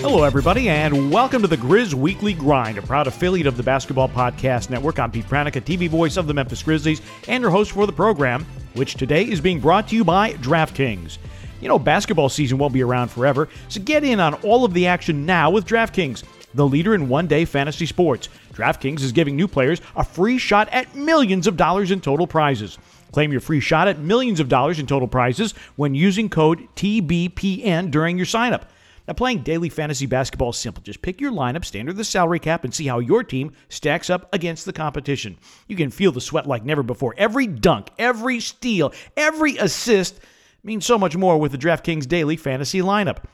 Hello, 0.00 0.22
everybody, 0.22 0.70
and 0.70 1.12
welcome 1.12 1.42
to 1.42 1.46
the 1.46 1.58
Grizz 1.58 1.92
Weekly 1.92 2.32
Grind, 2.32 2.78
a 2.78 2.82
proud 2.82 3.06
affiliate 3.06 3.46
of 3.46 3.58
the 3.58 3.62
Basketball 3.62 4.08
Podcast 4.08 4.70
Network. 4.70 4.98
I'm 4.98 5.10
Pete 5.10 5.26
Pranica, 5.26 5.60
TV 5.60 5.90
voice 5.90 6.16
of 6.16 6.26
the 6.26 6.32
Memphis 6.32 6.62
Grizzlies, 6.62 7.02
and 7.28 7.42
your 7.42 7.50
host 7.50 7.72
for 7.72 7.84
the 7.86 7.92
program, 7.92 8.46
which 8.72 8.94
today 8.94 9.24
is 9.24 9.42
being 9.42 9.60
brought 9.60 9.88
to 9.88 9.94
you 9.94 10.02
by 10.02 10.32
DraftKings. 10.32 11.18
You 11.60 11.68
know, 11.68 11.78
basketball 11.78 12.30
season 12.30 12.56
won't 12.56 12.72
be 12.72 12.82
around 12.82 13.10
forever, 13.10 13.50
so 13.68 13.82
get 13.82 14.02
in 14.02 14.20
on 14.20 14.32
all 14.36 14.64
of 14.64 14.72
the 14.72 14.86
action 14.86 15.26
now 15.26 15.50
with 15.50 15.66
DraftKings, 15.66 16.24
the 16.54 16.66
leader 16.66 16.94
in 16.94 17.10
one 17.10 17.26
day 17.26 17.44
fantasy 17.44 17.84
sports. 17.84 18.30
DraftKings 18.54 19.02
is 19.02 19.12
giving 19.12 19.36
new 19.36 19.46
players 19.46 19.82
a 19.96 20.02
free 20.02 20.38
shot 20.38 20.70
at 20.70 20.94
millions 20.96 21.46
of 21.46 21.58
dollars 21.58 21.90
in 21.90 22.00
total 22.00 22.26
prizes. 22.26 22.78
Claim 23.12 23.32
your 23.32 23.42
free 23.42 23.60
shot 23.60 23.86
at 23.86 23.98
millions 23.98 24.40
of 24.40 24.48
dollars 24.48 24.78
in 24.78 24.86
total 24.86 25.08
prizes 25.08 25.52
when 25.76 25.94
using 25.94 26.30
code 26.30 26.66
TBPN 26.74 27.90
during 27.90 28.16
your 28.16 28.26
signup. 28.26 28.62
Now, 29.10 29.14
playing 29.14 29.42
daily 29.42 29.70
fantasy 29.70 30.06
basketball 30.06 30.50
is 30.50 30.56
simple. 30.56 30.84
Just 30.84 31.02
pick 31.02 31.20
your 31.20 31.32
lineup, 31.32 31.64
stand 31.64 31.88
the 31.88 32.04
salary 32.04 32.38
cap, 32.38 32.62
and 32.62 32.72
see 32.72 32.86
how 32.86 33.00
your 33.00 33.24
team 33.24 33.50
stacks 33.68 34.08
up 34.08 34.32
against 34.32 34.66
the 34.66 34.72
competition. 34.72 35.36
You 35.66 35.74
can 35.74 35.90
feel 35.90 36.12
the 36.12 36.20
sweat 36.20 36.46
like 36.46 36.64
never 36.64 36.84
before. 36.84 37.16
Every 37.18 37.48
dunk, 37.48 37.88
every 37.98 38.38
steal, 38.38 38.92
every 39.16 39.56
assist 39.56 40.20
means 40.62 40.86
so 40.86 40.96
much 40.96 41.16
more 41.16 41.38
with 41.38 41.50
the 41.50 41.58
DraftKings 41.58 42.06
Daily 42.06 42.36
Fantasy 42.36 42.82
lineup. 42.82 43.24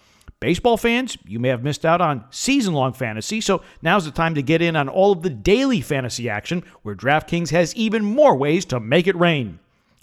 Baseball 0.41 0.79
fans, 0.79 1.19
you 1.27 1.39
may 1.39 1.51
have 1.51 1.63
missed 1.63 1.85
out 1.85 2.01
on 2.01 2.25
season 2.31 2.73
long 2.73 2.95
fantasy, 2.95 3.43
so 3.43 3.61
now's 3.83 4.07
the 4.07 4.11
time 4.11 4.35
to 4.35 4.43
get 4.43 4.63
in 4.63 4.77
on 4.77 4.89
all 4.89 5.13
of 5.13 5.21
the 5.21 5.29
daily 5.29 5.83
fantasy 5.83 6.31
action 6.31 6.65
where 6.85 6.95
DraftKings 6.95 7.51
has 7.51 7.77
even 7.77 8.03
more 8.03 8.35
ways 8.35 8.65
to 8.65 8.81
make 8.81 9.07
it 9.07 9.17
rain. 9.17 9.59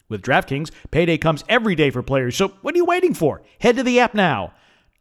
With 0.07 0.21
DraftKings, 0.21 0.69
payday 0.91 1.17
comes 1.17 1.43
every 1.49 1.73
day 1.73 1.89
for 1.89 2.03
players, 2.03 2.35
so 2.35 2.49
what 2.61 2.75
are 2.75 2.77
you 2.77 2.85
waiting 2.85 3.15
for? 3.15 3.41
Head 3.59 3.77
to 3.77 3.83
the 3.83 3.99
app 3.99 4.13
now. 4.13 4.53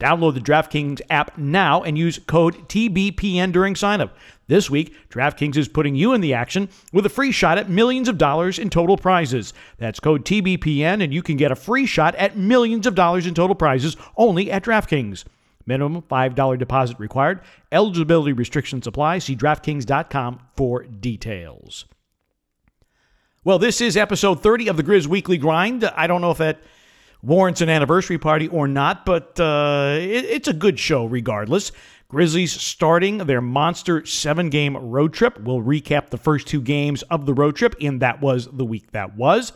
Download 0.03 0.35
the 0.35 0.41
DraftKings 0.41 1.01
app 1.11 1.39
now 1.39 1.85
and 1.85 1.97
use 1.97 2.19
code 2.27 2.69
TBPN 2.69 3.53
during 3.53 3.75
signup. 3.75 4.11
This 4.49 4.69
week, 4.69 4.97
DraftKings 5.11 5.57
is 5.57 5.69
putting 5.69 5.95
you 5.95 6.13
in 6.13 6.21
the 6.21 6.35
action 6.35 6.69
with 6.93 7.07
a 7.07 7.09
free 7.09 7.31
shot 7.31 7.57
at 7.57 7.71
millions 7.71 8.09
of 8.09 8.19
dollars 8.19 8.59
in 8.59 8.69
total 8.69 8.97
prizes. 8.97 9.55
That's 9.79 10.01
code 10.01 10.25
TBPN, 10.25 11.05
and 11.05 11.15
you 11.15 11.23
can 11.23 11.37
get 11.37 11.53
a 11.53 11.55
free 11.55 11.87
shot 11.87 12.17
at 12.17 12.37
millions 12.37 12.85
of 12.89 12.97
dollars 12.97 13.29
in 13.29 13.35
total 13.35 13.55
prizes 13.55 13.97
only 14.17 14.51
at 14.51 14.65
DraftKings. 14.65 15.23
Minimum 15.67 16.03
$5 16.03 16.59
deposit 16.59 16.99
required. 16.99 17.41
Eligibility 17.71 18.33
restrictions 18.33 18.89
apply. 18.89 19.21
See 19.21 19.37
DraftKings.com 19.37 20.41
for 20.57 20.83
details. 20.83 21.85
Well, 23.45 23.61
this 23.61 23.81
is 23.81 23.97
episode 23.97 24.43
30 24.43 24.67
of 24.67 24.77
the 24.77 24.83
Grizz 24.83 25.07
Weekly 25.07 25.39
Grind. 25.39 25.85
I 25.85 26.09
don't 26.09 26.21
know 26.21 26.33
if 26.33 26.39
that 26.39 26.59
warrants 27.23 27.61
an 27.61 27.69
anniversary 27.69 28.19
party 28.19 28.49
or 28.49 28.67
not, 28.69 29.07
but 29.07 29.39
uh, 29.39 29.97
it, 29.99 30.25
it's 30.25 30.49
a 30.49 30.53
good 30.53 30.79
show 30.79 31.07
regardless. 31.07 31.73
Grizzlies 32.09 32.53
starting 32.53 33.19
their 33.19 33.41
monster 33.41 34.05
seven 34.05 34.51
game 34.51 34.77
road 34.77 35.15
trip. 35.15 35.41
We'll 35.41 35.63
recap 35.63 36.11
the 36.11 36.19
first 36.19 36.47
two 36.47 36.61
games 36.61 37.03
of 37.05 37.25
the 37.25 37.33
road 37.33 37.57
trip, 37.57 37.75
and 37.81 38.03
that 38.03 38.21
was 38.21 38.49
the 38.53 38.67
week 38.67 38.91
that 38.93 39.17
was. 39.17 39.53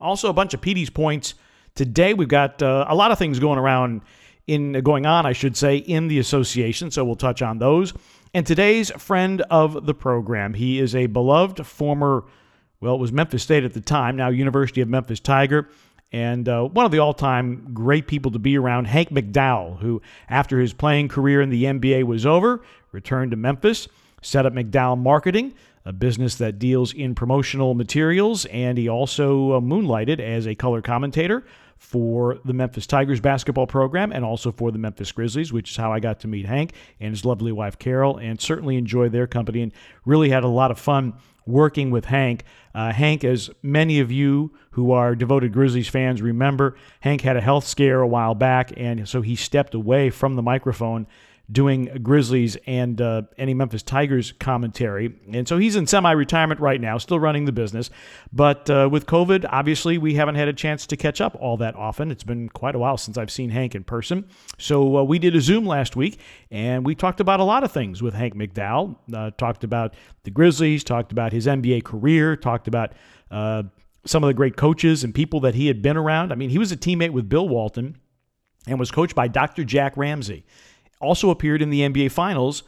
Also, 0.00 0.28
a 0.28 0.34
bunch 0.34 0.52
of 0.52 0.60
Petey's 0.60 0.90
points 0.90 1.34
today. 1.74 2.12
We've 2.12 2.28
got 2.28 2.62
uh, 2.62 2.84
a 2.88 2.94
lot 2.94 3.10
of 3.10 3.18
things 3.18 3.38
going 3.38 3.58
around 3.58 4.02
in 4.46 4.72
going 4.82 5.06
on, 5.06 5.24
I 5.24 5.32
should 5.32 5.56
say, 5.56 5.78
in 5.78 6.08
the 6.08 6.18
association, 6.18 6.90
so 6.90 7.04
we'll 7.04 7.16
touch 7.16 7.40
on 7.40 7.58
those. 7.58 7.94
And 8.34 8.46
today's 8.46 8.90
friend 8.90 9.40
of 9.48 9.86
the 9.86 9.94
program, 9.94 10.52
he 10.52 10.80
is 10.80 10.94
a 10.94 11.06
beloved 11.06 11.64
former, 11.66 12.24
well, 12.80 12.96
it 12.96 13.00
was 13.00 13.12
Memphis 13.12 13.42
State 13.44 13.64
at 13.64 13.72
the 13.72 13.80
time, 13.80 14.16
now 14.16 14.28
University 14.28 14.82
of 14.82 14.88
Memphis 14.88 15.20
Tiger 15.20 15.70
and 16.14 16.48
uh, 16.48 16.62
one 16.62 16.86
of 16.86 16.92
the 16.92 17.00
all 17.00 17.12
time 17.12 17.70
great 17.74 18.06
people 18.06 18.30
to 18.30 18.38
be 18.38 18.56
around, 18.56 18.84
Hank 18.84 19.10
McDowell, 19.10 19.80
who, 19.80 20.00
after 20.28 20.60
his 20.60 20.72
playing 20.72 21.08
career 21.08 21.42
in 21.42 21.50
the 21.50 21.64
NBA 21.64 22.04
was 22.04 22.24
over, 22.24 22.62
returned 22.92 23.32
to 23.32 23.36
Memphis, 23.36 23.88
set 24.22 24.46
up 24.46 24.52
McDowell 24.52 24.96
Marketing, 24.96 25.54
a 25.84 25.92
business 25.92 26.36
that 26.36 26.60
deals 26.60 26.92
in 26.92 27.16
promotional 27.16 27.74
materials, 27.74 28.44
and 28.46 28.78
he 28.78 28.88
also 28.88 29.54
uh, 29.54 29.60
moonlighted 29.60 30.20
as 30.20 30.46
a 30.46 30.54
color 30.54 30.80
commentator 30.80 31.44
for 31.78 32.38
the 32.44 32.52
Memphis 32.52 32.86
Tigers 32.86 33.18
basketball 33.18 33.66
program 33.66 34.12
and 34.12 34.24
also 34.24 34.52
for 34.52 34.70
the 34.70 34.78
Memphis 34.78 35.10
Grizzlies, 35.10 35.52
which 35.52 35.72
is 35.72 35.76
how 35.76 35.92
I 35.92 35.98
got 35.98 36.20
to 36.20 36.28
meet 36.28 36.46
Hank 36.46 36.74
and 37.00 37.10
his 37.10 37.24
lovely 37.24 37.50
wife 37.50 37.76
Carol, 37.76 38.18
and 38.18 38.40
certainly 38.40 38.76
enjoyed 38.76 39.10
their 39.10 39.26
company 39.26 39.62
and 39.62 39.72
really 40.04 40.30
had 40.30 40.44
a 40.44 40.48
lot 40.48 40.70
of 40.70 40.78
fun 40.78 41.14
working 41.46 41.90
with 41.90 42.06
Hank. 42.06 42.44
Uh, 42.74 42.92
Hank, 42.92 43.24
as 43.24 43.50
many 43.62 44.00
of 44.00 44.10
you 44.10 44.52
who 44.72 44.92
are 44.92 45.14
devoted 45.14 45.52
Grizzlies 45.52 45.88
fans 45.88 46.22
remember, 46.22 46.76
Hank 47.00 47.20
had 47.20 47.36
a 47.36 47.40
health 47.40 47.66
scare 47.66 48.00
a 48.00 48.08
while 48.08 48.34
back, 48.34 48.72
and 48.76 49.08
so 49.08 49.22
he 49.22 49.36
stepped 49.36 49.74
away 49.74 50.10
from 50.10 50.34
the 50.34 50.42
microphone 50.42 51.06
doing 51.50 51.86
Grizzlies 52.02 52.56
and 52.66 53.00
uh, 53.00 53.22
any 53.36 53.52
Memphis 53.52 53.82
Tigers 53.82 54.32
commentary. 54.32 55.14
And 55.30 55.46
so 55.46 55.58
he's 55.58 55.76
in 55.76 55.86
semi 55.86 56.10
retirement 56.10 56.60
right 56.60 56.80
now, 56.80 56.96
still 56.98 57.20
running 57.20 57.44
the 57.44 57.52
business. 57.52 57.90
But 58.32 58.70
uh, 58.70 58.88
with 58.90 59.06
COVID, 59.06 59.46
obviously, 59.50 59.98
we 59.98 60.14
haven't 60.14 60.36
had 60.36 60.48
a 60.48 60.52
chance 60.52 60.86
to 60.86 60.96
catch 60.96 61.20
up 61.20 61.36
all 61.38 61.56
that 61.58 61.74
often. 61.76 62.10
It's 62.10 62.24
been 62.24 62.48
quite 62.48 62.74
a 62.74 62.78
while 62.78 62.96
since 62.96 63.18
I've 63.18 63.30
seen 63.30 63.50
Hank 63.50 63.74
in 63.74 63.84
person. 63.84 64.26
So 64.58 64.98
uh, 64.98 65.02
we 65.02 65.18
did 65.18 65.36
a 65.36 65.40
Zoom 65.40 65.66
last 65.66 65.96
week, 65.96 66.18
and 66.50 66.84
we 66.84 66.94
talked 66.94 67.20
about 67.20 67.40
a 67.40 67.44
lot 67.44 67.62
of 67.62 67.72
things 67.72 68.02
with 68.02 68.14
Hank 68.14 68.34
McDowell. 68.34 68.96
Uh, 69.12 69.30
talked 69.32 69.64
about 69.64 69.94
the 70.22 70.30
Grizzlies, 70.30 70.82
talked 70.82 71.12
about 71.12 71.32
his 71.32 71.46
NBA 71.46 71.84
career, 71.84 72.36
talked 72.36 72.68
about 72.68 72.92
uh, 73.30 73.64
some 74.06 74.24
of 74.24 74.28
the 74.28 74.34
great 74.34 74.56
coaches 74.56 75.04
and 75.04 75.14
people 75.14 75.40
that 75.40 75.54
he 75.54 75.66
had 75.66 75.82
been 75.82 75.96
around. 75.96 76.32
I 76.32 76.36
mean, 76.36 76.50
he 76.50 76.58
was 76.58 76.72
a 76.72 76.76
teammate 76.76 77.10
with 77.10 77.28
Bill 77.28 77.48
Walton 77.48 77.98
and 78.66 78.78
was 78.78 78.90
coached 78.90 79.14
by 79.14 79.28
Dr. 79.28 79.64
Jack 79.64 79.96
Ramsay 79.96 80.44
also 81.04 81.30
appeared 81.30 81.62
in 81.62 81.70
the 81.70 81.80
NBA 81.80 82.10
Finals 82.10 82.62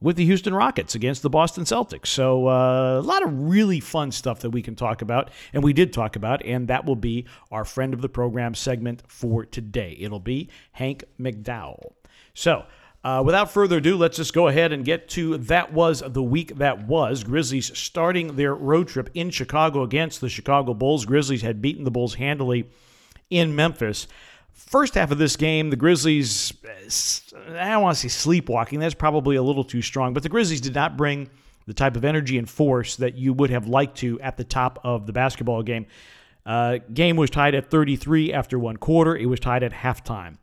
with 0.00 0.16
the 0.16 0.24
Houston 0.24 0.54
Rockets 0.54 0.94
against 0.94 1.22
the 1.22 1.30
Boston 1.30 1.64
Celtics. 1.64 2.06
So, 2.06 2.46
uh, 2.46 3.00
a 3.00 3.02
lot 3.02 3.24
of 3.24 3.32
really 3.32 3.80
fun 3.80 4.12
stuff 4.12 4.40
that 4.40 4.50
we 4.50 4.62
can 4.62 4.76
talk 4.76 5.02
about, 5.02 5.30
and 5.52 5.64
we 5.64 5.72
did 5.72 5.92
talk 5.92 6.14
about, 6.14 6.44
and 6.44 6.68
that 6.68 6.84
will 6.84 6.96
be 6.96 7.26
our 7.50 7.64
friend 7.64 7.92
of 7.92 8.00
the 8.00 8.08
program 8.08 8.54
segment 8.54 9.02
for 9.08 9.44
today. 9.44 9.96
It'll 9.98 10.20
be 10.20 10.50
Hank 10.72 11.04
McDowell. 11.18 11.94
So, 12.32 12.64
uh, 13.04 13.22
without 13.24 13.50
further 13.50 13.78
ado, 13.78 13.96
let's 13.96 14.16
just 14.16 14.34
go 14.34 14.48
ahead 14.48 14.72
and 14.72 14.84
get 14.84 15.08
to 15.08 15.38
that 15.38 15.72
was 15.72 16.02
the 16.06 16.22
week 16.22 16.56
that 16.56 16.86
was. 16.86 17.24
Grizzlies 17.24 17.76
starting 17.76 18.36
their 18.36 18.54
road 18.54 18.88
trip 18.88 19.08
in 19.14 19.30
Chicago 19.30 19.82
against 19.82 20.20
the 20.20 20.28
Chicago 20.28 20.74
Bulls. 20.74 21.06
Grizzlies 21.06 21.42
had 21.42 21.62
beaten 21.62 21.84
the 21.84 21.90
Bulls 21.90 22.14
handily 22.14 22.68
in 23.30 23.54
Memphis. 23.54 24.08
First 24.58 24.94
half 24.94 25.12
of 25.12 25.18
this 25.18 25.36
game, 25.36 25.70
the 25.70 25.76
Grizzlies, 25.76 26.52
I 27.48 27.70
don't 27.70 27.82
want 27.82 27.96
to 27.96 28.00
say 28.00 28.08
sleepwalking, 28.08 28.80
that's 28.80 28.94
probably 28.94 29.36
a 29.36 29.42
little 29.42 29.64
too 29.64 29.82
strong, 29.82 30.12
but 30.12 30.24
the 30.24 30.28
Grizzlies 30.28 30.60
did 30.60 30.74
not 30.74 30.96
bring 30.96 31.30
the 31.66 31.74
type 31.74 31.96
of 31.96 32.04
energy 32.04 32.38
and 32.38 32.50
force 32.50 32.96
that 32.96 33.14
you 33.14 33.32
would 33.32 33.50
have 33.50 33.68
liked 33.68 33.98
to 33.98 34.20
at 34.20 34.36
the 34.36 34.44
top 34.44 34.80
of 34.82 35.06
the 35.06 35.12
basketball 35.12 35.62
game. 35.62 35.86
Uh, 36.44 36.78
game 36.92 37.16
was 37.16 37.30
tied 37.30 37.54
at 37.54 37.70
33 37.70 38.32
after 38.32 38.58
one 38.58 38.76
quarter. 38.76 39.16
It 39.16 39.26
was 39.26 39.38
tied 39.38 39.62
at 39.62 39.72
halftime. 39.72 40.38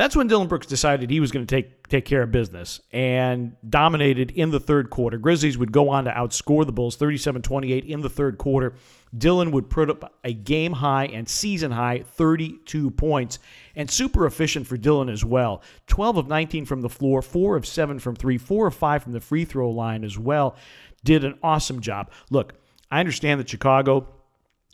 That's 0.00 0.16
when 0.16 0.28
Dillon 0.28 0.48
Brooks 0.48 0.66
decided 0.66 1.10
he 1.10 1.20
was 1.20 1.30
going 1.30 1.46
to 1.46 1.56
take 1.56 1.86
take 1.88 2.06
care 2.06 2.22
of 2.22 2.30
business 2.30 2.80
and 2.90 3.54
dominated 3.68 4.30
in 4.30 4.50
the 4.50 4.58
third 4.58 4.88
quarter. 4.88 5.18
Grizzlies 5.18 5.58
would 5.58 5.72
go 5.72 5.90
on 5.90 6.04
to 6.04 6.10
outscore 6.10 6.64
the 6.64 6.72
Bulls 6.72 6.96
37-28 6.96 7.84
in 7.84 8.00
the 8.00 8.08
third 8.08 8.38
quarter. 8.38 8.72
Dillon 9.18 9.50
would 9.50 9.68
put 9.68 9.90
up 9.90 10.14
a 10.24 10.32
game 10.32 10.72
high 10.72 11.04
and 11.04 11.28
season 11.28 11.70
high 11.70 12.02
32 12.12 12.90
points 12.92 13.40
and 13.76 13.90
super 13.90 14.24
efficient 14.24 14.66
for 14.66 14.78
Dillon 14.78 15.10
as 15.10 15.22
well. 15.22 15.60
12 15.88 16.16
of 16.16 16.28
19 16.28 16.64
from 16.64 16.80
the 16.80 16.88
floor, 16.88 17.20
4 17.20 17.56
of 17.56 17.66
7 17.66 17.98
from 17.98 18.16
3, 18.16 18.38
4 18.38 18.68
of 18.68 18.74
5 18.74 19.02
from 19.02 19.12
the 19.12 19.20
free 19.20 19.44
throw 19.44 19.68
line 19.68 20.02
as 20.02 20.18
well. 20.18 20.56
Did 21.04 21.24
an 21.24 21.38
awesome 21.42 21.80
job. 21.80 22.10
Look, 22.30 22.54
I 22.90 23.00
understand 23.00 23.38
that 23.38 23.50
Chicago 23.50 24.08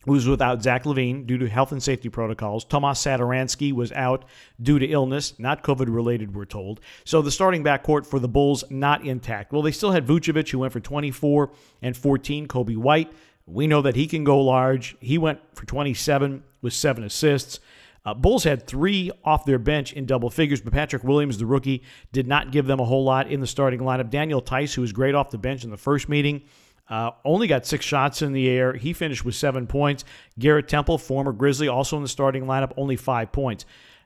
was 0.06 0.28
without 0.28 0.62
Zach 0.62 0.84
LaVine 0.84 1.26
due 1.26 1.38
to 1.38 1.48
health 1.48 1.72
and 1.72 1.82
safety 1.82 2.08
protocols. 2.08 2.64
Tomas 2.64 2.98
Satoransky 3.04 3.72
was 3.72 3.92
out 3.92 4.24
due 4.62 4.78
to 4.78 4.86
illness, 4.86 5.34
not 5.38 5.62
COVID 5.62 5.92
related, 5.92 6.34
we're 6.34 6.44
told. 6.44 6.80
So 7.04 7.20
the 7.20 7.30
starting 7.30 7.64
backcourt 7.64 8.06
for 8.06 8.18
the 8.18 8.28
Bulls 8.28 8.64
not 8.70 9.04
intact. 9.04 9.52
Well, 9.52 9.62
they 9.62 9.72
still 9.72 9.90
had 9.90 10.06
Vucevic, 10.06 10.50
who 10.50 10.60
went 10.60 10.72
for 10.72 10.80
24 10.80 11.50
and 11.82 11.96
14. 11.96 12.46
Coby 12.46 12.76
White, 12.76 13.12
we 13.46 13.66
know 13.66 13.82
that 13.82 13.96
he 13.96 14.06
can 14.06 14.24
go 14.24 14.40
large. 14.40 14.96
He 15.00 15.18
went 15.18 15.40
for 15.54 15.66
27 15.66 16.42
with 16.62 16.72
seven 16.72 17.04
assists. 17.04 17.60
Uh, 18.04 18.14
Bulls 18.14 18.44
had 18.44 18.68
three 18.68 19.10
off 19.24 19.44
their 19.44 19.58
bench 19.58 19.92
in 19.92 20.06
double 20.06 20.30
figures, 20.30 20.60
but 20.60 20.72
Patrick 20.72 21.02
Williams, 21.02 21.38
the 21.38 21.46
rookie, 21.46 21.82
did 22.12 22.28
not 22.28 22.52
give 22.52 22.66
them 22.66 22.78
a 22.78 22.84
whole 22.84 23.02
lot 23.02 23.28
in 23.28 23.40
the 23.40 23.48
starting 23.48 23.80
lineup. 23.80 24.10
Daniel 24.10 24.40
Theis, 24.40 24.72
who 24.72 24.82
was 24.82 24.92
great 24.92 25.16
off 25.16 25.30
the 25.30 25.38
bench 25.38 25.64
in 25.64 25.70
the 25.70 25.76
first 25.76 26.08
meeting, 26.08 26.42
uh, 26.88 27.10
only 27.24 27.46
got 27.46 27.66
six 27.66 27.84
shots 27.84 28.22
in 28.22 28.32
the 28.32 28.48
air. 28.48 28.72
He 28.74 28.92
finished 28.92 29.24
with 29.24 29.34
seven 29.34 29.66
points. 29.66 30.04
Garrett 30.38 30.68
Temple, 30.68 30.98
former 30.98 31.32
Grizzly, 31.32 31.68
also 31.68 31.96
in 31.96 32.02
the 32.02 32.08
starting 32.08 32.44
lineup, 32.44 32.72
only 32.76 32.96
five 32.96 33.32
points. 33.32 33.64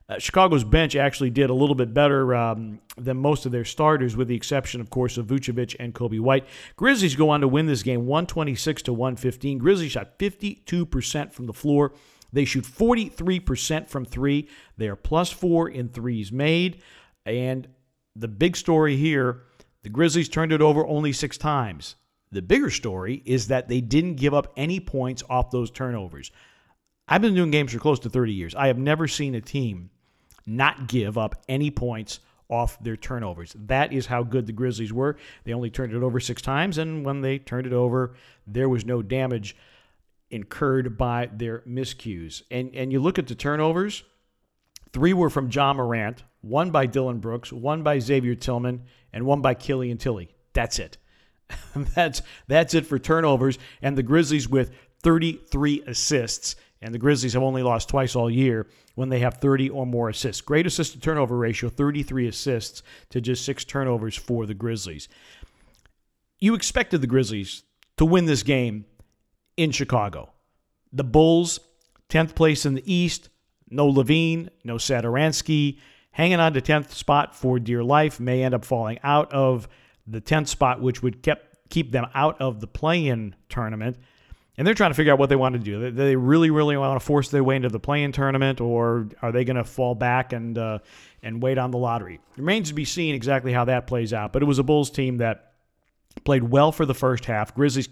Uh, 0.09 0.19
Chicago's 0.19 0.65
bench 0.65 0.97
actually 0.97 1.31
did 1.31 1.51
a 1.51 1.55
little 1.55 1.77
bit 1.77 1.95
better 1.95 2.35
um, 2.35 2.81
than 2.97 3.17
most 3.17 3.47
of 3.47 3.53
their 3.53 3.65
starters, 3.65 4.17
with 4.17 4.27
the 4.27 4.35
exception, 4.35 4.81
of 4.81 4.91
course, 4.91 5.17
of 5.19 5.27
Vucevic 5.27 5.77
and 5.79 5.95
Coby 5.95 6.19
White. 6.19 6.47
Grizzlies 6.75 7.15
go 7.15 7.31
on 7.31 7.43
to 7.43 7.49
win 7.49 7.67
this 7.67 7.85
game 7.85 8.07
126 8.07 8.83
to 8.83 8.93
115. 8.93 9.59
Grizzlies 9.59 9.93
shot 9.93 10.19
52% 10.19 11.33
from 11.33 11.47
the 11.47 11.53
floor. 11.53 11.93
They 12.33 12.45
shoot 12.45 12.65
43% 12.65 13.89
from 13.89 14.05
three. 14.05 14.49
They 14.77 14.89
are 14.89 14.97
plus 14.97 15.31
four 15.31 15.69
in 15.69 15.89
threes 15.89 16.33
made. 16.33 16.83
And 17.25 17.69
the 18.17 18.29
big 18.29 18.57
story 18.57 18.97
here 18.97 19.43
the 19.83 19.89
Grizzlies 19.89 20.29
turned 20.29 20.53
it 20.53 20.61
over 20.61 20.87
only 20.87 21.13
six 21.13 21.39
times. 21.39 21.97
The 22.33 22.43
bigger 22.43 22.71
story 22.71 23.23
is 23.25 23.49
that 23.49 23.69
they 23.69 23.81
didn't 23.81 24.15
give 24.15 24.35
up 24.35 24.53
any 24.57 24.79
points 24.79 25.23
off 25.29 25.51
those 25.51 25.71
turnovers. 25.71 26.31
I've 27.09 27.23
been 27.23 27.35
doing 27.35 27.51
games 27.51 27.73
for 27.73 27.79
close 27.81 27.99
to 28.01 28.11
30 28.11 28.33
years. 28.33 28.55
I 28.55 28.69
have 28.69 28.79
never 28.79 29.09
seen 29.09 29.35
a 29.35 29.41
team 29.41 29.91
not 30.47 30.87
give 30.87 31.19
up 31.19 31.43
any 31.49 31.71
points 31.71 32.21
off 32.49 32.83
their 32.83 32.97
turnovers. 32.97 33.55
That 33.67 33.93
is 33.93 34.07
how 34.07 34.23
good 34.23 34.47
the 34.47 34.53
Grizzlies 34.53 34.93
were. 34.93 35.17
They 35.45 35.53
only 35.53 35.71
turned 35.71 35.93
it 35.93 36.03
over 36.03 36.21
six 36.21 36.43
times, 36.43 36.79
and 36.79 37.05
when 37.05 37.21
they 37.21 37.39
turned 37.39 37.67
it 37.67 37.73
over, 37.73 38.15
there 38.47 38.69
was 38.69 38.85
no 38.85 39.03
damage 39.03 39.57
incurred 40.31 40.97
by 40.97 41.31
their 41.33 41.61
miscues. 41.61 42.43
And 42.51 42.75
and 42.75 42.93
you 42.93 43.01
look 43.01 43.19
at 43.19 43.27
the 43.27 43.35
turnovers, 43.35 44.05
three 44.93 45.13
were 45.13 45.31
from 45.31 45.51
Ja 45.51 45.73
Morant, 45.73 46.23
one 46.41 46.71
by 46.71 46.87
Dillon 46.87 47.19
Brooks, 47.19 47.53
one 47.53 47.83
by 47.83 47.99
Xavier 47.99 48.35
Tillman, 48.35 48.83
and 49.13 49.25
one 49.27 49.41
by 49.41 49.55
Killian 49.55 49.99
Tillie. 49.99 50.31
That's 50.53 50.79
it. 50.79 50.99
that's 51.95 52.23
that's 52.49 52.75
it 52.75 52.87
for 52.87 52.99
turnovers. 52.99 53.59
And 53.83 53.97
the 53.97 54.03
Grizzlies 54.03 54.49
with 54.49 54.73
33 55.03 55.83
assists. 55.87 56.57
And 56.83 56.95
the 56.95 56.99
Grizzlies 56.99 57.35
have 57.35 57.43
only 57.43 57.63
lost 57.63 57.91
twice 57.91 58.17
all 58.17 58.31
year 58.31 58.67
when 58.95 59.11
they 59.11 59.19
have 59.21 59.35
30 59.35 59.71
or 59.71 59.87
more 59.87 60.09
assists. 60.09 60.41
Great 60.41 60.67
assist 60.67 60.93
to 60.93 61.01
turnover 61.01 61.37
ratio, 61.37 61.69
33 61.69 62.29
assists 62.29 62.83
to 63.11 63.21
just 63.21 63.45
six 63.45 63.65
turnovers 63.65 64.17
for 64.17 64.47
the 64.47 64.55
Grizzlies. 64.55 65.09
You 66.39 66.55
expected 66.55 67.03
the 67.03 67.07
Grizzlies 67.07 67.65
to 67.99 68.07
win 68.07 68.25
this 68.25 68.43
game 68.43 68.87
in 69.59 69.71
Chicago. 69.73 70.33
The 70.91 71.05
Bulls, 71.05 71.61
10th 72.09 72.35
place 72.35 72.65
in 72.65 72.75
the 72.75 72.93
East, 72.93 73.29
no 73.69 73.87
LaVine, 73.87 74.49
no 74.65 74.77
Satoransky, 74.77 75.79
hanging 76.13 76.41
on 76.41 76.55
to 76.55 76.61
10th 76.61 76.91
spot 76.91 77.37
for 77.37 77.59
dear 77.59 77.85
life, 77.85 78.19
may 78.19 78.43
end 78.43 78.55
up 78.55 78.65
falling 78.65 78.99
out 79.03 79.31
of 79.33 79.69
the 80.11 80.21
10th 80.21 80.49
spot, 80.49 80.81
which 80.81 81.03
would 81.03 81.23
kept, 81.23 81.69
keep 81.69 81.93
them 81.93 82.07
out 82.15 82.41
of 82.41 82.61
the 82.61 82.67
play-in 82.67 83.35
tournament. 83.49 83.97
And 84.57 84.67
they're 84.67 84.75
trying 84.75 84.91
to 84.91 84.95
figure 84.95 85.13
out 85.13 85.19
what 85.19 85.31
they 85.31 85.37
want 85.37 85.55
to 85.55 85.59
do. 85.59 85.81
Do 85.81 85.91
they 85.91 86.17
really, 86.17 86.51
really 86.51 86.77
want 86.77 87.01
to 87.01 87.05
force 87.05 87.31
their 87.31 87.43
way 87.43 87.57
into 87.57 87.71
the 87.71 87.81
play-in 87.81 88.13
tournament, 88.13 88.61
or 88.61 89.09
are 89.23 89.33
they 89.33 89.45
going 89.45 89.57
to 89.57 89.65
fall 89.65 89.95
back 89.95 90.35
and 90.35 90.59
uh, 90.59 90.81
and 91.23 91.43
wait 91.43 91.57
on 91.57 91.71
the 91.71 91.79
lottery? 91.79 92.21
Remains 92.37 92.69
to 92.69 92.75
be 92.75 92.85
seen 92.85 93.15
exactly 93.15 93.53
how 93.55 93.65
that 93.67 93.87
plays 93.87 94.13
out. 94.13 94.35
But 94.35 94.43
it 94.43 94.45
was 94.45 94.59
a 94.59 94.63
Bulls 94.63 94.91
team 94.91 95.19
that 95.19 95.53
played 96.25 96.45
well 96.45 96.73
for 96.73 96.85
the 96.85 96.95
first 96.95 97.25
half. 97.25 97.55
Grizzlies 97.55 97.89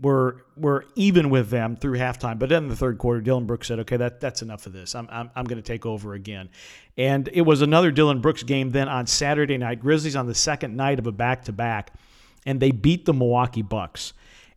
were 0.00 0.44
were 0.56 0.86
even 0.94 1.30
with 1.30 1.50
them 1.50 1.76
through 1.76 1.98
halftime. 1.98 2.38
But 2.38 2.48
then 2.48 2.64
in 2.64 2.68
the 2.68 2.76
third 2.76 2.98
quarter, 2.98 3.20
Dillon 3.20 3.46
Brooks 3.46 3.68
said, 3.68 3.78
"Okay, 3.80 3.96
that 3.96 4.20
that's 4.20 4.42
enough 4.42 4.66
of 4.66 4.72
this. 4.72 4.94
I'm 4.94 5.08
I'm, 5.10 5.30
I'm 5.36 5.44
going 5.44 5.60
to 5.60 5.66
take 5.66 5.86
over 5.86 6.14
again." 6.14 6.48
And 6.96 7.28
it 7.32 7.42
was 7.42 7.62
another 7.62 7.90
Dillon 7.90 8.20
Brooks 8.20 8.42
game 8.42 8.70
then 8.70 8.88
on 8.88 9.06
Saturday 9.06 9.58
night. 9.58 9.80
Grizzlies 9.80 10.16
on 10.16 10.26
the 10.26 10.34
second 10.34 10.76
night 10.76 10.98
of 10.98 11.06
a 11.06 11.12
back 11.12 11.44
to 11.44 11.52
back, 11.52 11.92
and 12.46 12.60
they 12.60 12.70
beat 12.70 13.04
the 13.04 13.14
Milwaukee 13.14 13.62
Bucks. 13.62 14.12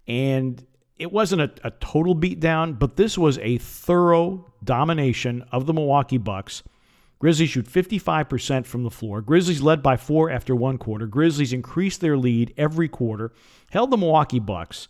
And 0.08 0.66
it 0.98 1.12
wasn't 1.12 1.42
a, 1.42 1.52
a 1.64 1.72
total 1.72 2.16
beatdown, 2.16 2.78
but 2.78 2.96
this 2.96 3.18
was 3.18 3.38
a 3.40 3.58
thorough 3.58 4.52
domination 4.64 5.44
of 5.52 5.66
the 5.66 5.74
Milwaukee 5.74 6.18
Bucks. 6.18 6.64
Grizzlies 7.20 7.52
shoot 7.52 7.68
55% 7.68 8.66
from 8.66 8.84
the 8.84 8.92
floor. 8.92 9.22
Grizzlies 9.22 9.62
led 9.62 9.82
by 9.82 9.96
four 9.96 10.30
after 10.30 10.54
one 10.54 10.78
quarter. 10.78 11.08
Grizzlies 11.08 11.54
increased 11.54 12.02
their 12.02 12.18
lead 12.18 12.54
every 12.58 12.90
quarter, 12.90 13.32
held 13.72 13.92
the 13.92 13.98
Milwaukee 13.98 14.40
Bucks 14.40 14.90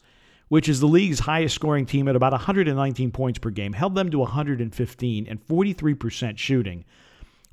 which 0.54 0.70
is 0.70 0.80
the 0.80 0.88
league's 0.88 1.22
highest 1.22 1.56
scoring 1.56 1.84
team 1.84 2.08
at 2.08 2.16
about 2.16 2.32
119 2.32 3.10
points 3.10 3.40
per 3.40 3.50
game, 3.50 3.74
held 3.74 3.96
them 3.96 4.12
to 4.12 4.20
115 4.20 5.28
and 5.28 5.48
43% 5.48 6.38
shooting, 6.38 6.86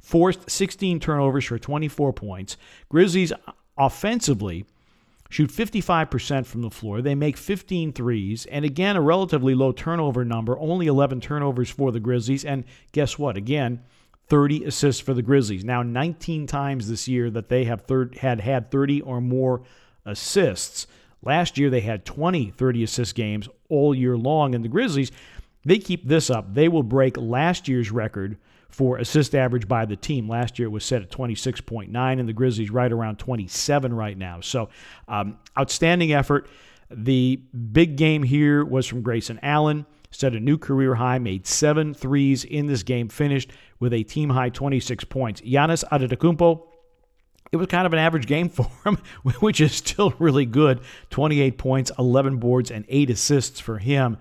forced 0.03 0.51
16 0.51 1.01
turnovers 1.01 1.47
for 1.47 1.59
24 1.59 2.13
points. 2.13 2.59
Grizzlies 2.91 3.33
offensively 3.79 4.67
shoot 5.31 5.51
55% 5.51 6.45
from 6.45 6.61
the 6.61 6.69
floor. 6.69 7.01
They 7.01 7.15
make 7.15 7.39
15 7.39 7.95
threes, 7.95 8.45
and 8.45 8.67
again, 8.67 8.97
a 8.97 9.01
relatively 9.01 9.55
low 9.55 9.73
turnover 9.73 10.23
number, 10.23 10.59
only 10.59 10.87
11 10.87 11.23
turnovers 11.23 11.71
for 11.71 11.93
the 11.93 12.01
Grizzlies. 12.01 12.45
And 12.45 12.65
guess 12.93 13.19
what? 13.19 13.35
Again, 13.35 13.83
30 14.29 14.67
assists 14.67 15.01
for 15.01 15.15
the 15.15 15.23
Grizzlies. 15.23 15.65
Now, 15.65 15.83
19 15.83 16.47
times 16.47 16.91
this 16.91 17.09
year 17.09 17.31
that 17.31 17.49
they 17.49 17.65
have 17.65 17.81
third, 17.81 18.19
had 18.19 18.43
had 18.43 18.71
30 18.71 19.01
or 19.01 19.23
more 19.23 19.63
assists. 20.05 20.87
Last 21.23 21.59
year, 21.59 21.71
they 21.71 21.81
had 21.81 22.05
20 22.05 22.51
30 22.51 22.83
assist 22.83 23.15
games 23.15 23.49
all 23.69 23.95
year 23.95 24.17
long, 24.17 24.55
and 24.55 24.65
the 24.65 24.69
Grizzlies, 24.69 25.13
they 25.65 25.79
keep 25.79 26.07
this 26.07 26.31
up. 26.31 26.55
They 26.55 26.69
will 26.69 26.83
break 26.83 27.17
last 27.17 27.69
year's 27.69 27.91
record 27.91 28.39
for 28.71 28.99
assist 28.99 29.35
average 29.35 29.69
by 29.69 29.85
the 29.85 29.97
team. 29.97 30.29
Last 30.29 30.59
year 30.59 30.69
it 30.69 30.71
was 30.71 30.85
set 30.85 31.03
at 31.03 31.11
26.9, 31.11 32.21
and 32.21 32.29
the 32.29 32.33
Grizzlies 32.33 32.71
right 32.71 32.91
around 32.91 33.19
27 33.19 33.93
right 33.93 34.17
now. 34.17 34.41
So, 34.41 34.71
um, 35.09 35.39
outstanding 35.59 36.13
effort. 36.13 36.49
The 36.91 37.37
big 37.73 37.97
game 37.97 38.23
here 38.23 38.65
was 38.65 38.87
from 38.87 39.03
Grayson 39.03 39.39
Allen. 39.43 39.87
Set 40.13 40.35
a 40.35 40.41
new 40.41 40.59
career 40.59 40.97
high, 40.97 41.19
made 41.19 41.47
seven 41.47 41.95
threes 41.95 42.43
in 42.45 42.67
this 42.67 42.83
game, 42.83 43.09
finished 43.09 43.53
with 43.79 43.93
a 43.93 44.03
team 44.03 44.31
high 44.31 44.49
26 44.49 45.05
points. 45.05 45.41
Giannis 45.43 45.85
Antetokounmpo 45.93 46.67
it 47.53 47.57
was 47.57 47.67
kind 47.67 47.87
of 47.87 47.93
an 47.93 47.99
average 47.99 48.27
game 48.27 48.49
for 48.51 48.71
him, 48.85 48.99
which 49.41 49.61
is 49.61 49.73
still 49.73 50.15
really 50.19 50.47
good. 50.47 50.81
28 51.11 51.59
points, 51.59 51.91
11 51.99 52.37
boards, 52.37 52.71
and 52.71 52.85
8 52.89 53.11
assists 53.11 53.61
for 53.61 53.79
him. 53.79 54.19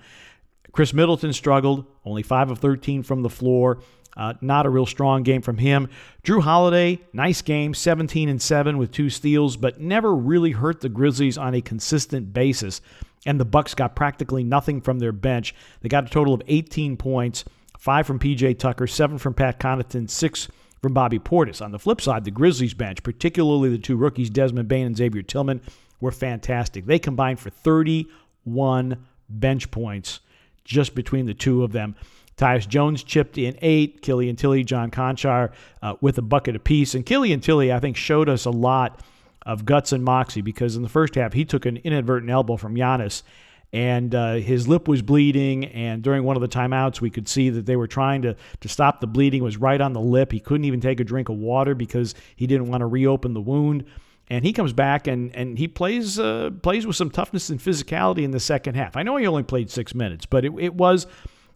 Khris 0.72 0.94
Middleton 0.94 1.34
struggled, 1.34 1.86
only 2.06 2.24
5 2.24 2.52
of 2.52 2.60
13 2.60 3.04
from 3.04 3.22
the 3.22 3.30
floor. 3.30 3.80
Uh, 4.18 4.34
not 4.42 4.66
a 4.66 4.70
real 4.70 4.86
strong 4.86 5.24
game 5.24 5.42
from 5.42 5.58
him. 5.58 5.88
Jrue 6.24 6.42
Holiday, 6.42 7.00
nice 7.14 7.42
game, 7.42 7.74
17 7.74 8.28
and 8.28 8.42
7 8.42 8.78
with 8.78 8.92
two 8.92 9.10
steals, 9.10 9.56
but 9.56 9.80
never 9.80 10.14
really 10.14 10.52
hurt 10.52 10.82
the 10.82 10.90
Grizzlies 10.90 11.38
on 11.38 11.54
a 11.54 11.62
consistent 11.62 12.34
basis. 12.34 12.82
And 13.26 13.40
the 13.40 13.46
Bucks 13.46 13.76
got 13.76 13.96
practically 13.96 14.44
nothing 14.44 14.82
from 14.82 15.00
their 15.00 15.12
bench. 15.12 15.56
They 15.82 15.90
got 15.90 16.06
a 16.06 16.10
total 16.10 16.34
of 16.34 16.42
18 16.48 16.98
points, 16.98 17.46
5 17.78 18.08
from 18.08 18.20
PJ 18.20 18.60
Tucker, 18.60 18.88
7 18.88 19.18
from 19.18 19.34
Pat 19.34 19.60
Connaughton, 19.60 20.10
6 20.10 20.48
from 20.82 20.94
Bobby 20.94 21.20
Portis. 21.20 21.62
On 21.62 21.72
the 21.72 21.80
flip 21.80 22.02
side, 22.02 22.26
the 22.26 22.32
Grizzlies 22.32 22.74
bench, 22.74 23.04
particularly 23.04 23.70
the 23.70 23.78
two 23.78 23.98
rookies, 23.98 24.30
Desmond 24.30 24.68
Bane 24.68 24.88
and 24.88 24.98
Xavier 24.98 25.22
Tillman, 25.22 25.62
were 26.00 26.12
fantastic. 26.12 26.86
They 26.86 27.00
combined 27.00 27.40
for 27.40 27.50
31 27.50 29.06
bench 29.30 29.72
points 29.72 30.20
just 30.64 30.96
between 30.96 31.26
the 31.26 31.34
two 31.34 31.64
of 31.64 31.72
them. 31.72 31.96
Tyus 32.38 32.68
Jones 32.68 33.04
chipped 33.04 33.38
in 33.38 33.58
eight. 33.62 34.02
Killian 34.02 34.38
Tillie, 34.38 34.64
John 34.64 34.92
Konchar 34.92 35.52
uh, 35.82 35.96
with 36.00 36.18
a 36.18 36.22
bucket 36.22 36.56
apiece. 36.56 36.96
And 36.96 37.06
Killian 37.06 37.42
Tillie, 37.42 37.74
I 37.74 37.80
think, 37.80 37.98
showed 37.98 38.30
us 38.30 38.46
a 38.46 38.50
lot 38.50 39.02
of 39.46 39.66
guts 39.66 39.92
and 39.92 40.04
moxie 40.04 40.42
because 40.42 40.76
in 40.76 40.84
the 40.84 40.90
first 40.90 41.16
half 41.16 41.34
he 41.34 41.44
took 41.44 41.66
an 41.66 41.78
inadvertent 41.78 42.32
elbow 42.32 42.56
from 42.56 42.76
Giannis 42.76 43.24
and 43.72 44.16
uh, 44.16 44.34
his 44.36 44.68
lip 44.68 44.88
was 44.88 45.02
bleeding. 45.02 45.66
And 45.66 46.02
during 46.02 46.24
one 46.24 46.36
of 46.36 46.42
the 46.42 46.48
timeouts, 46.48 47.02
we 47.02 47.10
could 47.10 47.28
see 47.28 47.50
that 47.52 47.66
they 47.66 47.76
were 47.76 47.88
trying 47.88 48.22
to 48.24 48.36
to 48.62 48.70
stop 48.70 49.00
the 49.00 49.08
bleeding. 49.08 49.42
It 49.42 49.46
was 49.46 49.58
right 49.58 49.80
on 49.80 49.94
the 49.94 50.02
lip. 50.02 50.32
He 50.32 50.40
couldn't 50.40 50.66
even 50.66 50.82
take 50.82 51.00
a 51.00 51.04
drink 51.04 51.30
of 51.30 51.38
water 51.38 51.76
because 51.76 52.16
he 52.36 52.48
didn't 52.48 52.68
want 52.68 52.82
to 52.82 52.88
reopen 52.88 53.34
the 53.34 53.42
wound. 53.42 53.86
And 54.32 54.46
he 54.46 54.54
comes 54.54 54.74
back 54.74 55.08
and 55.08 55.36
and 55.36 55.58
he 55.58 55.68
plays 55.68 56.20
uh, 56.20 56.52
plays 56.62 56.86
with 56.86 56.96
some 56.96 57.10
toughness 57.10 57.50
and 57.50 57.60
physicality 57.60 58.24
in 58.24 58.32
the 58.32 58.40
second 58.40 58.76
half. 58.76 58.96
I 58.98 59.04
know 59.04 59.18
he 59.18 59.28
only 59.28 59.44
played 59.44 59.70
six 59.70 59.94
minutes, 59.94 60.26
but 60.26 60.46
it, 60.46 60.54
it 60.60 60.74
was 60.74 61.08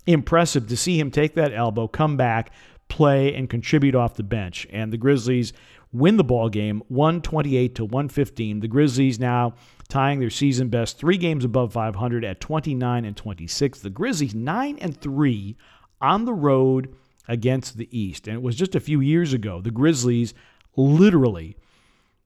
impressive 0.05 0.67
to 0.67 0.77
see 0.77 0.99
him 0.99 1.11
take 1.11 1.35
that 1.35 1.53
elbow, 1.53 1.87
come 1.87 2.17
back, 2.17 2.51
play, 2.89 3.33
and 3.33 3.49
contribute 3.49 3.95
off 3.95 4.15
the 4.15 4.23
bench. 4.23 4.67
And 4.71 4.91
the 4.91 4.97
Grizzlies 4.97 5.53
win 5.93 6.17
the 6.17 6.23
ball 6.23 6.49
game 6.49 6.81
128 6.89 7.75
to 7.75 7.85
115. 7.85 8.59
The 8.59 8.67
Grizzlies 8.67 9.19
now 9.19 9.53
tying 9.93 10.19
their 10.19 10.29
season 10.31 10.69
best, 10.69 10.97
three 10.97 11.17
games 11.17 11.45
above 11.45 11.71
500 11.71 12.25
at 12.25 12.39
29 12.39 13.05
and 13.05 13.15
26. 13.15 13.81
The 13.81 13.91
Grizzlies 13.91 14.33
9 14.33 14.79
and 14.81 14.99
3 14.99 15.55
on 16.01 16.25
the 16.25 16.33
road 16.33 16.95
against 17.27 17.77
the 17.77 17.87
East. 17.95 18.27
And 18.27 18.35
it 18.35 18.41
was 18.41 18.55
just 18.55 18.73
a 18.73 18.79
few 18.79 19.01
years 19.01 19.33
ago. 19.33 19.61
The 19.61 19.69
Grizzlies 19.69 20.33
literally 20.75 21.55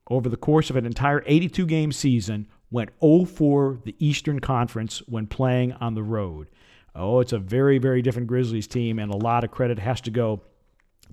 over 0.09 0.29
the 0.29 0.37
course 0.37 0.69
of 0.69 0.77
an 0.77 0.85
entire 0.85 1.21
82 1.25 1.65
game 1.65 1.91
season 1.91 2.47
went 2.71 2.91
0 3.03 3.25
for 3.25 3.81
the 3.83 3.97
Eastern 3.99 4.39
Conference 4.39 4.99
when 4.99 5.27
playing 5.27 5.73
on 5.73 5.93
the 5.93 6.03
road. 6.03 6.47
Oh, 6.95 7.19
it's 7.19 7.33
a 7.33 7.37
very, 7.37 7.79
very 7.79 8.01
different 8.01 8.29
Grizzlies 8.29 8.67
team, 8.67 8.97
and 8.97 9.13
a 9.13 9.17
lot 9.17 9.43
of 9.43 9.51
credit 9.51 9.77
has 9.77 9.99
to 10.01 10.09
go 10.09 10.41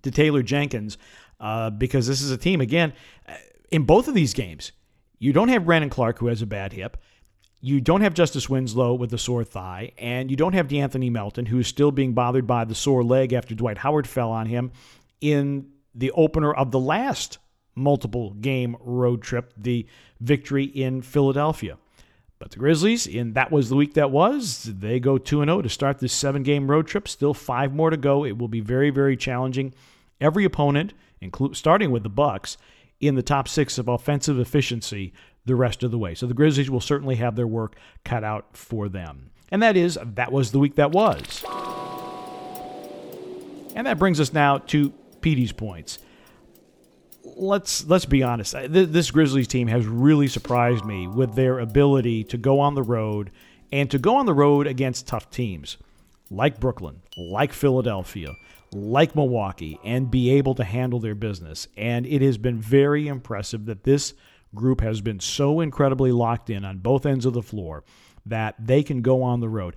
to 0.03 0.11
Taylor 0.13 0.45
Jenkins 0.45 0.99
uh, 1.41 1.71
because 1.71 2.07
this 2.07 2.23
is 2.23 2.31
a 2.31 2.39
team, 2.39 2.61
again, 2.61 2.93
in 3.73 3.83
both 3.83 4.07
of 4.07 4.15
these 4.15 4.35
games, 4.35 4.71
you 5.25 5.33
don't 5.33 5.49
have 5.49 5.65
Brandon 5.65 5.89
Clarke, 5.89 6.19
who 6.19 6.27
has 6.27 6.43
a 6.43 6.47
bad 6.47 6.75
hip. 6.75 6.99
You 7.63 7.81
don't 7.81 8.03
have 8.03 8.13
Justice 8.13 8.51
Winslow 8.51 8.93
with 8.93 9.11
a 9.15 9.17
sore 9.17 9.43
thigh, 9.43 9.93
and 9.97 10.31
you 10.31 10.37
don't 10.37 10.53
have 10.53 10.69
De'Anthony 10.69 11.11
Melton, 11.11 11.47
who 11.47 11.61
is 11.61 11.67
still 11.67 11.91
being 11.91 12.13
bothered 12.13 12.47
by 12.47 12.67
the 12.67 12.75
sore 12.75 13.03
leg 13.03 13.33
after 13.33 13.55
Dwight 13.55 13.79
Howard 13.79 14.07
fell 14.07 14.31
on 14.31 14.45
him 14.45 14.71
in 15.23 15.71
the 15.95 16.11
opener 16.11 16.53
of 16.53 16.73
the 16.73 16.79
last 16.79 17.39
multiple 17.75 18.35
game 18.35 18.77
road 18.81 19.23
trip, 19.23 19.55
the 19.57 19.87
victory 20.21 20.65
in 20.65 21.01
Philadelphia. 21.01 21.79
But 22.39 22.51
the 22.51 22.59
Grizzlies, 22.59 23.07
in 23.07 23.33
that 23.33 23.51
was 23.51 23.71
the 23.71 23.77
week 23.77 23.95
that 23.95 24.11
was, 24.11 24.65
they 24.65 25.01
go 25.01 25.17
2 25.17 25.43
0 25.43 25.63
to 25.63 25.69
start 25.71 26.01
this 26.01 26.13
seven 26.13 26.43
game 26.43 26.71
road 26.71 26.87
trip. 26.87 27.09
Still 27.09 27.33
five 27.33 27.73
more 27.73 27.89
to 27.89 27.97
go. 27.97 28.27
It 28.27 28.37
will 28.37 28.49
be 28.49 28.61
very, 28.61 28.91
very 28.91 29.17
challenging. 29.17 29.73
Every 30.21 30.45
opponent, 30.45 30.93
including 31.23 31.55
starting 31.55 31.91
with 31.91 32.03
the 32.03 32.11
Bucks, 32.11 32.59
in 33.07 33.15
the 33.15 33.23
top 33.23 33.49
six 33.49 33.79
of 33.79 33.89
offensive 33.89 34.39
efficiency 34.39 35.13
the 35.45 35.55
rest 35.55 35.83
of 35.83 35.91
the 35.91 35.99
way. 35.99 36.15
So 36.15 36.27
the 36.27 36.35
Grizzlies 36.35 36.71
will 36.71 36.81
certainly 36.81 37.17
have 37.17 37.37
their 37.37 37.47
work 37.47 37.77
cut 38.05 38.25
out 38.25 38.57
for 38.57 38.89
them. 38.89 39.31
And 39.51 39.63
that 39.63 39.77
is, 39.77 39.99
that 40.03 40.33
was 40.33 40.53
the 40.53 40.59
week 40.59 40.77
that 40.77 40.91
was. 40.91 41.45
And 43.75 43.87
that 43.87 43.99
brings 43.99 44.21
us 44.21 44.33
now 44.33 44.59
to 44.59 44.91
Petey's 45.21 45.53
points. 45.53 45.99
Let's 47.37 47.85
let's 47.87 48.05
be 48.05 48.23
honest. 48.23 48.55
This 48.69 49.11
Grizzlies 49.11 49.49
team 49.49 49.67
has 49.69 49.87
really 49.87 50.29
surprised 50.29 50.85
me 50.85 51.09
with 51.09 51.35
their 51.35 51.59
ability 51.59 52.23
to 52.25 52.39
go 52.39 52.61
on 52.61 52.75
the 52.75 52.83
road 52.83 53.31
and 53.73 53.91
to 53.91 53.99
go 53.99 54.17
on 54.17 54.27
the 54.27 54.35
road 54.35 54.67
against 54.67 55.09
tough 55.09 55.31
teams 55.31 55.77
like 56.31 56.61
Brooklyn, 56.61 57.03
like 57.17 57.53
Philadelphia, 57.53 58.35
like 58.75 59.15
Milwaukee, 59.15 59.79
and 59.85 60.11
be 60.11 60.31
able 60.31 60.55
to 60.57 60.65
handle 60.65 61.01
their 61.01 61.15
business. 61.15 61.69
And 61.77 62.07
it 62.07 62.23
has 62.23 62.39
been 62.39 62.59
very 62.59 63.09
impressive 63.09 63.67
that 63.67 63.85
this 63.85 64.15
group 64.55 64.81
has 64.81 65.01
been 65.01 65.21
so 65.21 65.61
incredibly 65.61 66.13
locked 66.13 66.51
in 66.51 66.65
on 66.65 66.79
both 66.79 67.07
ends 67.07 67.27
of 67.27 67.33
the 67.33 67.43
floor 67.43 67.85
that 68.27 68.55
they 68.59 68.83
can 68.83 69.03
go 69.03 69.23
on 69.23 69.41
the 69.41 69.49
road. 69.49 69.77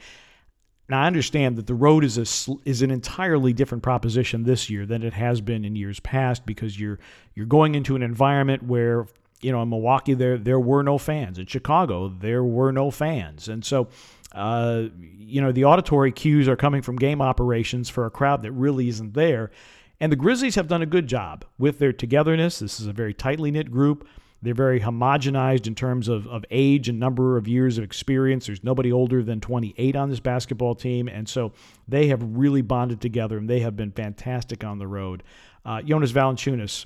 Now 0.89 1.03
I 1.03 1.07
understand 1.07 1.57
that 1.57 1.67
the 1.67 1.73
road 1.73 2.03
is 2.03 2.17
a 2.17 2.59
is 2.63 2.81
an 2.81 2.91
entirely 2.91 3.51
different 3.51 3.83
proposition 3.83 4.43
this 4.43 4.69
year 4.69 4.85
than 4.85 5.03
it 5.03 5.13
has 5.13 5.41
been 5.41 5.65
in 5.65 5.75
years 5.75 5.99
past 5.99 6.45
because 6.45 6.79
you're 6.79 6.99
you're 7.35 7.45
going 7.45 7.75
into 7.75 7.95
an 7.95 8.03
environment 8.03 8.63
where 8.63 9.05
you 9.41 9.51
know 9.51 9.61
in 9.61 9.69
Milwaukee 9.69 10.13
there 10.13 10.37
there 10.37 10.59
were 10.59 10.83
no 10.83 10.97
fans 10.97 11.37
in 11.37 11.45
Chicago 11.45 12.07
there 12.07 12.43
were 12.43 12.71
no 12.71 12.89
fans 12.89 13.49
and 13.49 13.65
so 13.65 13.89
uh, 14.33 14.83
you 15.17 15.41
know 15.41 15.51
the 15.51 15.65
auditory 15.65 16.11
cues 16.11 16.47
are 16.47 16.55
coming 16.55 16.81
from 16.81 16.95
game 16.95 17.21
operations 17.21 17.89
for 17.89 18.05
a 18.05 18.11
crowd 18.11 18.41
that 18.43 18.51
really 18.51 18.87
isn't 18.87 19.13
there 19.13 19.51
and 19.99 20.11
the 20.11 20.15
Grizzlies 20.15 20.55
have 20.55 20.67
done 20.67 20.81
a 20.81 20.85
good 20.85 21.07
job 21.07 21.45
with 21.57 21.79
their 21.79 21.93
togetherness 21.93 22.59
this 22.59 22.79
is 22.79 22.87
a 22.87 22.93
very 22.93 23.13
tightly 23.13 23.51
knit 23.51 23.71
group 23.71 24.07
they're 24.41 24.53
very 24.53 24.79
homogenized 24.79 25.65
in 25.65 25.73
terms 25.73 26.07
of, 26.07 26.27
of 26.27 26.45
age 26.51 26.89
and 26.89 26.99
number 26.99 27.37
of 27.37 27.47
years 27.47 27.77
of 27.77 27.83
experience. 27.83 28.45
There's 28.45 28.63
nobody 28.63 28.91
older 28.91 29.23
than 29.23 29.41
28 29.41 29.95
on 29.95 30.09
this 30.09 30.19
basketball 30.19 30.75
team. 30.75 31.07
And 31.07 31.27
so 31.27 31.53
they 31.87 32.07
have 32.07 32.21
really 32.21 32.61
bonded 32.61 33.01
together 33.01 33.37
and 33.37 33.49
they 33.49 33.61
have 33.61 33.75
been 33.75 33.91
fantastic 33.91 34.63
on 34.63 34.77
the 34.77 34.87
road. 34.87 35.23
Uh, 35.65 35.81
Jonas 35.81 36.11
Valanciunas 36.11 36.85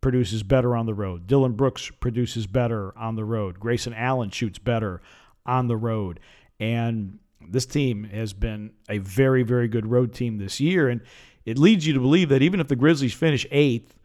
produces 0.00 0.42
better 0.42 0.76
on 0.76 0.86
the 0.86 0.94
road. 0.94 1.26
Dillon 1.26 1.52
Brooks 1.52 1.90
produces 2.00 2.46
better 2.46 2.96
on 2.98 3.16
the 3.16 3.24
road. 3.24 3.58
Grayson 3.58 3.94
Allen 3.94 4.30
shoots 4.30 4.58
better 4.58 5.00
on 5.46 5.68
the 5.68 5.76
road. 5.76 6.20
And 6.60 7.18
this 7.48 7.66
team 7.66 8.04
has 8.04 8.32
been 8.32 8.72
a 8.88 8.98
very, 8.98 9.42
very 9.42 9.66
good 9.66 9.86
road 9.86 10.12
team 10.12 10.38
this 10.38 10.60
year. 10.60 10.88
And 10.88 11.00
it 11.44 11.58
leads 11.58 11.86
you 11.86 11.94
to 11.94 12.00
believe 12.00 12.28
that 12.28 12.42
even 12.42 12.60
if 12.60 12.68
the 12.68 12.76
Grizzlies 12.76 13.14
finish 13.14 13.46
eighth, 13.50 13.96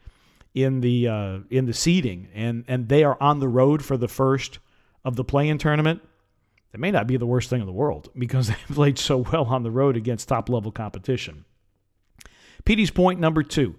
in 0.56 0.80
the 0.80 1.08
uh, 1.08 1.40
in 1.52 1.66
the 1.66 1.74
seeding, 1.74 2.30
and 2.34 2.64
and 2.68 2.88
they 2.88 3.04
are 3.04 3.18
on 3.22 3.40
the 3.40 3.48
road 3.48 3.84
for 3.84 3.98
the 3.98 4.08
first 4.08 4.60
of 5.04 5.16
the 5.16 5.24
play-in 5.24 5.60
tournament. 5.60 6.02
It 6.74 6.80
may 6.80 6.92
not 6.92 7.08
be 7.08 7.16
the 7.16 7.26
worst 7.26 7.50
thing 7.50 7.62
in 7.62 7.68
the 7.68 7.74
world 7.74 8.10
because 8.18 8.48
they've 8.50 8.58
played 8.74 8.98
so 8.98 9.18
well 9.18 9.46
on 9.46 9.64
the 9.64 9.72
road 9.72 9.96
against 9.96 10.28
top 10.30 10.50
level 10.50 10.72
competition. 10.72 11.46
Petey's 12.64 12.90
point 12.90 13.20
number 13.20 13.44
two: 13.44 13.76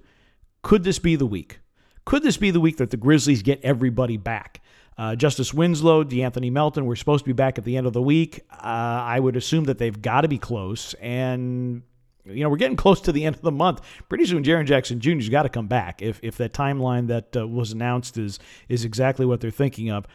Could 0.62 0.84
this 0.84 0.98
be 0.98 1.16
the 1.16 1.26
week? 1.26 1.60
Could 2.04 2.22
this 2.22 2.36
be 2.36 2.52
the 2.52 2.60
week 2.60 2.76
that 2.76 2.90
the 2.90 2.96
Grizzlies 2.96 3.42
get 3.42 3.60
everybody 3.64 4.16
back? 4.16 4.60
Uh, 4.98 5.14
Justice 5.14 5.52
Winslow, 5.52 6.04
De'Anthony 6.04 6.50
Melton, 6.50 6.86
we're 6.86 6.96
supposed 6.96 7.24
to 7.24 7.28
be 7.28 7.34
back 7.34 7.58
at 7.58 7.64
the 7.64 7.76
end 7.76 7.86
of 7.86 7.92
the 7.92 8.00
week. 8.00 8.40
Uh, 8.50 8.64
I 8.64 9.20
would 9.20 9.36
assume 9.36 9.64
that 9.64 9.78
they've 9.78 10.00
got 10.00 10.22
to 10.22 10.28
be 10.28 10.38
close, 10.38 10.94
and 10.94 11.82
you 12.24 12.42
know, 12.42 12.48
we're 12.48 12.56
getting 12.56 12.76
close 12.76 13.00
to 13.02 13.12
the 13.12 13.24
end 13.24 13.36
of 13.36 13.42
the 13.42 13.52
month. 13.52 13.82
Pretty 14.08 14.26
soon, 14.26 14.42
Jaren 14.42 14.66
Jackson 14.66 15.00
Jr.'s 15.00 15.28
got 15.28 15.42
to 15.42 15.48
come 15.48 15.68
back 15.68 16.02
if 16.02 16.18
if 16.22 16.36
that 16.38 16.52
timeline 16.52 17.08
that 17.08 17.36
uh, 17.36 17.46
was 17.46 17.72
announced 17.72 18.18
is 18.18 18.38
is 18.68 18.84
exactly 18.84 19.26
what 19.26 19.40
they're 19.40 19.50
thinking 19.50 19.90
of. 19.90 20.06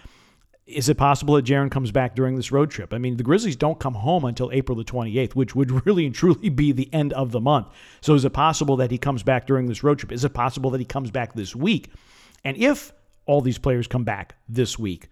Is 0.65 0.89
it 0.89 0.97
possible 0.97 1.35
that 1.35 1.45
Jaren 1.45 1.71
comes 1.71 1.91
back 1.91 2.15
during 2.15 2.35
this 2.35 2.51
road 2.51 2.71
trip? 2.71 2.93
I 2.93 2.97
mean, 2.97 3.17
the 3.17 3.23
Grizzlies 3.23 3.55
don't 3.55 3.79
come 3.79 3.95
home 3.95 4.23
until 4.23 4.51
April 4.53 4.77
the 4.77 4.85
28th, 4.85 5.33
which 5.33 5.55
would 5.55 5.85
really 5.85 6.05
and 6.05 6.15
truly 6.15 6.49
be 6.49 6.71
the 6.71 6.91
end 6.93 7.13
of 7.13 7.31
the 7.31 7.41
month. 7.41 7.67
So, 8.01 8.13
is 8.13 8.25
it 8.25 8.31
possible 8.31 8.77
that 8.77 8.91
he 8.91 8.97
comes 8.97 9.23
back 9.23 9.47
during 9.47 9.67
this 9.67 9.83
road 9.83 9.99
trip? 9.99 10.11
Is 10.11 10.23
it 10.23 10.33
possible 10.33 10.69
that 10.71 10.79
he 10.79 10.85
comes 10.85 11.11
back 11.11 11.33
this 11.33 11.55
week? 11.55 11.91
And 12.43 12.57
if 12.57 12.93
all 13.25 13.41
these 13.41 13.57
players 13.57 13.87
come 13.87 14.03
back 14.03 14.35
this 14.47 14.77
week, 14.77 15.09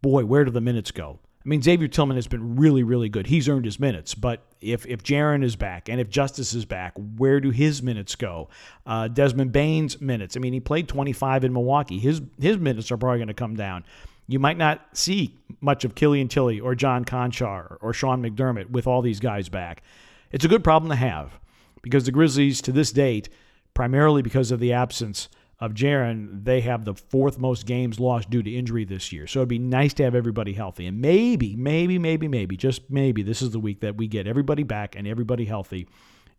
boy, 0.00 0.24
where 0.24 0.44
do 0.44 0.50
the 0.50 0.60
minutes 0.60 0.90
go? 0.90 1.18
I 1.44 1.48
mean, 1.48 1.60
Xavier 1.60 1.88
Tillman 1.88 2.16
has 2.16 2.28
been 2.28 2.54
really, 2.54 2.84
really 2.84 3.08
good. 3.08 3.26
He's 3.26 3.48
earned 3.48 3.64
his 3.64 3.80
minutes. 3.80 4.14
But 4.14 4.42
if 4.60 4.86
if 4.86 5.02
Jaren 5.02 5.42
is 5.42 5.56
back 5.56 5.88
and 5.88 6.00
if 6.00 6.08
Justice 6.08 6.54
is 6.54 6.64
back, 6.64 6.92
where 7.16 7.40
do 7.40 7.50
his 7.50 7.82
minutes 7.82 8.14
go? 8.14 8.48
Uh, 8.86 9.08
Desmond 9.08 9.50
Bane's 9.50 10.00
minutes. 10.00 10.36
I 10.36 10.40
mean, 10.40 10.52
he 10.52 10.60
played 10.60 10.88
25 10.88 11.44
in 11.44 11.52
Milwaukee. 11.52 11.98
His 11.98 12.22
his 12.40 12.58
minutes 12.58 12.92
are 12.92 12.96
probably 12.96 13.18
going 13.18 13.28
to 13.28 13.34
come 13.34 13.56
down. 13.56 13.84
You 14.28 14.38
might 14.38 14.56
not 14.56 14.86
see 14.96 15.36
much 15.60 15.84
of 15.84 15.96
Killian 15.96 16.28
Tillie 16.28 16.60
or 16.60 16.76
John 16.76 17.04
Konchar 17.04 17.76
or 17.80 17.92
Sean 17.92 18.22
McDermott 18.22 18.70
with 18.70 18.86
all 18.86 19.02
these 19.02 19.18
guys 19.18 19.48
back. 19.48 19.82
It's 20.30 20.44
a 20.44 20.48
good 20.48 20.62
problem 20.62 20.90
to 20.90 20.96
have 20.96 21.40
because 21.82 22.04
the 22.04 22.12
Grizzlies, 22.12 22.62
to 22.62 22.72
this 22.72 22.92
date, 22.92 23.28
primarily 23.74 24.22
because 24.22 24.52
of 24.52 24.60
the 24.60 24.72
absence– 24.72 25.28
of 25.62 25.74
Jaren, 25.74 26.44
they 26.44 26.60
have 26.62 26.84
the 26.84 26.94
fourth 26.94 27.38
most 27.38 27.66
games 27.66 28.00
lost 28.00 28.28
due 28.28 28.42
to 28.42 28.50
injury 28.50 28.84
this 28.84 29.12
year. 29.12 29.28
So 29.28 29.38
it'd 29.38 29.48
be 29.48 29.60
nice 29.60 29.94
to 29.94 30.02
have 30.02 30.16
everybody 30.16 30.54
healthy. 30.54 30.86
And 30.86 31.00
maybe, 31.00 31.54
maybe, 31.54 32.00
maybe, 32.00 32.26
maybe, 32.26 32.56
just 32.56 32.90
maybe 32.90 33.22
this 33.22 33.40
is 33.40 33.52
the 33.52 33.60
week 33.60 33.78
that 33.82 33.96
we 33.96 34.08
get 34.08 34.26
everybody 34.26 34.64
back 34.64 34.96
and 34.96 35.06
everybody 35.06 35.44
healthy. 35.44 35.86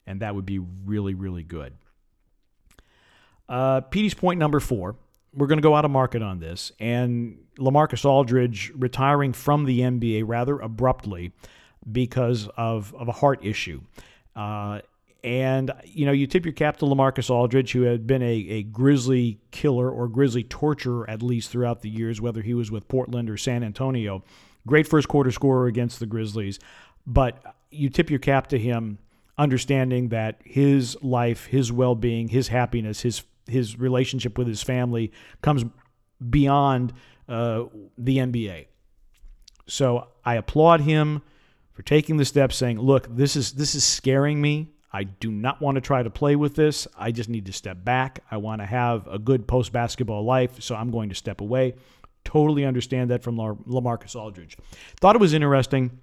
And 0.06 0.20
that 0.20 0.36
would 0.36 0.46
be 0.46 0.60
really, 0.60 1.13
really 1.13 1.44
good. 1.44 1.72
Uh, 3.48 3.80
Petey's 3.80 4.13
point 4.13 4.39
number 4.39 4.60
four. 4.60 4.98
We're 5.34 5.48
going 5.48 5.58
to 5.58 5.63
go 5.63 5.74
out 5.74 5.86
of 5.86 5.92
market 5.92 6.22
on 6.22 6.39
this. 6.39 6.74
And 6.82 7.46
LaMarcus 7.58 8.03
Aldridge 8.03 8.74
retiring 8.75 9.32
from 9.32 9.63
the 9.63 9.80
NBA 9.80 10.24
rather 10.27 10.60
abruptly 10.60 11.32
because 11.89 12.50
of, 12.58 12.94
of 12.94 13.08
a 13.08 13.13
heart 13.13 13.46
issue. 13.46 13.84
Uh, 14.36 14.82
and, 15.24 15.72
you 15.86 16.06
know, 16.06 16.12
you 16.12 16.27
tip 16.27 16.46
your 16.46 16.53
cap 16.53 16.77
to 16.77 16.86
LaMarcus 16.86 17.30
Aldridge, 17.30 17.72
who 17.72 17.84
had 17.84 18.06
been 18.06 18.22
a, 18.22 18.34
a 18.50 18.63
Grizzly 18.63 19.39
killer 19.51 19.89
or 19.89 20.10
Grizzly 20.10 20.44
torturer 20.44 21.10
at 21.10 21.24
least 21.24 21.50
throughout 21.50 21.82
the 21.82 21.89
years, 21.89 22.20
whether 22.20 22.42
he 22.42 22.53
was 22.53 22.70
with 22.70 22.88
Portland 22.89 23.30
or 23.30 23.38
San 23.38 23.63
Antonio. 23.63 24.24
Great 24.68 24.86
first 24.86 25.08
quarter 25.08 25.32
scorer 25.32 25.68
against 25.68 26.00
the 26.01 26.06
Grizzlies. 26.06 26.60
But 27.08 27.56
you 27.72 27.89
tip 27.89 28.10
your 28.10 28.20
cap 28.20 28.48
to 28.48 28.60
him, 28.60 29.00
understanding 29.38 30.10
that 30.10 30.42
his 30.44 30.98
life, 31.01 31.46
his 31.46 31.72
well 31.72 31.96
being, 31.96 32.27
his 32.27 32.50
happiness, 32.50 33.01
his 33.01 33.24
his 33.48 33.77
relationship 33.77 34.38
with 34.38 34.48
his 34.48 34.63
family 34.63 35.12
comes 35.42 35.65
beyond 36.30 36.94
uh, 37.27 37.65
the 37.98 38.18
NBA. 38.18 38.68
So 39.68 40.08
I 40.24 40.36
applaud 40.36 40.82
him 40.82 41.22
for 41.74 41.82
taking 41.82 42.18
the 42.18 42.25
step, 42.25 42.53
saying, 42.53 42.80
"Look, 42.80 43.13
this 43.13 43.36
is 43.36 43.53
this 43.53 43.75
is 43.75 43.84
scaring 43.84 44.42
me. 44.42 44.74
I 44.93 45.03
do 45.05 45.31
not 45.31 45.59
want 45.59 45.75
to 45.75 45.81
try 45.81 46.03
to 46.03 46.09
play 46.09 46.35
with 46.35 46.55
this. 46.55 46.88
I 46.95 47.12
just 47.12 47.27
need 47.27 47.47
to 47.47 47.53
step 47.53 47.83
back. 47.83 48.23
I 48.29 48.38
want 48.38 48.62
to 48.62 48.65
have 48.65 49.07
a 49.07 49.17
good 49.17 49.47
post 49.47 49.71
basketball 49.71 50.23
life, 50.23 50.62
so 50.62 50.75
I'm 50.75 50.91
going 50.91 51.09
to 51.09 51.15
step 51.15 51.41
away. 51.41 51.73
Totally 52.23 52.63
understand 52.63 53.09
that 53.09 53.23
from 53.23 53.38
LaMarcus 53.38 54.15
Aldridge. 54.15 54.55
Thought 55.01 55.15
it 55.15 55.19
was 55.19 55.33
interesting. 55.33 56.00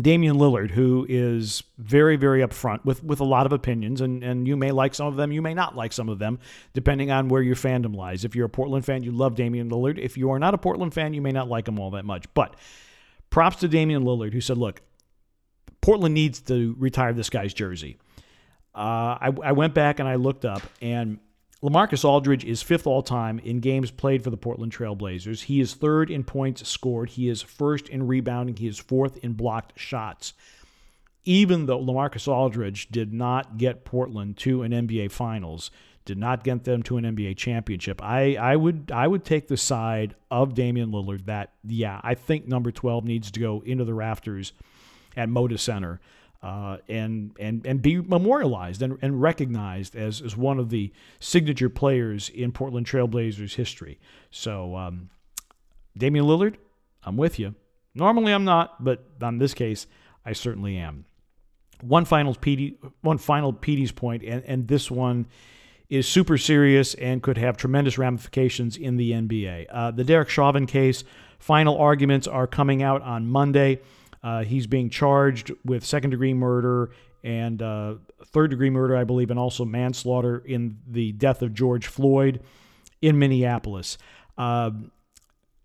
Damian 0.00 0.36
Lillard, 0.36 0.70
who 0.70 1.04
is 1.08 1.64
very, 1.76 2.16
very 2.16 2.40
upfront 2.40 2.84
with, 2.84 3.02
with 3.02 3.18
a 3.18 3.24
lot 3.24 3.44
of 3.44 3.52
opinions, 3.52 4.00
and, 4.00 4.22
and 4.22 4.46
you 4.46 4.56
may 4.56 4.70
like 4.70 4.94
some 4.94 5.08
of 5.08 5.16
them, 5.16 5.32
you 5.32 5.42
may 5.42 5.52
not 5.52 5.76
like 5.76 5.92
some 5.92 6.08
of 6.08 6.20
them, 6.20 6.38
depending 6.72 7.10
on 7.10 7.28
where 7.28 7.42
your 7.42 7.56
fandom 7.56 7.96
lies. 7.96 8.24
If 8.24 8.36
you're 8.36 8.46
a 8.46 8.50
Portland 8.50 8.84
fan, 8.84 9.02
you 9.02 9.10
love 9.10 9.34
Damian 9.34 9.68
Lillard. 9.68 9.98
If 9.98 10.16
you 10.16 10.30
are 10.30 10.38
not 10.38 10.54
a 10.54 10.58
Portland 10.58 10.94
fan, 10.94 11.12
you 11.12 11.20
may 11.20 11.32
not 11.32 11.48
like 11.48 11.66
him 11.66 11.80
all 11.80 11.90
that 11.90 12.04
much. 12.04 12.24
But 12.34 12.54
props 13.28 13.56
to 13.56 13.68
Damian 13.68 14.04
Lillard, 14.04 14.32
who 14.32 14.40
said, 14.40 14.56
look, 14.56 14.80
Portland 15.80 16.14
needs 16.14 16.40
to 16.42 16.76
retire 16.78 17.12
this 17.12 17.28
guy's 17.28 17.52
jersey. 17.52 17.98
Uh, 18.74 19.18
I, 19.20 19.32
I 19.44 19.52
went 19.52 19.74
back 19.74 19.98
and 19.98 20.08
I 20.08 20.14
looked 20.14 20.44
up, 20.44 20.62
and 20.80 21.18
LaMarcus 21.62 22.04
Aldridge 22.04 22.44
is 22.44 22.62
fifth 22.62 22.86
all 22.86 23.02
time 23.02 23.38
in 23.40 23.60
games 23.60 23.90
played 23.90 24.24
for 24.24 24.30
the 24.30 24.36
Portland 24.36 24.72
Trailblazers. 24.72 25.42
He 25.42 25.60
is 25.60 25.74
third 25.74 26.10
in 26.10 26.24
points 26.24 26.66
scored. 26.66 27.10
He 27.10 27.28
is 27.28 27.42
first 27.42 27.88
in 27.88 28.06
rebounding. 28.06 28.56
He 28.56 28.66
is 28.66 28.78
fourth 28.78 29.18
in 29.18 29.34
blocked 29.34 29.78
shots. 29.78 30.32
Even 31.24 31.66
though 31.66 31.78
LaMarcus 31.78 32.26
Aldridge 32.28 32.88
did 32.88 33.12
not 33.12 33.58
get 33.58 33.84
Portland 33.84 34.38
to 34.38 34.62
an 34.62 34.72
NBA 34.72 35.10
Finals, 35.10 35.70
did 36.06 36.16
not 36.16 36.44
get 36.44 36.64
them 36.64 36.82
to 36.84 36.96
an 36.96 37.04
NBA 37.04 37.36
championship, 37.36 38.02
I, 38.02 38.36
I 38.36 38.56
would 38.56 38.90
I 38.90 39.06
would 39.06 39.24
take 39.24 39.48
the 39.48 39.58
side 39.58 40.14
of 40.30 40.54
Damian 40.54 40.90
Lillard 40.90 41.26
that 41.26 41.52
yeah 41.62 42.00
I 42.02 42.14
think 42.14 42.48
number 42.48 42.72
twelve 42.72 43.04
needs 43.04 43.30
to 43.32 43.40
go 43.40 43.62
into 43.66 43.84
the 43.84 43.92
rafters 43.92 44.54
at 45.14 45.28
Moda 45.28 45.58
Center 45.58 46.00
uh, 46.42 46.78
and 46.88 47.32
and 47.38 47.66
and 47.66 47.82
be 47.82 48.00
memorialized 48.00 48.80
and, 48.80 48.98
and 49.02 49.20
recognized 49.20 49.94
as, 49.94 50.22
as 50.22 50.36
one 50.36 50.58
of 50.58 50.70
the 50.70 50.92
signature 51.18 51.68
players 51.68 52.28
in 52.30 52.50
Portland 52.50 52.86
Trailblazers 52.86 53.54
history. 53.54 53.98
So, 54.30 54.76
um, 54.76 55.10
Damian 55.96 56.24
Lillard, 56.24 56.56
I'm 57.04 57.16
with 57.16 57.38
you. 57.38 57.54
Normally, 57.94 58.32
I'm 58.32 58.44
not, 58.44 58.82
but 58.82 59.04
on 59.20 59.38
this 59.38 59.52
case, 59.52 59.86
I 60.24 60.32
certainly 60.32 60.76
am. 60.76 61.04
One 61.82 62.04
final 62.04 62.34
PD, 62.34 62.76
one 63.00 63.18
final 63.18 63.52
Petey's 63.52 63.92
point, 63.92 64.22
and, 64.22 64.44
and 64.44 64.68
this 64.68 64.90
one 64.90 65.26
is 65.88 66.06
super 66.06 66.38
serious 66.38 66.94
and 66.94 67.22
could 67.22 67.36
have 67.36 67.56
tremendous 67.56 67.98
ramifications 67.98 68.76
in 68.76 68.96
the 68.96 69.10
NBA. 69.10 69.66
Uh, 69.68 69.90
the 69.90 70.04
Derek 70.04 70.28
Chauvin 70.28 70.66
case, 70.66 71.04
final 71.38 71.76
arguments 71.76 72.28
are 72.28 72.46
coming 72.46 72.82
out 72.82 73.02
on 73.02 73.26
Monday. 73.26 73.80
Uh, 74.22 74.44
he's 74.44 74.66
being 74.66 74.90
charged 74.90 75.52
with 75.64 75.84
second 75.84 76.10
degree 76.10 76.34
murder 76.34 76.90
and 77.22 77.60
uh, 77.62 77.94
third 78.26 78.50
degree 78.50 78.70
murder, 78.70 78.96
I 78.96 79.04
believe, 79.04 79.30
and 79.30 79.38
also 79.38 79.64
manslaughter 79.64 80.38
in 80.38 80.78
the 80.86 81.12
death 81.12 81.42
of 81.42 81.54
George 81.54 81.86
Floyd 81.86 82.40
in 83.02 83.18
Minneapolis. 83.18 83.98
Uh, 84.36 84.70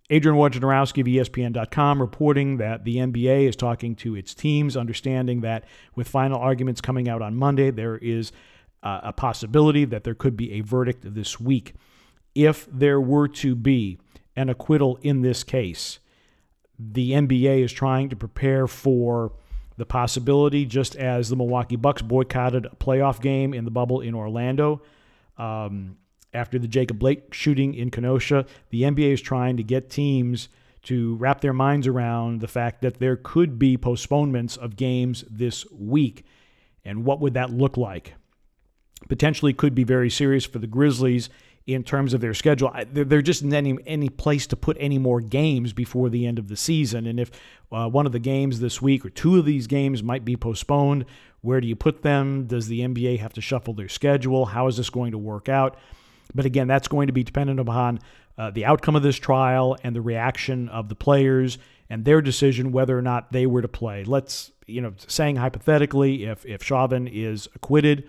Adrian 0.09 0.37
Wojnarowski 0.37 1.01
of 1.01 1.07
ESPN.com 1.07 1.99
reporting 1.99 2.57
that 2.57 2.83
the 2.83 2.97
NBA 2.97 3.47
is 3.47 3.55
talking 3.55 3.95
to 3.95 4.15
its 4.15 4.35
teams, 4.35 4.77
understanding 4.77 5.41
that 5.41 5.65
with 5.95 6.07
final 6.07 6.39
arguments 6.39 6.79
coming 6.79 7.09
out 7.09 7.21
on 7.21 7.35
Monday, 7.35 7.71
there 7.71 7.97
is 7.97 8.31
uh, 8.83 8.99
a 9.03 9.13
possibility 9.13 9.83
that 9.85 10.03
there 10.03 10.13
could 10.13 10.37
be 10.37 10.53
a 10.53 10.61
verdict 10.61 11.15
this 11.15 11.39
week. 11.39 11.73
If 12.35 12.67
there 12.71 13.01
were 13.01 13.27
to 13.29 13.55
be 13.55 13.97
an 14.35 14.49
acquittal 14.49 14.99
in 15.01 15.21
this 15.21 15.43
case, 15.43 15.99
the 16.77 17.11
NBA 17.11 17.63
is 17.63 17.71
trying 17.71 18.09
to 18.09 18.15
prepare 18.15 18.67
for 18.67 19.33
the 19.77 19.85
possibility, 19.85 20.65
just 20.65 20.95
as 20.95 21.29
the 21.29 21.35
Milwaukee 21.35 21.75
Bucks 21.75 22.01
boycotted 22.01 22.65
a 22.65 22.75
playoff 22.75 23.21
game 23.21 23.53
in 23.53 23.65
the 23.65 23.71
bubble 23.71 24.01
in 24.01 24.15
Orlando. 24.15 24.81
Um, 25.37 25.97
after 26.33 26.59
the 26.59 26.67
Jacob 26.67 26.99
Blake 26.99 27.33
shooting 27.33 27.73
in 27.73 27.91
Kenosha, 27.91 28.45
the 28.69 28.83
NBA 28.83 29.13
is 29.13 29.21
trying 29.21 29.57
to 29.57 29.63
get 29.63 29.89
teams 29.89 30.49
to 30.83 31.15
wrap 31.15 31.41
their 31.41 31.53
minds 31.53 31.87
around 31.87 32.41
the 32.41 32.47
fact 32.47 32.81
that 32.81 32.99
there 32.99 33.15
could 33.15 33.57
be 33.57 33.75
postponements 33.75 34.55
of 34.55 34.75
games 34.75 35.23
this 35.29 35.65
week. 35.71 36.25
And 36.83 37.03
what 37.03 37.19
would 37.19 37.33
that 37.33 37.49
look 37.49 37.75
like? 37.75 38.13
Potentially 39.09 39.53
could 39.53 39.73
be 39.73 39.83
very 39.83 40.09
serious 40.09 40.45
for 40.45 40.59
the 40.59 40.67
Grizzlies 40.67 41.29
in 41.67 41.83
terms 41.83 42.13
of 42.13 42.21
their 42.21 42.33
schedule. 42.33 42.71
They're 42.91 43.21
just 43.21 43.41
isn't 43.41 43.53
any, 43.53 43.77
any 43.87 44.09
place 44.09 44.45
to 44.47 44.55
put 44.55 44.77
any 44.79 44.99
more 44.99 45.19
games 45.19 45.73
before 45.73 46.09
the 46.09 46.27
end 46.27 46.37
of 46.37 46.47
the 46.47 46.55
season. 46.55 47.07
And 47.07 47.19
if 47.19 47.31
uh, 47.71 47.89
one 47.89 48.05
of 48.05 48.11
the 48.11 48.19
games 48.19 48.59
this 48.59 48.81
week 48.81 49.05
or 49.05 49.09
two 49.09 49.39
of 49.39 49.45
these 49.45 49.65
games 49.65 50.03
might 50.03 50.23
be 50.23 50.35
postponed, 50.35 51.05
where 51.41 51.59
do 51.59 51.67
you 51.67 51.75
put 51.75 52.03
them? 52.03 52.45
Does 52.45 52.67
the 52.67 52.81
NBA 52.81 53.19
have 53.19 53.33
to 53.33 53.41
shuffle 53.41 53.73
their 53.73 53.89
schedule? 53.89 54.45
How 54.45 54.67
is 54.67 54.77
this 54.77 54.89
going 54.89 55.11
to 55.11 55.17
work 55.17 55.49
out? 55.49 55.77
But 56.33 56.45
again, 56.45 56.67
that's 56.67 56.87
going 56.87 57.07
to 57.07 57.13
be 57.13 57.23
dependent 57.23 57.59
upon 57.59 57.99
uh, 58.37 58.51
the 58.51 58.65
outcome 58.65 58.95
of 58.95 59.03
this 59.03 59.17
trial 59.17 59.77
and 59.83 59.95
the 59.95 60.01
reaction 60.01 60.69
of 60.69 60.89
the 60.89 60.95
players 60.95 61.57
and 61.89 62.03
their 62.03 62.21
decision 62.21 62.71
whether 62.71 62.97
or 62.97 63.01
not 63.01 63.31
they 63.31 63.45
were 63.45 63.61
to 63.61 63.67
play. 63.67 64.03
Let's, 64.03 64.51
you 64.65 64.81
know, 64.81 64.93
saying 65.07 65.37
hypothetically, 65.37 66.25
if 66.25 66.45
if 66.45 66.63
Chauvin 66.63 67.07
is 67.07 67.47
acquitted, 67.55 68.07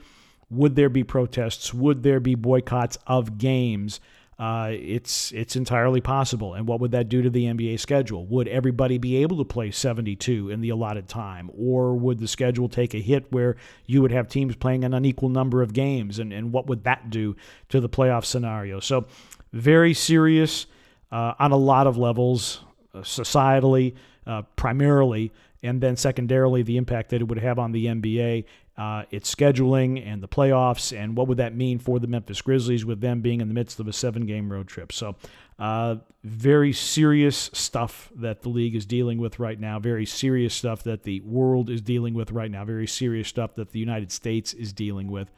would 0.50 0.76
there 0.76 0.88
be 0.88 1.04
protests? 1.04 1.74
Would 1.74 2.02
there 2.02 2.20
be 2.20 2.34
boycotts 2.34 2.98
of 3.06 3.38
games? 3.38 4.00
Uh, 4.38 4.68
it's 4.72 5.32
it's 5.32 5.56
entirely 5.56 6.02
possible. 6.02 6.52
And 6.52 6.68
what 6.68 6.78
would 6.80 6.90
that 6.90 7.08
do 7.08 7.22
to 7.22 7.30
the 7.30 7.44
NBA 7.46 7.80
schedule? 7.80 8.26
Would 8.26 8.48
everybody 8.48 8.98
be 8.98 9.16
able 9.16 9.38
to 9.38 9.44
play 9.44 9.70
72 9.70 10.50
in 10.50 10.60
the 10.60 10.68
allotted 10.68 11.08
time, 11.08 11.50
or 11.56 11.94
would 11.94 12.18
the 12.18 12.28
schedule 12.28 12.68
take 12.68 12.92
a 12.92 13.00
hit 13.00 13.32
where 13.32 13.56
you 13.86 14.02
would 14.02 14.12
have 14.12 14.28
teams 14.28 14.54
playing 14.54 14.84
an 14.84 14.92
unequal 14.92 15.30
number 15.30 15.62
of 15.62 15.72
games? 15.72 16.18
And 16.18 16.34
and 16.34 16.52
what 16.52 16.66
would 16.66 16.84
that 16.84 17.08
do 17.08 17.34
to 17.70 17.80
the 17.80 17.88
playoff 17.88 18.26
scenario? 18.26 18.78
So 18.78 19.06
very 19.54 19.94
serious 19.94 20.66
uh, 21.10 21.32
on 21.38 21.52
a 21.52 21.56
lot 21.56 21.86
of 21.86 21.96
levels, 21.96 22.60
uh, 22.94 22.98
societally, 22.98 23.94
uh, 24.26 24.42
primarily, 24.54 25.32
and 25.62 25.80
then 25.80 25.96
secondarily 25.96 26.62
the 26.62 26.76
impact 26.76 27.08
that 27.10 27.22
it 27.22 27.28
would 27.28 27.38
have 27.38 27.58
on 27.58 27.72
the 27.72 27.86
NBA 27.86 28.44
uh, 28.76 29.04
its 29.10 29.34
scheduling 29.34 30.06
and 30.06 30.22
the 30.22 30.28
playoffs, 30.28 30.96
and 30.96 31.16
what 31.16 31.28
would 31.28 31.38
that 31.38 31.54
mean 31.54 31.78
for 31.78 31.98
the 31.98 32.06
Memphis 32.06 32.42
Grizzlies 32.42 32.84
with 32.84 33.00
them 33.00 33.22
being 33.22 33.40
in 33.40 33.48
the 33.48 33.54
midst 33.54 33.80
of 33.80 33.88
a 33.88 33.92
seven 33.92 34.26
game 34.26 34.52
road 34.52 34.68
trip. 34.68 34.92
So, 34.92 35.16
uh, 35.58 35.96
very 36.22 36.74
serious 36.74 37.48
stuff 37.54 38.12
that 38.16 38.42
the 38.42 38.50
league 38.50 38.74
is 38.74 38.84
dealing 38.84 39.18
with 39.18 39.38
right 39.38 39.58
now, 39.58 39.78
very 39.78 40.04
serious 40.04 40.54
stuff 40.54 40.82
that 40.82 41.04
the 41.04 41.20
world 41.20 41.70
is 41.70 41.80
dealing 41.80 42.12
with 42.12 42.32
right 42.32 42.50
now, 42.50 42.64
very 42.64 42.86
serious 42.86 43.28
stuff 43.28 43.54
that 43.54 43.72
the 43.72 43.78
United 43.78 44.12
States 44.12 44.52
is 44.52 44.74
dealing 44.74 45.10
with. 45.10 45.30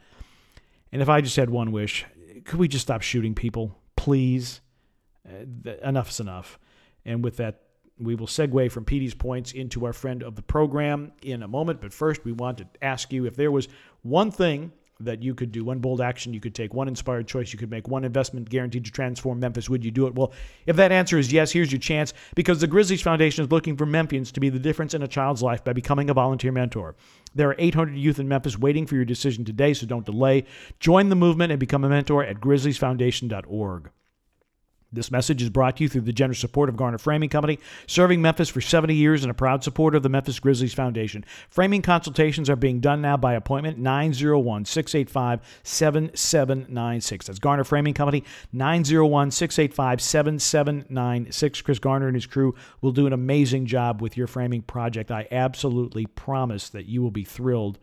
And 0.91 1.01
if 1.01 1.07
I 1.07 1.21
just 1.21 1.37
had 1.37 1.49
one 1.49 1.71
wish, 1.71 2.05
could 2.43 2.59
we 2.59 2.67
just 2.67 2.85
stop 2.85 3.01
shooting 3.01 3.35
people, 3.35 3.77
please? 3.95 4.59
Uh, 5.25 5.71
enough's 5.83 6.19
enough. 6.19 6.59
And 7.05 7.23
with 7.23 7.37
that 7.37 7.61
we 7.99 8.15
will 8.15 8.27
segue 8.27 8.71
from 8.71 8.85
Petey's 8.85 9.13
points 9.13 9.51
into 9.51 9.85
our 9.85 9.93
friend 9.93 10.23
of 10.23 10.35
the 10.35 10.41
program 10.41 11.11
in 11.21 11.43
a 11.43 11.47
moment. 11.47 11.81
But 11.81 11.93
first, 11.93 12.23
we 12.23 12.31
want 12.31 12.59
to 12.59 12.67
ask 12.81 13.11
you 13.11 13.25
if 13.25 13.35
there 13.35 13.51
was 13.51 13.67
one 14.01 14.31
thing 14.31 14.71
that 15.01 15.23
you 15.23 15.33
could 15.33 15.51
do, 15.51 15.63
one 15.63 15.79
bold 15.79 16.01
action 16.01 16.33
you 16.33 16.41
could 16.41 16.53
take, 16.53 16.73
one 16.73 16.87
inspired 16.87 17.27
choice 17.27 17.53
you 17.53 17.59
could 17.59 17.71
make, 17.71 17.87
one 17.87 18.03
investment 18.03 18.49
guaranteed 18.49 18.83
to 18.83 18.91
transform 18.91 19.39
Memphis, 19.39 19.69
would 19.69 19.83
you 19.83 19.91
do 19.91 20.07
it? 20.07 20.15
Well, 20.15 20.33
if 20.65 20.75
that 20.75 20.91
answer 20.91 21.17
is 21.17 21.31
yes, 21.31 21.51
here's 21.51 21.71
your 21.71 21.79
chance 21.79 22.13
because 22.35 22.59
the 22.59 22.67
Grizzlies 22.67 23.01
Foundation 23.01 23.45
is 23.45 23.51
looking 23.51 23.77
for 23.77 23.85
Memphians 23.85 24.31
to 24.33 24.39
be 24.39 24.49
the 24.49 24.59
difference 24.59 24.93
in 24.93 25.01
a 25.01 25.07
child's 25.07 25.41
life 25.41 25.63
by 25.63 25.73
becoming 25.73 26.09
a 26.09 26.13
volunteer 26.13 26.51
mentor. 26.51 26.95
There 27.33 27.49
are 27.49 27.55
800 27.57 27.95
youth 27.95 28.19
in 28.19 28.27
Memphis 28.27 28.57
waiting 28.57 28.85
for 28.85 28.95
your 28.95 29.05
decision 29.05 29.45
today, 29.45 29.73
so 29.73 29.85
don't 29.85 30.05
delay. 30.05 30.45
Join 30.79 31.09
the 31.09 31.15
movement 31.15 31.51
and 31.51 31.59
become 31.59 31.85
a 31.85 31.89
mentor 31.89 32.23
at 32.23 32.41
grizzliesfoundation.org. 32.41 33.91
This 34.91 35.11
message 35.11 35.43
is 35.43 35.51
brought 35.51 35.77
to 35.77 35.83
you 35.83 35.89
through 35.89 36.01
the 36.01 36.11
generous 36.11 36.39
support 36.39 36.67
of 36.67 36.75
Garner 36.75 36.97
Framing 36.97 37.29
Company, 37.29 37.59
serving 37.85 38.23
Memphis 38.23 38.49
for 38.49 38.59
70 38.59 38.95
years 38.95 39.23
and 39.23 39.29
a 39.29 39.35
proud 39.35 39.63
supporter 39.63 39.97
of 39.97 40.03
the 40.03 40.09
Memphis 40.09 40.39
Grizzlies 40.39 40.73
Foundation. 40.73 41.23
Framing 41.47 41.83
consultations 41.83 42.49
are 42.49 42.55
being 42.55 42.79
done 42.79 42.99
now 42.99 43.15
by 43.15 43.33
appointment 43.35 43.77
901 43.77 44.65
685 44.65 45.41
7796. 45.61 47.27
That's 47.27 47.37
Garner 47.37 47.63
Framing 47.63 47.93
Company, 47.93 48.23
901 48.51 49.29
685 49.29 50.01
7796. 50.01 51.61
Chris 51.61 51.77
Garner 51.77 52.07
and 52.07 52.15
his 52.15 52.25
crew 52.25 52.55
will 52.81 52.91
do 52.91 53.05
an 53.05 53.13
amazing 53.13 53.67
job 53.67 54.01
with 54.01 54.17
your 54.17 54.25
framing 54.25 54.63
project. 54.63 55.11
I 55.11 55.27
absolutely 55.29 56.07
promise 56.07 56.67
that 56.69 56.87
you 56.87 57.03
will 57.03 57.11
be 57.11 57.23
thrilled 57.23 57.77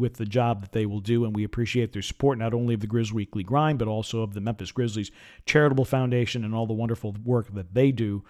with 0.00 0.14
the 0.14 0.24
job 0.24 0.62
that 0.62 0.72
they 0.72 0.86
will 0.86 1.00
do. 1.00 1.24
And 1.24 1.36
we 1.36 1.44
appreciate 1.44 1.92
their 1.92 2.02
support, 2.02 2.38
not 2.38 2.54
only 2.54 2.74
of 2.74 2.80
the 2.80 2.86
Grizz 2.86 3.12
Weekly 3.12 3.44
Grind, 3.44 3.78
but 3.78 3.86
also 3.86 4.22
of 4.22 4.34
the 4.34 4.40
Memphis 4.40 4.72
Grizzlies 4.72 5.10
Charitable 5.46 5.84
Foundation 5.84 6.44
and 6.44 6.54
all 6.54 6.66
the 6.66 6.72
wonderful 6.72 7.14
work 7.24 7.54
that 7.54 7.74
they 7.74 7.92
do 7.92 8.24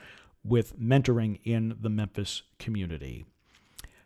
with 0.45 0.79
mentoring 0.79 1.39
in 1.45 1.77
the 1.81 1.89
Memphis 1.89 2.43
community. 2.59 3.25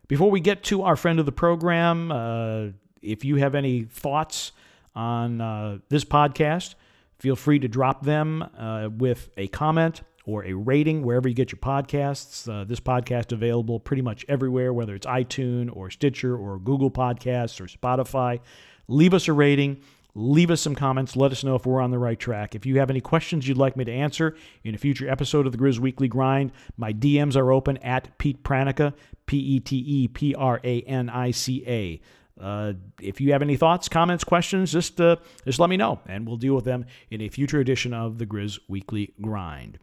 Before 0.07 0.31
we 0.31 0.40
get 0.40 0.62
to 0.64 0.83
our 0.83 0.96
friend 0.96 1.18
of 1.18 1.27
the 1.27 1.33
program, 1.33 2.12
uh, 2.12 2.66
if 3.00 3.24
you 3.24 3.37
have 3.37 3.55
any 3.55 3.85
thoughts 3.85 4.53
on 4.94 5.40
uh, 5.40 5.79
this 5.88 6.05
podcast, 6.05 6.74
feel 7.18 7.37
free 7.37 7.59
to 7.59 7.68
drop 7.68 8.05
them 8.05 8.42
uh, 8.42 8.88
with 8.94 9.31
a 9.37 9.48
comment 9.48 10.03
or 10.24 10.44
a 10.44 10.52
rating 10.52 11.02
wherever 11.02 11.28
you 11.28 11.34
get 11.34 11.52
your 11.52 11.58
podcasts. 11.58 12.48
Uh, 12.48 12.64
this 12.64 12.80
podcast 12.80 13.32
available 13.32 13.78
pretty 13.78 14.02
much 14.02 14.24
everywhere, 14.28 14.72
whether 14.72 14.94
it's 14.94 15.06
iTunes 15.06 15.74
or 15.74 15.90
Stitcher 15.90 16.37
or 16.37 16.58
Google 16.58 16.90
Podcasts 16.90 17.60
or 17.60 17.66
Spotify. 17.66 18.40
Leave 18.88 19.14
us 19.14 19.28
a 19.28 19.32
rating. 19.32 19.80
Leave 20.16 20.50
us 20.50 20.60
some 20.60 20.76
comments. 20.76 21.16
Let 21.16 21.32
us 21.32 21.42
know 21.42 21.56
if 21.56 21.66
we're 21.66 21.80
on 21.80 21.90
the 21.90 21.98
right 21.98 22.18
track. 22.18 22.54
If 22.54 22.64
you 22.64 22.78
have 22.78 22.88
any 22.88 23.00
questions 23.00 23.48
you'd 23.48 23.58
like 23.58 23.76
me 23.76 23.84
to 23.84 23.92
answer 23.92 24.37
in 24.62 24.74
a 24.74 24.78
future 24.78 25.10
episode 25.10 25.44
of 25.44 25.52
the 25.52 25.58
Grizz 25.58 25.80
Weekly 25.80 26.06
Grind, 26.06 26.52
my 26.76 26.92
DMs 26.92 27.37
are 27.37 27.50
open 27.50 27.78
at 27.78 28.16
Pete 28.18 28.44
Pranica, 28.44 28.94
P 29.26 29.38
E 29.38 29.60
T 29.60 29.76
E 29.76 30.08
P 30.08 30.34
R 30.34 30.60
A 30.62 30.82
N 30.82 31.10
I 31.10 31.32
C 31.32 31.64
A. 31.66 32.00
Uh, 32.40 32.74
if 33.00 33.20
you 33.20 33.32
have 33.32 33.42
any 33.42 33.56
thoughts, 33.56 33.88
comments, 33.88 34.22
questions, 34.22 34.72
just 34.72 35.00
uh, 35.00 35.16
just 35.44 35.58
let 35.58 35.70
me 35.70 35.76
know, 35.76 36.00
and 36.06 36.26
we'll 36.26 36.37
deal 36.37 36.54
with 36.54 36.64
them 36.64 36.87
in 37.10 37.20
a 37.20 37.28
future 37.28 37.58
edition 37.58 37.92
of 37.92 38.18
the 38.18 38.26
Grizz 38.26 38.58
Weekly 38.68 39.12
Grind. 39.20 39.78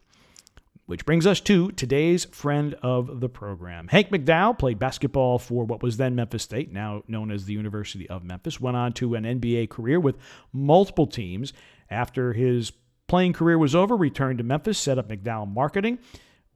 Which 0.92 1.06
brings 1.06 1.26
us 1.26 1.40
to 1.40 1.72
today's 1.72 2.26
friend 2.26 2.74
of 2.84 3.22
the 3.22 3.30
program. 3.30 3.88
Hank 3.88 4.10
McDowell 4.10 4.60
played 4.60 4.78
basketball 4.78 5.40
for 5.40 5.64
what 5.64 5.82
was 5.82 5.96
then 5.96 6.16
Memphis 6.16 6.44
State, 6.44 6.74
now 6.74 7.02
known 7.08 7.32
as 7.32 7.46
the 7.46 7.54
University 7.54 8.10
of 8.10 8.26
Memphis, 8.26 8.60
went 8.60 8.76
on 8.76 8.92
to 8.96 9.16
an 9.16 9.24
NBA 9.24 9.70
career 9.70 10.02
with 10.02 10.18
multiple 10.52 11.08
teams. 11.08 11.54
After 11.90 12.34
his 12.34 12.74
playing 13.08 13.32
career 13.32 13.58
was 13.58 13.74
over, 13.74 13.96
returned 13.96 14.40
to 14.40 14.44
Memphis, 14.44 14.78
set 14.78 14.98
up 14.98 15.08
McDowell 15.08 15.48
Marketing, 15.48 15.98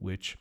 which 0.00 0.36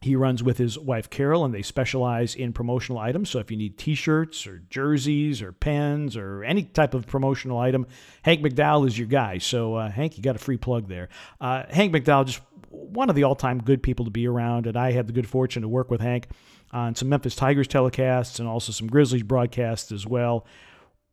he 0.00 0.16
runs 0.16 0.42
with 0.42 0.58
his 0.58 0.78
wife 0.78 1.08
Carol, 1.08 1.44
and 1.44 1.54
they 1.54 1.62
specialize 1.62 2.34
in 2.34 2.52
promotional 2.52 2.98
items. 2.98 3.30
So 3.30 3.38
if 3.38 3.52
you 3.52 3.56
need 3.56 3.78
T-shirts 3.78 4.46
or 4.46 4.64
jerseys 4.68 5.42
or 5.42 5.52
pens 5.52 6.16
or 6.16 6.42
any 6.44 6.64
type 6.64 6.92
of 6.92 7.06
promotional 7.06 7.58
item, 7.58 7.86
Hank 8.22 8.40
McDowell 8.40 8.86
is 8.86 8.98
your 8.98 9.08
guy. 9.08 9.38
So 9.38 9.74
uh, 9.74 9.90
Hank, 9.90 10.16
you 10.16 10.22
got 10.22 10.36
a 10.36 10.40
free 10.40 10.56
plug 10.56 10.88
there. 10.88 11.08
Uh, 11.40 11.64
Hank 11.70 11.94
McDowell 11.94 12.26
just 12.26 12.40
one 12.88 13.10
of 13.10 13.16
the 13.16 13.24
all-time 13.24 13.60
good 13.62 13.82
people 13.82 14.04
to 14.04 14.10
be 14.10 14.26
around, 14.26 14.66
and 14.66 14.76
I 14.76 14.92
had 14.92 15.06
the 15.06 15.12
good 15.12 15.28
fortune 15.28 15.62
to 15.62 15.68
work 15.68 15.90
with 15.90 16.00
Hank 16.00 16.28
on 16.72 16.94
some 16.94 17.08
Memphis 17.08 17.36
Tigers 17.36 17.68
telecasts 17.68 18.38
and 18.38 18.48
also 18.48 18.72
some 18.72 18.86
Grizzlies 18.88 19.22
broadcasts 19.22 19.92
as 19.92 20.06
well. 20.06 20.46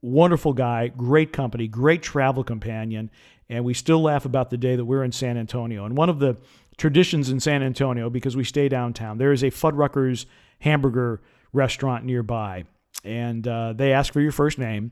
Wonderful 0.01 0.53
guy, 0.53 0.89
great 0.89 1.31
company, 1.31 1.67
great 1.67 2.01
travel 2.01 2.43
companion, 2.43 3.09
and 3.49 3.63
we 3.63 3.73
still 3.73 4.01
laugh 4.01 4.25
about 4.25 4.49
the 4.49 4.57
day 4.57 4.75
that 4.75 4.85
we 4.85 4.97
are 4.97 5.03
in 5.03 5.11
San 5.11 5.37
Antonio. 5.37 5.85
And 5.85 5.95
one 5.95 6.09
of 6.09 6.19
the 6.19 6.37
traditions 6.77 7.29
in 7.29 7.39
San 7.39 7.63
Antonio, 7.63 8.09
because 8.09 8.35
we 8.35 8.43
stay 8.43 8.67
downtown, 8.67 9.17
there 9.17 9.31
is 9.31 9.43
a 9.43 9.51
Fuddruckers 9.51 10.25
hamburger 10.59 11.21
restaurant 11.53 12.03
nearby, 12.03 12.65
and 13.03 13.47
uh, 13.47 13.73
they 13.73 13.93
ask 13.93 14.11
for 14.11 14.21
your 14.21 14.31
first 14.31 14.57
name 14.57 14.91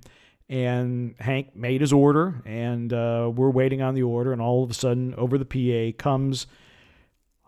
And 0.49 1.15
Hank 1.19 1.55
made 1.55 1.79
his 1.79 1.93
order, 1.93 2.41
and 2.45 2.91
uh, 2.91 3.31
we're 3.33 3.49
waiting 3.49 3.81
on 3.81 3.95
the 3.95 4.03
order. 4.03 4.33
And 4.33 4.41
all 4.41 4.63
of 4.63 4.69
a 4.69 4.73
sudden, 4.73 5.15
over 5.15 5.37
the 5.37 5.45
PA 5.45 5.97
comes 5.97 6.45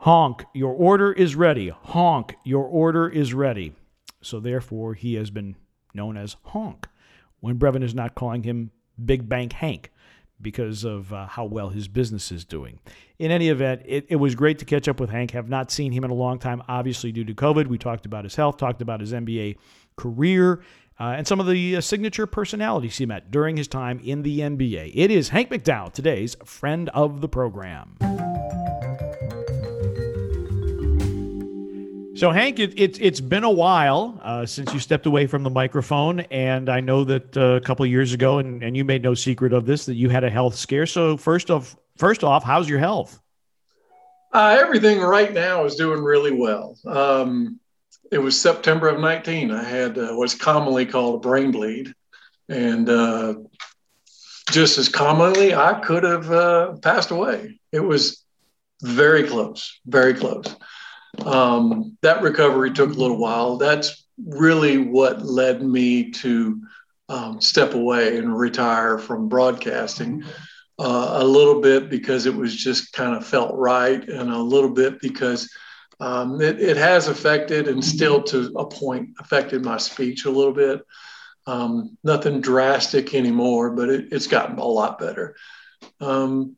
honk, 0.03 0.43
your 0.53 0.73
order 0.73 1.13
is 1.13 1.33
ready. 1.33 1.69
Honk, 1.69 2.35
your 2.43 2.65
order 2.65 3.07
is 3.07 3.33
ready. 3.33 3.73
So 4.21 4.41
therefore, 4.41 4.95
he 4.95 5.13
has 5.15 5.29
been 5.29 5.55
known 5.93 6.17
as 6.17 6.35
Honk 6.43 6.87
when 7.39 7.57
Brevin 7.57 7.83
is 7.83 7.95
not 7.95 8.13
calling 8.13 8.43
him 8.43 8.71
Big 9.03 9.29
Bank 9.29 9.53
Hank 9.53 9.91
because 10.41 10.83
of 10.83 11.13
uh, 11.13 11.27
how 11.27 11.45
well 11.45 11.69
his 11.69 11.87
business 11.87 12.33
is 12.33 12.43
doing. 12.43 12.79
In 13.17 13.31
any 13.31 13.47
event, 13.47 13.83
it, 13.85 14.05
it, 14.09 14.17
was 14.17 14.35
great 14.35 14.59
to 14.59 14.65
catch 14.65 14.89
up 14.89 14.99
with 14.99 15.09
Hank. 15.09 15.31
Have 15.31 15.47
not 15.47 15.71
seen 15.71 15.93
him 15.93 16.03
in 16.03 16.11
a 16.11 16.15
long 16.15 16.37
time, 16.37 16.61
obviously 16.67 17.13
due 17.13 17.23
to 17.23 17.33
COVID. 17.33 17.67
We 17.67 17.77
talked 17.77 18.05
about 18.05 18.25
his 18.25 18.35
health, 18.35 18.57
talked 18.57 18.81
about 18.81 18.99
his 18.99 19.13
NBA 19.13 19.55
career, 19.95 20.63
uh, 20.99 21.15
and 21.15 21.25
some 21.25 21.39
of 21.39 21.47
the 21.47 21.77
uh, 21.77 21.81
signature 21.81 22.27
personalities 22.27 22.97
he 22.97 23.05
met 23.05 23.31
during 23.31 23.55
his 23.55 23.69
time 23.69 24.01
in 24.03 24.23
the 24.23 24.41
NBA. 24.41 24.91
It 24.93 25.11
is 25.11 25.29
Hank 25.29 25.49
McDowell, 25.49 25.93
today's 25.93 26.35
friend 26.43 26.89
of 26.89 27.21
the 27.21 27.29
program. 27.29 27.95
So, 32.23 32.31
Hank, 32.31 32.57
it, 32.57 32.79
it, 32.79 32.97
has 32.99 33.19
been 33.19 33.43
a 33.43 33.51
while 33.51 34.17
uh, 34.23 34.45
since 34.45 34.73
you 34.73 34.79
stepped 34.79 35.05
away 35.07 35.27
from 35.27 35.43
the 35.43 35.49
microphone. 35.49 36.21
And 36.21 36.69
I 36.69 36.79
know 36.79 37.03
that 37.03 37.35
uh, 37.35 37.55
a 37.55 37.59
couple 37.59 37.83
of 37.83 37.91
years 37.91 38.13
ago, 38.13 38.37
and, 38.37 38.63
and 38.63 38.77
you 38.77 38.85
made 38.85 39.03
no 39.03 39.13
secret 39.13 39.51
of 39.51 39.65
this, 39.65 39.87
that 39.87 39.95
you 39.95 40.07
had 40.07 40.23
a 40.23 40.29
health 40.29 40.55
scare. 40.55 40.85
So, 40.85 41.17
first 41.17 41.51
off, 41.51 41.75
first 41.97 42.23
off 42.23 42.45
how's 42.45 42.69
your 42.69 42.79
health? 42.79 43.19
Uh, 44.31 44.57
everything 44.57 45.01
right 45.01 45.33
now 45.33 45.65
is 45.65 45.75
doing 45.75 46.01
really 46.01 46.31
well. 46.31 46.77
Um, 46.85 47.59
it 48.09 48.19
was 48.19 48.39
September 48.39 48.87
of 48.87 49.01
19. 49.01 49.51
I 49.51 49.61
had 49.61 49.97
uh, 49.97 50.13
what's 50.13 50.33
commonly 50.33 50.85
called 50.85 51.15
a 51.15 51.19
brain 51.19 51.51
bleed. 51.51 51.93
And 52.47 52.87
uh, 52.87 53.33
just 54.49 54.77
as 54.77 54.87
commonly, 54.87 55.53
I 55.53 55.73
could 55.81 56.03
have 56.03 56.31
uh, 56.31 56.77
passed 56.81 57.11
away. 57.11 57.59
It 57.73 57.81
was 57.81 58.23
very 58.81 59.27
close, 59.27 59.77
very 59.85 60.13
close. 60.13 60.55
Um, 61.19 61.97
that 62.01 62.21
recovery 62.21 62.71
took 62.71 62.89
a 62.89 62.99
little 62.99 63.17
while. 63.17 63.57
That's 63.57 64.05
really 64.25 64.77
what 64.77 65.23
led 65.23 65.61
me 65.61 66.11
to 66.11 66.61
um, 67.09 67.41
step 67.41 67.73
away 67.73 68.17
and 68.17 68.37
retire 68.37 68.97
from 68.97 69.29
broadcasting. 69.29 70.23
Uh, 70.79 71.19
a 71.19 71.23
little 71.23 71.61
bit 71.61 71.87
because 71.87 72.25
it 72.25 72.33
was 72.33 72.55
just 72.55 72.93
kind 72.93 73.15
of 73.15 73.25
felt 73.25 73.55
right, 73.55 74.09
and 74.09 74.31
a 74.31 74.37
little 74.37 74.71
bit 74.71 74.99
because 74.99 75.47
um, 75.99 76.41
it, 76.41 76.59
it, 76.59 76.77
has 76.77 77.07
affected 77.07 77.67
and 77.67 77.85
still 77.85 78.23
to 78.23 78.51
a 78.57 78.65
point 78.65 79.09
affected 79.19 79.63
my 79.63 79.77
speech 79.77 80.25
a 80.25 80.31
little 80.31 80.51
bit. 80.51 80.81
Um, 81.45 81.95
nothing 82.03 82.41
drastic 82.41 83.13
anymore, 83.13 83.71
but 83.71 83.89
it, 83.89 84.07
it's 84.11 84.25
gotten 84.25 84.57
a 84.57 84.65
lot 84.65 84.97
better. 84.97 85.35
Um, 86.01 86.55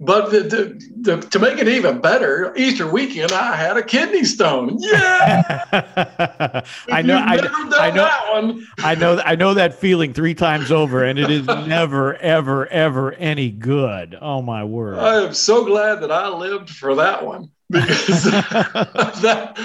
but 0.00 0.30
the, 0.32 0.40
the, 0.40 0.90
the, 1.02 1.20
to 1.28 1.38
make 1.38 1.58
it 1.58 1.68
even 1.68 2.00
better, 2.00 2.52
Easter 2.56 2.90
weekend 2.90 3.30
I 3.30 3.54
had 3.54 3.76
a 3.76 3.82
kidney 3.82 4.24
stone. 4.24 4.76
Yeah, 4.80 5.42
I 6.90 7.02
know. 7.02 7.16
I, 7.16 7.34
I, 7.78 7.90
know. 7.90 8.62
I 8.78 8.94
know. 8.96 9.22
I 9.24 9.36
know 9.36 9.54
that 9.54 9.74
feeling 9.74 10.12
three 10.12 10.34
times 10.34 10.72
over, 10.72 11.04
and 11.04 11.18
it 11.18 11.30
is 11.30 11.46
never, 11.66 12.16
ever, 12.16 12.66
ever 12.66 13.12
any 13.12 13.50
good. 13.50 14.18
Oh 14.20 14.42
my 14.42 14.64
word! 14.64 14.98
I 14.98 15.22
am 15.22 15.34
so 15.34 15.64
glad 15.64 16.00
that 16.00 16.10
I 16.10 16.28
lived 16.28 16.70
for 16.70 16.96
that 16.96 17.24
one 17.24 17.50
because 17.70 18.24
that 18.24 19.58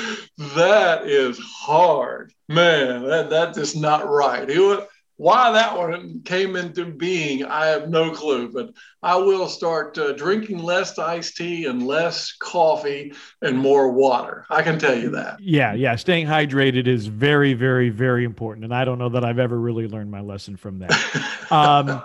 that 0.56 1.08
is 1.08 1.40
hard, 1.40 2.34
man. 2.48 3.04
That 3.04 3.32
that 3.32 3.58
is 3.58 3.76
not 3.76 4.08
right. 4.08 4.48
It, 4.48 4.89
why 5.20 5.52
that 5.52 5.78
one 5.78 6.22
came 6.24 6.56
into 6.56 6.86
being, 6.86 7.44
I 7.44 7.66
have 7.66 7.90
no 7.90 8.10
clue, 8.12 8.54
but 8.54 8.72
I 9.04 9.18
will 9.18 9.50
start 9.50 9.98
uh, 9.98 10.14
drinking 10.14 10.60
less 10.60 10.98
iced 10.98 11.36
tea 11.36 11.66
and 11.66 11.86
less 11.86 12.32
coffee 12.40 13.12
and 13.42 13.58
more 13.58 13.92
water. 13.92 14.46
I 14.50 14.62
can 14.62 14.80
tell 14.80 14.98
you 14.98 15.10
that. 15.10 15.42
Yeah, 15.42 15.74
yeah. 15.74 15.98
Staying 15.98 16.28
hydrated 16.28 16.88
is 16.88 17.08
very, 17.08 17.54
very, 17.54 17.90
very 17.90 18.24
important. 18.24 18.64
And 18.64 18.74
I 18.74 18.86
don't 18.86 18.98
know 18.98 19.10
that 19.10 19.26
I've 19.26 19.40
ever 19.40 19.60
really 19.60 19.90
learned 19.90 20.10
my 20.10 20.22
lesson 20.22 20.56
from 20.56 20.80
that. 20.80 21.48
um, 21.52 22.02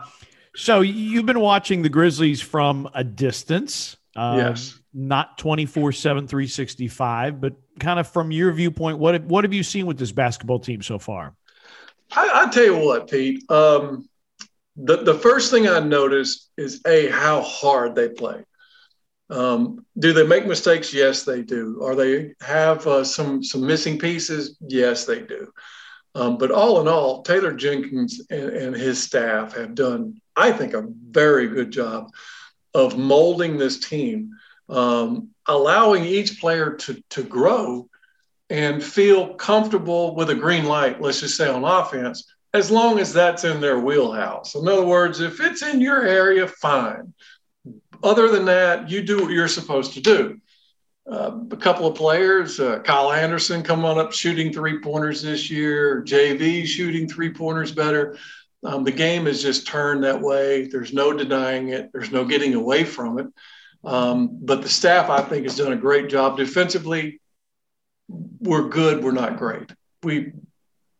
so 0.56 0.80
you've 0.80 1.26
been 1.26 1.38
watching 1.38 1.82
the 1.82 1.90
Grizzlies 1.90 2.42
from 2.42 2.90
a 2.94 3.04
distance. 3.04 3.96
Um, 4.16 4.38
yes. 4.38 4.76
Not 4.92 5.38
24 5.38 5.92
7, 5.92 6.26
365, 6.26 7.40
but 7.40 7.54
kind 7.78 8.00
of 8.00 8.08
from 8.08 8.32
your 8.32 8.50
viewpoint, 8.50 8.98
what, 8.98 9.22
what 9.22 9.44
have 9.44 9.52
you 9.52 9.62
seen 9.62 9.86
with 9.86 9.98
this 9.98 10.10
basketball 10.10 10.58
team 10.58 10.82
so 10.82 10.98
far? 10.98 11.36
I, 12.14 12.44
I 12.44 12.50
tell 12.50 12.64
you 12.64 12.76
what, 12.78 13.10
Pete. 13.10 13.48
Um, 13.50 14.08
the 14.76 14.98
the 14.98 15.14
first 15.14 15.50
thing 15.50 15.68
I 15.68 15.80
noticed 15.80 16.50
is 16.56 16.80
a 16.86 17.08
how 17.08 17.42
hard 17.42 17.94
they 17.94 18.08
play. 18.08 18.44
Um, 19.30 19.84
do 19.98 20.12
they 20.12 20.26
make 20.26 20.46
mistakes? 20.46 20.92
Yes, 20.92 21.24
they 21.24 21.42
do. 21.42 21.80
Are 21.82 21.94
they 21.94 22.34
have 22.40 22.86
uh, 22.86 23.04
some 23.04 23.42
some 23.42 23.66
missing 23.66 23.98
pieces? 23.98 24.56
Yes, 24.60 25.06
they 25.06 25.22
do. 25.22 25.52
Um, 26.16 26.38
but 26.38 26.50
all 26.50 26.80
in 26.80 26.86
all, 26.86 27.22
Taylor 27.22 27.52
Jenkins 27.52 28.20
and, 28.30 28.50
and, 28.50 28.76
his 28.76 29.02
staff 29.02 29.56
have 29.56 29.74
done, 29.74 30.20
I 30.36 30.52
think, 30.52 30.72
a 30.72 30.86
very 31.10 31.48
good 31.48 31.72
job 31.72 32.08
of 32.72 32.96
molding 32.96 33.58
this 33.58 33.80
team, 33.80 34.30
um, 34.68 35.30
allowing 35.48 36.04
each 36.04 36.40
player 36.40 36.74
to 36.74 37.02
to 37.10 37.22
grow 37.22 37.88
and 38.50 38.82
feel 38.82 39.34
comfortable 39.34 40.14
with 40.14 40.30
a 40.30 40.34
green 40.34 40.64
light, 40.64 41.00
let's 41.00 41.20
just 41.20 41.36
say 41.36 41.48
on 41.48 41.64
offense, 41.64 42.30
as 42.52 42.70
long 42.70 42.98
as 42.98 43.12
that's 43.12 43.44
in 43.44 43.60
their 43.60 43.78
wheelhouse. 43.78 44.54
In 44.54 44.68
other 44.68 44.84
words, 44.84 45.20
if 45.20 45.40
it's 45.40 45.62
in 45.62 45.80
your 45.80 46.06
area, 46.06 46.46
fine. 46.46 47.12
Other 48.02 48.28
than 48.28 48.44
that, 48.44 48.90
you 48.90 49.02
do 49.02 49.22
what 49.22 49.30
you're 49.30 49.48
supposed 49.48 49.94
to 49.94 50.00
do. 50.00 50.40
Uh, 51.10 51.38
a 51.50 51.56
couple 51.56 51.86
of 51.86 51.94
players, 51.94 52.60
uh, 52.60 52.78
Kyle 52.80 53.12
Anderson 53.12 53.62
coming 53.62 53.84
on 53.84 53.98
up 53.98 54.12
shooting 54.12 54.52
three 54.52 54.80
pointers 54.80 55.22
this 55.22 55.50
year, 55.50 56.02
JV 56.02 56.66
shooting 56.66 57.08
three 57.08 57.32
pointers 57.32 57.72
better. 57.72 58.16
Um, 58.64 58.84
the 58.84 58.92
game 58.92 59.26
has 59.26 59.42
just 59.42 59.66
turned 59.66 60.04
that 60.04 60.20
way. 60.20 60.66
There's 60.66 60.94
no 60.94 61.12
denying 61.12 61.70
it, 61.70 61.90
there's 61.92 62.10
no 62.10 62.24
getting 62.24 62.54
away 62.54 62.84
from 62.84 63.18
it. 63.18 63.26
Um, 63.84 64.38
but 64.40 64.62
the 64.62 64.68
staff, 64.68 65.10
I 65.10 65.20
think, 65.20 65.44
has 65.44 65.56
done 65.56 65.72
a 65.72 65.76
great 65.76 66.08
job 66.08 66.38
defensively 66.38 67.20
we're 68.08 68.68
good, 68.68 69.02
we're 69.02 69.12
not 69.12 69.38
great. 69.38 69.72
We 70.02 70.32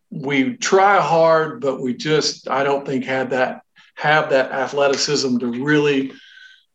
we 0.09 0.55
try 0.55 1.01
hard, 1.01 1.61
but 1.61 1.81
we 1.81 1.93
just 1.93 2.49
I 2.49 2.63
don't 2.63 2.85
think 2.85 3.05
had 3.05 3.31
that 3.31 3.61
have 3.95 4.29
that 4.31 4.51
athleticism 4.51 5.37
to 5.39 5.47
really 5.47 6.13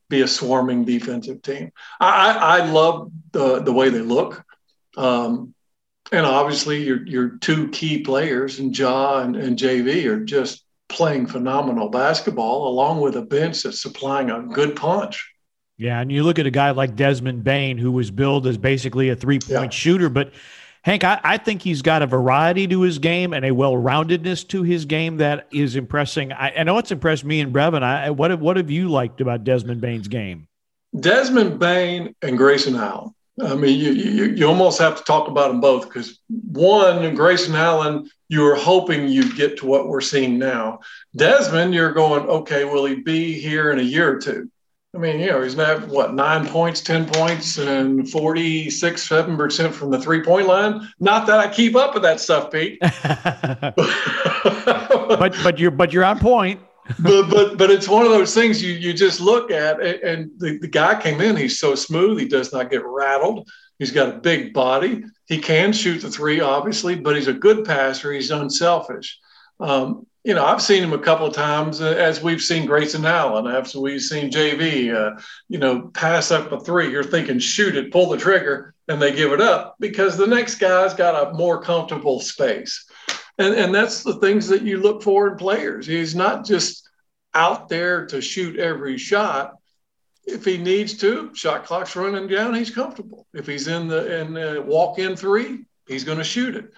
be 0.08 0.22
a 0.22 0.28
swarming 0.28 0.84
defensive 0.84 1.40
team. 1.42 1.70
I, 2.00 2.60
I 2.60 2.70
love 2.70 3.10
the 3.32 3.60
the 3.60 3.72
way 3.72 3.90
they 3.90 4.00
look. 4.00 4.44
Um, 4.96 5.54
and 6.12 6.26
obviously 6.26 6.82
your 6.82 7.06
your 7.06 7.38
two 7.38 7.68
key 7.68 8.02
players 8.02 8.58
and 8.58 8.76
Ja 8.76 9.20
and, 9.20 9.36
and 9.36 9.58
JV 9.58 10.06
are 10.06 10.24
just 10.24 10.64
playing 10.88 11.26
phenomenal 11.26 11.88
basketball 11.88 12.68
along 12.68 13.00
with 13.00 13.16
a 13.16 13.22
bench 13.22 13.62
that's 13.62 13.80
supplying 13.80 14.30
a 14.30 14.42
good 14.42 14.74
punch. 14.74 15.29
Yeah, 15.80 15.98
and 15.98 16.12
you 16.12 16.24
look 16.24 16.38
at 16.38 16.44
a 16.44 16.50
guy 16.50 16.72
like 16.72 16.94
Desmond 16.94 17.42
Bane, 17.42 17.78
who 17.78 17.90
was 17.90 18.10
billed 18.10 18.46
as 18.46 18.58
basically 18.58 19.08
a 19.08 19.16
three 19.16 19.38
point 19.38 19.50
yeah. 19.50 19.68
shooter, 19.70 20.10
but 20.10 20.30
Hank, 20.82 21.04
I, 21.04 21.18
I, 21.24 21.38
think 21.38 21.62
he's 21.62 21.80
got 21.80 22.02
a 22.02 22.06
variety 22.06 22.66
to 22.66 22.82
his 22.82 22.98
game 22.98 23.32
and 23.32 23.46
a 23.46 23.52
well 23.52 23.72
roundedness 23.72 24.46
to 24.48 24.62
his 24.62 24.84
game 24.84 25.16
that 25.16 25.48
is 25.50 25.76
impressing. 25.76 26.32
I, 26.32 26.52
I 26.58 26.62
know 26.64 26.76
it's 26.76 26.90
impressed 26.90 27.24
me 27.24 27.40
and 27.40 27.50
Brevin. 27.50 27.82
I, 27.82 28.10
what, 28.10 28.38
what 28.40 28.58
have 28.58 28.70
you 28.70 28.90
liked 28.90 29.22
about 29.22 29.42
Desmond 29.42 29.80
Bane's 29.80 30.06
game? 30.06 30.48
Desmond 30.98 31.58
Bane 31.58 32.14
and 32.20 32.36
Grayson 32.36 32.76
Allen. 32.76 33.14
I 33.42 33.54
mean, 33.54 33.78
you, 33.78 33.92
you, 33.92 34.24
you 34.34 34.46
almost 34.46 34.78
have 34.80 34.96
to 34.96 35.04
talk 35.04 35.28
about 35.28 35.48
them 35.48 35.62
both 35.62 35.88
because 35.88 36.20
one, 36.28 37.14
Grayson 37.14 37.54
Allen, 37.54 38.10
you 38.28 38.42
were 38.42 38.54
hoping 38.54 39.08
you'd 39.08 39.34
get 39.34 39.56
to 39.58 39.66
what 39.66 39.88
we're 39.88 40.02
seeing 40.02 40.38
now. 40.38 40.80
Desmond, 41.16 41.72
you're 41.72 41.94
going, 41.94 42.28
okay, 42.28 42.64
will 42.64 42.84
he 42.84 42.96
be 42.96 43.40
here 43.40 43.72
in 43.72 43.78
a 43.78 43.82
year 43.82 44.14
or 44.14 44.18
two? 44.18 44.50
I 44.94 44.98
mean, 44.98 45.20
you 45.20 45.26
know, 45.26 45.40
he's 45.42 45.54
not 45.54 45.86
what 45.86 46.14
nine 46.14 46.48
points, 46.48 46.80
ten 46.80 47.06
points, 47.06 47.58
and 47.58 48.10
46, 48.10 49.08
seven 49.08 49.36
percent 49.36 49.72
from 49.72 49.90
the 49.90 50.00
three 50.00 50.22
point 50.22 50.48
line. 50.48 50.88
Not 50.98 51.28
that 51.28 51.38
I 51.38 51.48
keep 51.48 51.76
up 51.76 51.94
with 51.94 52.02
that 52.02 52.18
stuff, 52.20 52.50
Pete. 52.50 52.78
but 54.40 55.36
but 55.42 55.58
you're 55.58 55.70
but 55.70 55.92
you're 55.92 56.04
on 56.04 56.18
point. 56.18 56.60
but 56.98 57.30
but 57.30 57.56
but 57.56 57.70
it's 57.70 57.88
one 57.88 58.04
of 58.04 58.10
those 58.10 58.34
things 58.34 58.60
you 58.60 58.72
you 58.72 58.92
just 58.92 59.20
look 59.20 59.52
at, 59.52 59.80
and 59.80 60.30
the, 60.38 60.58
the 60.58 60.66
guy 60.66 61.00
came 61.00 61.20
in. 61.20 61.36
He's 61.36 61.60
so 61.60 61.76
smooth. 61.76 62.18
He 62.18 62.26
does 62.26 62.52
not 62.52 62.68
get 62.70 62.84
rattled. 62.84 63.48
He's 63.78 63.92
got 63.92 64.08
a 64.08 64.18
big 64.18 64.52
body. 64.52 65.04
He 65.26 65.38
can 65.38 65.72
shoot 65.72 66.00
the 66.00 66.10
three, 66.10 66.40
obviously, 66.40 66.96
but 66.96 67.14
he's 67.14 67.28
a 67.28 67.32
good 67.32 67.64
passer. 67.64 68.12
He's 68.12 68.32
unselfish. 68.32 69.18
Um, 69.60 70.06
you 70.22 70.34
know, 70.34 70.44
I've 70.44 70.60
seen 70.60 70.82
him 70.82 70.92
a 70.92 70.98
couple 70.98 71.26
of 71.26 71.34
times 71.34 71.80
uh, 71.80 71.86
as 71.86 72.22
we've 72.22 72.42
seen 72.42 72.66
Grayson 72.66 73.06
Allen, 73.06 73.46
as 73.46 73.74
we've 73.74 74.02
seen 74.02 74.30
JV, 74.30 74.94
uh, 74.94 75.18
you 75.48 75.58
know, 75.58 75.88
pass 75.94 76.30
up 76.30 76.52
a 76.52 76.60
three. 76.60 76.90
You're 76.90 77.02
thinking, 77.02 77.38
shoot 77.38 77.76
it, 77.76 77.90
pull 77.90 78.10
the 78.10 78.18
trigger, 78.18 78.74
and 78.88 79.00
they 79.00 79.14
give 79.14 79.32
it 79.32 79.40
up 79.40 79.76
because 79.80 80.16
the 80.16 80.26
next 80.26 80.56
guy's 80.56 80.92
got 80.92 81.30
a 81.30 81.34
more 81.34 81.62
comfortable 81.62 82.20
space. 82.20 82.86
And, 83.38 83.54
and 83.54 83.74
that's 83.74 84.02
the 84.02 84.18
things 84.18 84.48
that 84.48 84.62
you 84.62 84.76
look 84.76 85.02
for 85.02 85.28
in 85.28 85.36
players. 85.38 85.86
He's 85.86 86.14
not 86.14 86.44
just 86.44 86.86
out 87.32 87.70
there 87.70 88.04
to 88.06 88.20
shoot 88.20 88.58
every 88.58 88.98
shot. 88.98 89.54
If 90.24 90.44
he 90.44 90.58
needs 90.58 90.98
to, 90.98 91.34
shot 91.34 91.64
clock's 91.64 91.96
running 91.96 92.28
down, 92.28 92.54
he's 92.54 92.70
comfortable. 92.70 93.26
If 93.32 93.46
he's 93.46 93.68
in 93.68 93.88
the 93.88 94.20
in 94.20 94.34
the 94.34 94.62
walk 94.64 94.98
in 94.98 95.16
three, 95.16 95.64
he's 95.88 96.04
going 96.04 96.18
to 96.18 96.24
shoot 96.24 96.56
it. 96.56 96.72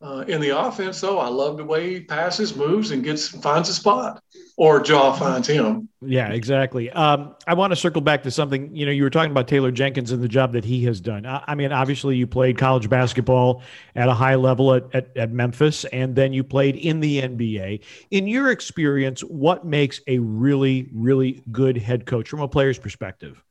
Uh, 0.00 0.24
in 0.28 0.40
the 0.40 0.56
offense, 0.56 1.00
though, 1.00 1.18
I 1.18 1.26
love 1.26 1.56
the 1.56 1.64
way 1.64 1.94
he 1.94 2.00
passes, 2.00 2.54
moves, 2.54 2.92
and 2.92 3.02
gets 3.02 3.26
finds 3.26 3.68
a 3.68 3.74
spot, 3.74 4.22
or 4.56 4.80
Ja 4.84 5.12
finds 5.12 5.48
him. 5.48 5.88
Yeah, 6.00 6.28
exactly. 6.28 6.88
Um, 6.90 7.34
I 7.48 7.54
want 7.54 7.72
to 7.72 7.76
circle 7.76 8.00
back 8.00 8.22
to 8.22 8.30
something. 8.30 8.74
You 8.76 8.86
know, 8.86 8.92
you 8.92 9.02
were 9.02 9.10
talking 9.10 9.32
about 9.32 9.48
Taylor 9.48 9.72
Jenkins 9.72 10.12
and 10.12 10.22
the 10.22 10.28
job 10.28 10.52
that 10.52 10.64
he 10.64 10.84
has 10.84 11.00
done. 11.00 11.26
I, 11.26 11.42
I 11.48 11.54
mean, 11.56 11.72
obviously, 11.72 12.14
you 12.14 12.28
played 12.28 12.56
college 12.56 12.88
basketball 12.88 13.62
at 13.96 14.08
a 14.08 14.14
high 14.14 14.36
level 14.36 14.72
at, 14.72 14.84
at, 14.94 15.16
at 15.16 15.32
Memphis, 15.32 15.84
and 15.86 16.14
then 16.14 16.32
you 16.32 16.44
played 16.44 16.76
in 16.76 17.00
the 17.00 17.20
NBA. 17.20 17.80
In 18.12 18.28
your 18.28 18.52
experience, 18.52 19.22
what 19.22 19.66
makes 19.66 20.00
a 20.06 20.18
really, 20.20 20.88
really 20.94 21.42
good 21.50 21.76
head 21.76 22.06
coach 22.06 22.28
from 22.28 22.40
a 22.40 22.46
player's 22.46 22.78
perspective? 22.78 23.42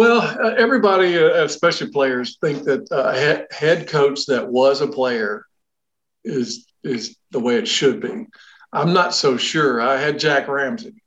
Well, 0.00 0.22
uh, 0.22 0.54
everybody, 0.56 1.18
uh, 1.18 1.44
especially 1.44 1.90
players, 1.90 2.38
think 2.40 2.64
that 2.64 2.88
a 2.90 3.54
head 3.54 3.86
coach 3.86 4.24
that 4.28 4.48
was 4.48 4.80
a 4.80 4.86
player 4.86 5.44
is 6.24 6.66
is 6.82 7.18
the 7.32 7.38
way 7.38 7.56
it 7.56 7.68
should 7.68 8.00
be. 8.00 8.24
I'm 8.72 8.94
not 8.94 9.12
so 9.12 9.36
sure. 9.36 9.78
I 9.82 9.98
had 9.98 10.18
Jack 10.18 10.48
Ramsay, 10.48 11.02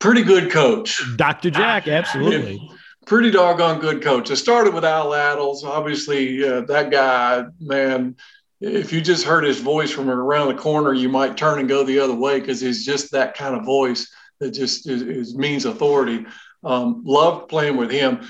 pretty 0.00 0.24
good 0.24 0.50
coach, 0.50 1.00
Dr. 1.14 1.50
Jack, 1.50 1.86
absolutely. 1.86 2.68
pretty 3.06 3.30
doggone 3.30 3.78
good 3.78 4.02
coach. 4.02 4.32
I 4.32 4.34
started 4.34 4.74
with 4.74 4.84
Al 4.84 5.10
Attles. 5.10 5.62
Obviously, 5.62 6.44
uh, 6.44 6.62
that 6.62 6.90
guy, 6.90 7.44
man, 7.60 8.16
if 8.60 8.92
you 8.92 9.00
just 9.00 9.24
heard 9.24 9.44
his 9.44 9.60
voice 9.60 9.92
from 9.92 10.10
around 10.10 10.48
the 10.48 10.60
corner, 10.60 10.92
you 10.92 11.08
might 11.08 11.36
turn 11.36 11.60
and 11.60 11.68
go 11.68 11.84
the 11.84 12.00
other 12.00 12.16
way 12.16 12.40
because 12.40 12.60
he's 12.60 12.84
just 12.84 13.12
that 13.12 13.36
kind 13.36 13.54
of 13.54 13.64
voice 13.64 14.12
that 14.40 14.50
just 14.50 14.88
is, 14.88 15.02
is 15.02 15.36
means 15.36 15.64
authority. 15.64 16.26
Um, 16.64 17.04
playing 17.48 17.76
with 17.76 17.90
him. 17.90 18.20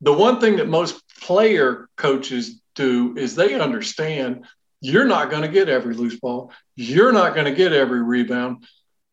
The 0.00 0.12
one 0.12 0.40
thing 0.40 0.56
that 0.56 0.68
most 0.68 1.02
player 1.20 1.88
coaches 1.96 2.60
do 2.74 3.16
is 3.16 3.34
they 3.34 3.60
understand 3.60 4.46
you're 4.80 5.06
not 5.06 5.30
going 5.30 5.42
to 5.42 5.48
get 5.48 5.68
every 5.68 5.94
loose 5.94 6.18
ball, 6.18 6.52
you're 6.76 7.12
not 7.12 7.34
going 7.34 7.46
to 7.46 7.54
get 7.54 7.72
every 7.72 8.02
rebound, 8.02 8.64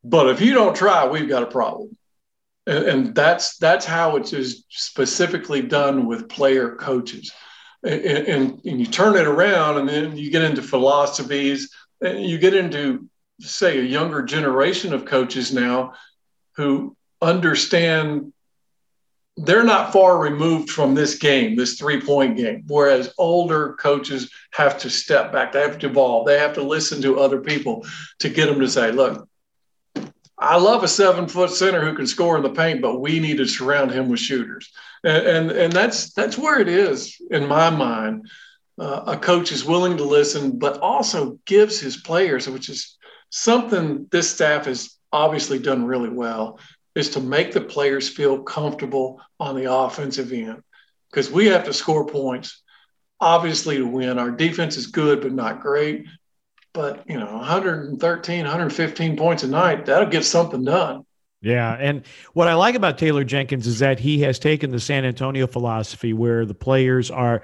but 0.04 0.30
if 0.30 0.40
you 0.40 0.54
don't 0.54 0.76
try, 0.76 1.06
we've 1.06 1.28
got 1.28 1.42
a 1.42 1.46
problem. 1.46 1.96
And, 2.66 2.84
and 2.84 3.14
that's 3.14 3.58
that's 3.58 3.84
how 3.84 4.16
it 4.16 4.32
is 4.32 4.64
specifically 4.68 5.62
done 5.62 6.06
with 6.06 6.28
player 6.28 6.76
coaches. 6.76 7.32
And, 7.84 8.00
and, 8.02 8.60
and 8.64 8.80
you 8.80 8.86
turn 8.86 9.16
it 9.16 9.26
around, 9.26 9.78
and 9.78 9.88
then 9.88 10.16
you 10.16 10.30
get 10.30 10.42
into 10.42 10.62
philosophies, 10.62 11.70
and 12.00 12.24
you 12.24 12.38
get 12.38 12.54
into 12.54 13.08
say 13.40 13.78
a 13.78 13.82
younger 13.82 14.22
generation 14.22 14.94
of 14.94 15.04
coaches 15.04 15.52
now 15.52 15.92
who 16.56 16.96
understand 17.20 18.32
they're 19.44 19.64
not 19.64 19.92
far 19.92 20.18
removed 20.18 20.70
from 20.70 20.94
this 20.94 21.16
game, 21.16 21.54
this 21.54 21.78
three 21.78 22.00
point 22.00 22.36
game. 22.36 22.64
Whereas 22.66 23.14
older 23.18 23.74
coaches 23.74 24.30
have 24.52 24.78
to 24.78 24.90
step 24.90 25.32
back, 25.32 25.52
they 25.52 25.60
have 25.60 25.78
to 25.78 25.88
evolve, 25.88 26.26
they 26.26 26.38
have 26.38 26.54
to 26.54 26.62
listen 26.62 27.00
to 27.02 27.20
other 27.20 27.40
people 27.40 27.86
to 28.18 28.28
get 28.28 28.46
them 28.46 28.60
to 28.60 28.68
say, 28.68 28.90
look, 28.90 29.28
I 30.38 30.56
love 30.56 30.82
a 30.82 30.88
seven 30.88 31.28
foot 31.28 31.50
center 31.50 31.84
who 31.84 31.96
can 31.96 32.06
score 32.06 32.36
in 32.36 32.42
the 32.42 32.50
paint, 32.50 32.80
but 32.80 33.00
we 33.00 33.18
need 33.20 33.38
to 33.38 33.46
surround 33.46 33.90
him 33.90 34.08
with 34.08 34.20
shooters. 34.20 34.70
And, 35.04 35.26
and, 35.26 35.50
and 35.50 35.72
that's, 35.72 36.12
that's 36.12 36.38
where 36.38 36.60
it 36.60 36.68
is 36.68 37.20
in 37.30 37.46
my 37.46 37.70
mind. 37.70 38.28
Uh, 38.78 39.02
a 39.08 39.16
coach 39.16 39.50
is 39.50 39.64
willing 39.64 39.96
to 39.96 40.04
listen, 40.04 40.58
but 40.58 40.78
also 40.78 41.38
gives 41.44 41.80
his 41.80 41.96
players, 41.96 42.48
which 42.48 42.68
is 42.68 42.96
something 43.30 44.06
this 44.10 44.30
staff 44.30 44.66
has 44.66 44.96
obviously 45.12 45.58
done 45.58 45.84
really 45.84 46.08
well 46.08 46.60
is 46.98 47.10
to 47.10 47.20
make 47.20 47.52
the 47.52 47.60
players 47.60 48.08
feel 48.08 48.42
comfortable 48.42 49.20
on 49.38 49.54
the 49.54 49.72
offensive 49.72 50.32
end 50.32 50.62
because 51.10 51.30
we 51.30 51.46
have 51.46 51.64
to 51.64 51.72
score 51.72 52.04
points, 52.06 52.62
obviously, 53.20 53.78
to 53.78 53.86
win. 53.86 54.18
Our 54.18 54.30
defense 54.30 54.76
is 54.76 54.88
good, 54.88 55.20
but 55.20 55.32
not 55.32 55.60
great. 55.60 56.06
But, 56.74 57.08
you 57.08 57.18
know, 57.18 57.32
113, 57.32 58.40
115 58.42 59.16
points 59.16 59.42
a 59.42 59.48
night, 59.48 59.86
that'll 59.86 60.10
get 60.10 60.24
something 60.24 60.64
done. 60.64 61.04
Yeah. 61.40 61.72
And 61.74 62.04
what 62.32 62.48
I 62.48 62.54
like 62.54 62.74
about 62.74 62.98
Taylor 62.98 63.24
Jenkins 63.24 63.66
is 63.66 63.78
that 63.78 64.00
he 64.00 64.20
has 64.22 64.38
taken 64.38 64.72
the 64.72 64.80
San 64.80 65.04
Antonio 65.04 65.46
philosophy 65.46 66.12
where 66.12 66.44
the 66.44 66.54
players 66.54 67.10
are, 67.10 67.42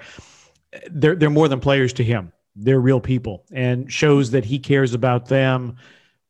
they're, 0.91 1.15
they're 1.15 1.29
more 1.29 1.47
than 1.47 1.61
players 1.61 1.93
to 1.93 2.03
him. 2.03 2.33
They're 2.57 2.79
real 2.79 2.99
people 2.99 3.45
and 3.51 3.91
shows 3.91 4.31
that 4.31 4.45
he 4.45 4.59
cares 4.59 4.93
about 4.93 5.27
them 5.27 5.77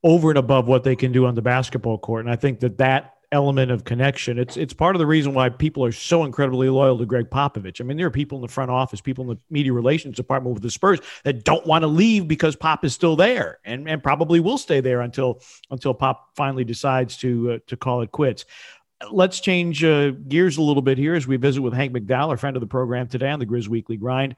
over 0.04 0.30
and 0.30 0.38
above 0.38 0.68
what 0.68 0.84
they 0.84 0.96
can 0.96 1.12
do 1.12 1.26
on 1.26 1.34
the 1.34 1.42
basketball 1.42 1.98
court. 1.98 2.24
And 2.24 2.32
I 2.32 2.36
think 2.36 2.60
that 2.60 2.78
that 2.78 3.15
element 3.32 3.72
of 3.72 3.84
connection. 3.84 4.38
It's 4.38 4.58
it's 4.58 4.74
part 4.74 4.96
of 4.96 5.00
the 5.00 5.06
reason 5.06 5.34
why 5.34 5.50
people 5.50 5.84
are 5.86 5.92
so 5.92 6.24
incredibly 6.24 6.70
loyal 6.70 6.98
to 6.98 7.06
Gregg 7.06 7.30
Popovich. 7.30 7.82
I 7.82 7.84
mean, 7.84 7.98
there 7.98 8.08
are 8.08 8.12
people 8.12 8.38
in 8.38 8.42
the 8.42 8.48
front 8.48 8.72
office, 8.72 9.02
people 9.02 9.24
in 9.24 9.30
the 9.30 9.40
media 9.50 9.74
relations 9.74 10.16
department 10.16 10.54
with 10.54 10.64
the 10.64 10.72
Spurs 10.72 11.00
that 11.24 11.44
don't 11.44 11.66
want 11.66 11.84
to 11.84 11.88
leave 11.88 12.28
because 12.28 12.56
Pop 12.56 12.86
is 12.86 12.94
still 12.94 13.16
there 13.16 13.60
and, 13.66 13.90
and 13.90 14.02
probably 14.02 14.40
will 14.40 14.58
stay 14.58 14.82
there 14.82 15.02
until 15.02 15.42
until 15.72 15.94
Pop 15.94 16.36
finally 16.36 16.64
decides 16.64 17.18
to 17.18 17.52
uh, 17.52 17.60
to 17.68 17.78
call 17.78 18.02
it 18.02 18.12
quits. 18.12 18.46
Let's 19.12 19.40
change 19.40 19.84
uh, 19.84 20.12
gears 20.12 20.58
a 20.58 20.62
little 20.62 20.82
bit 20.82 20.98
here 20.98 21.16
as 21.16 21.28
we 21.28 21.36
visit 21.38 21.62
with 21.62 21.74
Hank 21.74 21.94
McDowell, 21.94 22.30
our 22.30 22.38
friend 22.38 22.56
of 22.56 22.62
the 22.62 22.68
program 22.68 23.08
today 23.08 23.30
on 23.30 23.40
the 23.40 23.46
Grizz 23.46 23.68
Weekly 23.68 23.98
Grind. 23.98 24.36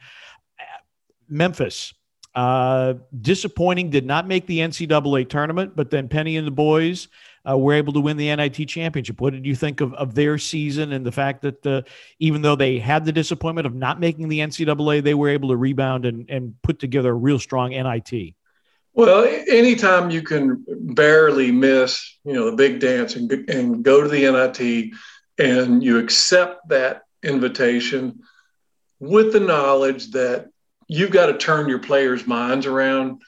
Memphis, 1.29 1.93
uh, 2.35 2.95
disappointing, 3.19 3.89
did 3.89 4.05
not 4.05 4.27
make 4.27 4.47
the 4.47 4.59
NCAA 4.59 5.29
tournament, 5.29 5.75
but 5.75 5.91
then 5.91 6.07
Penny 6.07 6.37
and 6.37 6.47
the 6.47 6.51
boys 6.51 7.07
uh, 7.47 7.57
were 7.57 7.73
able 7.73 7.93
to 7.93 7.99
win 7.99 8.17
the 8.17 8.35
NIT 8.35 8.67
championship. 8.67 9.21
What 9.21 9.33
did 9.33 9.45
you 9.45 9.55
think 9.55 9.81
of, 9.81 9.93
of 9.93 10.15
their 10.15 10.37
season 10.37 10.91
and 10.91 11.05
the 11.05 11.11
fact 11.11 11.41
that 11.43 11.65
uh, 11.65 11.81
even 12.19 12.41
though 12.41 12.55
they 12.55 12.79
had 12.79 13.05
the 13.05 13.11
disappointment 13.11 13.65
of 13.65 13.73
not 13.73 13.99
making 13.99 14.27
the 14.27 14.39
NCAA, 14.39 15.03
they 15.03 15.13
were 15.13 15.29
able 15.29 15.49
to 15.49 15.55
rebound 15.55 16.05
and, 16.05 16.29
and 16.29 16.55
put 16.61 16.79
together 16.79 17.11
a 17.11 17.15
real 17.15 17.39
strong 17.39 17.71
NIT? 17.71 18.35
Well, 18.93 19.23
anytime 19.47 20.09
you 20.09 20.23
can 20.23 20.65
barely 20.67 21.51
miss, 21.51 22.17
you 22.23 22.33
know, 22.33 22.49
the 22.49 22.55
big 22.55 22.79
dance 22.79 23.15
and, 23.15 23.31
and 23.49 23.83
go 23.83 24.01
to 24.01 24.09
the 24.09 24.31
NIT 24.31 24.93
and 25.37 25.83
you 25.83 25.99
accept 25.99 26.67
that 26.69 27.03
invitation 27.23 28.21
with 28.99 29.33
the 29.33 29.39
knowledge 29.39 30.11
that 30.11 30.49
you've 30.87 31.11
got 31.11 31.27
to 31.27 31.37
turn 31.37 31.69
your 31.69 31.79
players' 31.79 32.25
minds 32.25 32.65
around. 32.65 33.21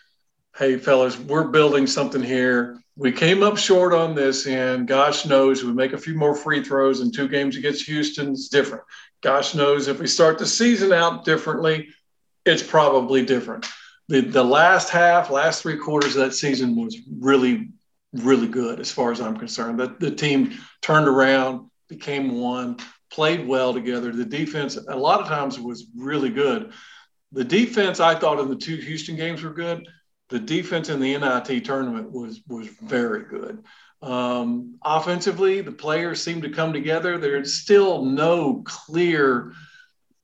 Hey, 0.57 0.77
fellas, 0.77 1.17
we're 1.19 1.47
building 1.49 1.85
something 1.85 2.23
here 2.23 2.79
we 2.99 3.13
came 3.13 3.43
up 3.43 3.57
short 3.57 3.93
on 3.93 4.13
this, 4.13 4.45
and 4.45 4.85
gosh 4.85 5.25
knows 5.25 5.63
we 5.63 5.71
make 5.71 5.93
a 5.93 5.97
few 5.97 6.15
more 6.15 6.35
free 6.35 6.61
throws 6.61 6.99
in 6.99 7.13
two 7.13 7.29
games 7.29 7.55
against 7.55 7.85
Houston. 7.85 8.31
It's 8.31 8.49
different. 8.49 8.83
Gosh 9.21 9.55
knows 9.55 9.87
if 9.87 10.01
we 10.01 10.07
start 10.07 10.37
the 10.37 10.45
season 10.45 10.91
out 10.91 11.23
differently, 11.23 11.87
it's 12.45 12.61
probably 12.61 13.23
different. 13.23 13.65
The, 14.09 14.19
the 14.19 14.43
last 14.43 14.89
half, 14.89 15.29
last 15.29 15.61
three 15.61 15.77
quarters 15.77 16.17
of 16.17 16.25
that 16.25 16.33
season 16.33 16.75
was 16.75 16.97
really, 17.09 17.69
really 18.11 18.49
good 18.49 18.81
as 18.81 18.91
far 18.91 19.13
as 19.13 19.21
I'm 19.21 19.37
concerned. 19.37 19.79
That 19.79 20.01
the 20.01 20.11
team 20.11 20.59
turned 20.81 21.07
around, 21.07 21.69
became 21.87 22.41
one, 22.41 22.79
played 23.09 23.47
well 23.47 23.73
together. 23.73 24.11
The 24.11 24.25
defense, 24.25 24.75
a 24.75 24.97
lot 24.97 25.21
of 25.21 25.27
times, 25.27 25.57
was 25.57 25.87
really 25.95 26.31
good. 26.31 26.73
The 27.31 27.45
defense, 27.45 28.01
I 28.01 28.15
thought, 28.15 28.41
in 28.41 28.49
the 28.49 28.57
two 28.57 28.75
Houston 28.75 29.15
games 29.15 29.41
were 29.41 29.53
good 29.53 29.87
the 30.29 30.39
defense 30.39 30.89
in 30.89 30.99
the 30.99 31.17
NIT 31.17 31.65
tournament 31.65 32.11
was 32.11 32.41
was 32.47 32.67
very 32.67 33.23
good. 33.23 33.63
Um, 34.01 34.75
offensively, 34.83 35.61
the 35.61 35.71
players 35.71 36.23
seem 36.23 36.41
to 36.43 36.49
come 36.49 36.71
together. 36.71 37.17
There's 37.17 37.55
still 37.55 38.05
no 38.05 38.63
clear 38.65 39.53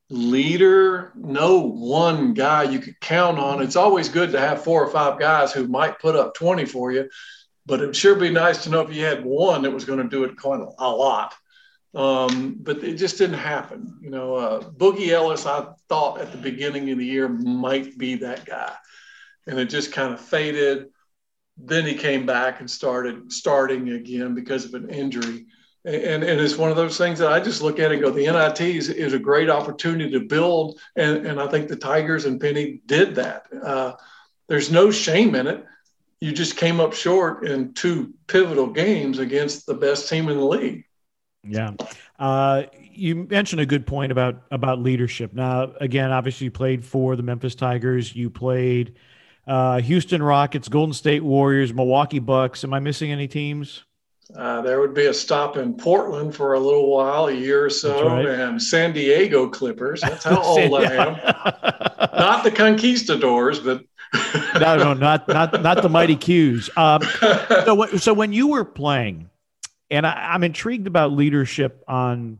leader, 0.09 1.11
no 1.15 1.59
one 1.59 2.33
guy 2.33 2.63
you 2.63 2.79
could 2.79 2.99
count 3.01 3.39
on. 3.39 3.61
It's 3.61 3.75
always 3.75 4.07
good 4.07 4.31
to 4.31 4.39
have 4.39 4.63
four 4.63 4.85
or 4.85 4.91
five 4.91 5.19
guys 5.19 5.51
who 5.51 5.67
might 5.67 5.99
put 5.99 6.15
up 6.15 6.35
20 6.35 6.65
for 6.65 6.91
you, 6.91 7.09
but 7.65 7.81
it 7.81 7.87
would 7.87 7.95
sure 7.95 8.15
be 8.15 8.29
nice 8.29 8.63
to 8.63 8.69
know 8.69 8.81
if 8.81 8.93
you 8.93 9.03
had 9.03 9.25
one 9.25 9.63
that 9.63 9.71
was 9.71 9.83
going 9.83 9.99
to 9.99 10.07
do 10.07 10.23
it 10.23 10.37
quite 10.37 10.61
a 10.61 10.89
lot. 10.89 11.33
Um, 11.95 12.57
but 12.59 12.83
it 12.83 12.95
just 12.95 13.17
didn't 13.17 13.39
happen. 13.39 13.97
You 14.01 14.11
know, 14.11 14.35
uh, 14.35 14.59
Boogie 14.61 15.09
Ellis, 15.09 15.45
I 15.45 15.65
thought 15.89 16.19
at 16.19 16.31
the 16.31 16.37
beginning 16.37 16.91
of 16.91 16.97
the 16.97 17.05
year 17.05 17.27
might 17.27 17.97
be 17.97 18.15
that 18.17 18.45
guy 18.45 18.73
and 19.47 19.59
it 19.59 19.65
just 19.65 19.91
kind 19.91 20.13
of 20.13 20.19
faded. 20.19 20.87
Then 21.57 21.85
he 21.85 21.95
came 21.95 22.25
back 22.25 22.59
and 22.59 22.69
started 22.69 23.31
starting 23.31 23.89
again 23.89 24.33
because 24.33 24.65
of 24.65 24.73
an 24.73 24.89
injury. 24.89 25.45
And, 25.85 26.23
and 26.23 26.41
it's 26.41 26.57
one 26.57 26.71
of 26.71 26.75
those 26.75 26.97
things 26.97 27.19
that 27.19 27.31
I 27.31 27.39
just 27.39 27.61
look 27.61 27.79
at 27.79 27.91
and 27.91 28.01
go, 28.01 28.09
the 28.09 28.25
NIT 28.25 28.59
is, 28.59 28.89
is 28.89 29.13
a 29.13 29.19
great 29.19 29.49
opportunity 29.49 30.11
to 30.11 30.19
build. 30.19 30.79
And, 30.95 31.25
and 31.27 31.39
I 31.39 31.47
think 31.47 31.67
the 31.67 31.75
Tigers 31.75 32.25
and 32.25 32.41
Penny 32.41 32.81
did 32.87 33.15
that. 33.15 33.45
Uh, 33.63 33.93
there's 34.47 34.71
no 34.71 34.89
shame 34.89 35.35
in 35.35 35.47
it. 35.47 35.63
You 36.19 36.31
just 36.31 36.57
came 36.57 36.79
up 36.79 36.93
short 36.93 37.45
in 37.47 37.73
two 37.73 38.13
pivotal 38.27 38.67
games 38.67 39.19
against 39.19 39.67
the 39.67 39.75
best 39.75 40.09
team 40.09 40.27
in 40.27 40.37
the 40.37 40.45
league. 40.45 40.85
Yeah. 41.43 41.73
Uh, 42.17 42.63
you 42.91 43.15
mentioned 43.15 43.61
a 43.61 43.65
good 43.65 43.85
point 43.85 44.11
about 44.11 44.41
about 44.51 44.79
leadership. 44.79 45.33
Now, 45.33 45.73
again, 45.79 46.11
obviously, 46.11 46.45
you 46.45 46.51
played 46.51 46.83
for 46.83 47.15
the 47.15 47.23
Memphis 47.23 47.53
Tigers. 47.55 48.15
You 48.15 48.29
played 48.29 48.95
uh, 49.47 49.79
Houston 49.81 50.21
Rockets, 50.21 50.67
Golden 50.69 50.93
State 50.93 51.23
Warriors, 51.23 51.73
Milwaukee 51.73 52.19
Bucks. 52.19 52.63
Am 52.63 52.73
I 52.73 52.79
missing 52.79 53.11
any 53.11 53.27
teams? 53.27 53.83
Uh, 54.35 54.61
there 54.61 54.79
would 54.79 54.93
be 54.95 55.05
a 55.05 55.13
stop 55.13 55.55
in 55.55 55.75
Portland 55.75 56.35
for 56.35 56.53
a 56.55 56.59
little 56.59 56.89
while, 56.89 57.27
a 57.27 57.33
year 57.33 57.65
or 57.65 57.69
so, 57.69 58.07
right. 58.07 58.25
and 58.25 58.61
San 58.61 58.91
Diego 58.91 59.47
Clippers. 59.47 60.01
That's 60.01 60.23
how 60.23 60.41
old 60.43 60.81
I 60.81 60.93
am. 60.93 61.13
not 62.17 62.43
the 62.43 62.51
conquistadors, 62.51 63.59
but 63.59 63.83
no, 64.59 64.77
no, 64.77 64.93
not 64.93 65.27
not 65.27 65.61
not 65.61 65.81
the 65.81 65.89
mighty 65.89 66.15
Qs. 66.15 66.75
Um, 66.77 67.01
so, 67.65 67.97
so 67.97 68.13
when 68.13 68.33
you 68.33 68.47
were 68.47 68.65
playing, 68.65 69.29
and 69.89 70.07
I, 70.07 70.33
I'm 70.33 70.43
intrigued 70.43 70.87
about 70.87 71.11
leadership 71.11 71.83
on 71.87 72.39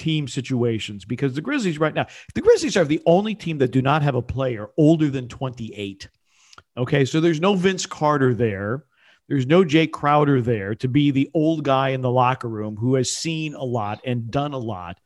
team 0.00 0.26
situations 0.26 1.04
because 1.04 1.34
the 1.34 1.40
Grizzlies 1.40 1.78
right 1.78 1.94
now, 1.94 2.06
the 2.34 2.40
Grizzlies 2.40 2.76
are 2.76 2.84
the 2.84 3.02
only 3.06 3.34
team 3.34 3.58
that 3.58 3.70
do 3.70 3.82
not 3.82 4.02
have 4.02 4.16
a 4.16 4.22
player 4.22 4.70
older 4.76 5.08
than 5.08 5.28
28. 5.28 6.08
Okay, 6.76 7.04
so 7.04 7.20
there's 7.20 7.40
no 7.40 7.54
Vince 7.54 7.86
Carter 7.86 8.34
there. 8.34 8.84
There's 9.28 9.46
no 9.46 9.62
Jae 9.62 9.90
Crowder 9.90 10.40
there 10.40 10.74
to 10.76 10.88
be 10.88 11.10
the 11.10 11.30
old 11.34 11.62
guy 11.62 11.90
in 11.90 12.00
the 12.00 12.10
locker 12.10 12.48
room 12.48 12.76
who 12.76 12.94
has 12.94 13.12
seen 13.12 13.54
a 13.54 13.62
lot 13.62 14.00
and 14.04 14.30
done 14.30 14.54
a 14.54 14.58
lot. 14.58 14.98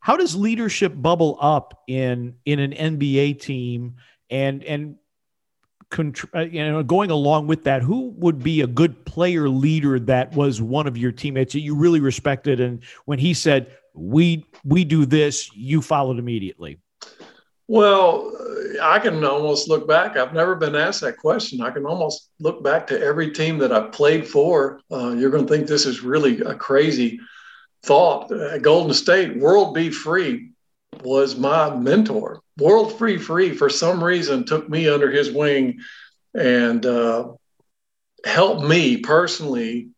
How 0.00 0.16
does 0.16 0.34
leadership 0.34 0.92
bubble 0.94 1.38
up 1.40 1.82
in 1.86 2.34
in 2.44 2.58
an 2.58 2.72
NBA 2.72 3.40
team 3.40 3.96
and 4.28 4.64
and 4.64 4.96
uh, 5.98 6.40
you 6.40 6.64
know 6.64 6.82
going 6.82 7.10
along 7.10 7.46
with 7.46 7.64
that 7.64 7.82
who 7.82 8.10
would 8.16 8.42
be 8.42 8.60
a 8.60 8.66
good 8.66 9.04
player 9.04 9.48
leader 9.48 9.98
that 9.98 10.32
was 10.34 10.62
one 10.62 10.86
of 10.86 10.96
your 10.96 11.12
teammates 11.12 11.52
that 11.52 11.60
you 11.60 11.74
really 11.74 12.00
respected 12.00 12.60
and 12.60 12.82
when 13.06 13.18
he 13.18 13.34
said 13.34 13.76
we 13.94 14.44
we 14.64 14.84
do 14.84 15.04
this 15.04 15.50
you 15.54 15.82
followed 15.82 16.18
immediately 16.18 16.78
well, 17.72 18.36
I 18.82 18.98
can 18.98 19.24
almost 19.24 19.68
look 19.68 19.86
back. 19.86 20.16
I've 20.16 20.34
never 20.34 20.56
been 20.56 20.74
asked 20.74 21.02
that 21.02 21.18
question. 21.18 21.60
I 21.60 21.70
can 21.70 21.86
almost 21.86 22.28
look 22.40 22.64
back 22.64 22.84
to 22.88 23.00
every 23.00 23.30
team 23.30 23.58
that 23.58 23.70
I've 23.70 23.92
played 23.92 24.26
for. 24.26 24.80
Uh, 24.90 25.10
you're 25.10 25.30
going 25.30 25.46
to 25.46 25.52
think 25.52 25.68
this 25.68 25.86
is 25.86 26.02
really 26.02 26.40
a 26.40 26.56
crazy 26.56 27.20
thought. 27.84 28.32
At 28.32 28.62
Golden 28.62 28.92
State, 28.92 29.36
World 29.36 29.72
B. 29.72 29.88
Free 29.88 30.50
was 31.04 31.36
my 31.36 31.72
mentor. 31.72 32.39
World 32.60 32.98
Free 32.98 33.18
Free, 33.18 33.52
for 33.54 33.68
some 33.68 34.02
reason, 34.02 34.44
took 34.44 34.68
me 34.68 34.88
under 34.88 35.10
his 35.10 35.30
wing 35.30 35.80
and 36.34 36.84
uh, 36.84 37.32
helped 38.24 38.62
me 38.62 38.98
personally 38.98 39.88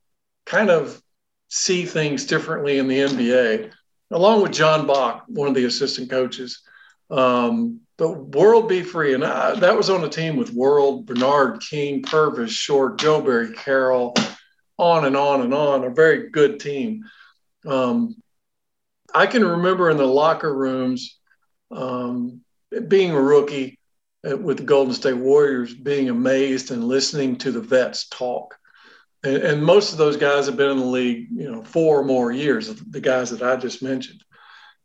kind 0.46 0.70
of 0.70 1.01
see 1.48 1.85
things 1.85 2.25
differently 2.25 2.79
in 2.79 2.88
the 2.88 2.98
NBA, 2.98 3.70
along 4.11 4.42
with 4.42 4.53
John 4.53 4.87
Bach, 4.87 5.25
one 5.27 5.48
of 5.48 5.55
the 5.55 5.66
assistant 5.66 6.09
coaches. 6.09 6.62
Um, 7.11 7.81
but 7.98 8.29
World 8.29 8.68
B. 8.68 8.83
Free, 8.83 9.14
and 9.14 9.25
I, 9.25 9.55
that 9.57 9.77
was 9.77 9.90
on 9.90 10.03
a 10.03 10.09
team 10.09 10.37
with 10.37 10.53
World, 10.53 11.07
Bernard 11.07 11.61
King, 11.61 12.03
Purvis, 12.03 12.51
Short, 12.51 12.98
Joe 12.98 13.20
Barry 13.20 13.53
Carroll, 13.53 14.14
on 14.79 15.05
and 15.05 15.16
on 15.16 15.42
and 15.42 15.53
on. 15.53 15.85
A 15.85 15.90
very 15.90 16.31
good 16.31 16.59
team. 16.59 17.05
Um, 17.66 18.16
I 19.14 19.27
can 19.27 19.44
remember 19.44 19.90
in 19.90 19.98
the 19.98 20.07
locker 20.07 20.53
rooms, 20.53 21.18
um, 21.70 22.40
being 22.88 23.12
a 23.12 23.20
rookie 23.20 23.78
with 24.22 24.58
the 24.58 24.64
Golden 24.64 24.94
State 24.94 25.14
Warriors, 25.14 25.74
being 25.74 26.08
amazed 26.08 26.70
and 26.70 26.85
listening 26.85 27.37
to 27.38 27.50
the 27.50 27.61
vets 27.61 28.08
talk. 28.08 28.56
And, 29.24 29.37
and 29.37 29.64
most 29.64 29.92
of 29.92 29.98
those 29.98 30.16
guys 30.16 30.46
have 30.46 30.56
been 30.56 30.70
in 30.70 30.78
the 30.78 30.87
league, 30.87 31.28
you 31.32 31.50
know, 31.50 31.62
four 31.62 32.00
or 32.00 32.04
more 32.04 32.30
years. 32.32 32.68
The 32.68 33.00
guys 33.00 33.30
that 33.30 33.42
I 33.42 33.56
just 33.56 33.82
mentioned. 33.82 34.22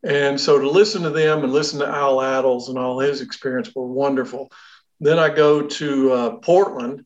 And 0.03 0.39
so 0.39 0.59
to 0.59 0.69
listen 0.69 1.03
to 1.03 1.09
them 1.09 1.43
and 1.43 1.51
listen 1.51 1.79
to 1.79 1.87
Al 1.87 2.17
Attles 2.17 2.69
and 2.69 2.77
all 2.77 2.99
his 2.99 3.21
experience 3.21 3.73
were 3.73 3.87
wonderful. 3.87 4.51
Then 4.99 5.19
I 5.19 5.29
go 5.29 5.63
to 5.63 6.11
uh, 6.11 6.29
Portland 6.37 7.05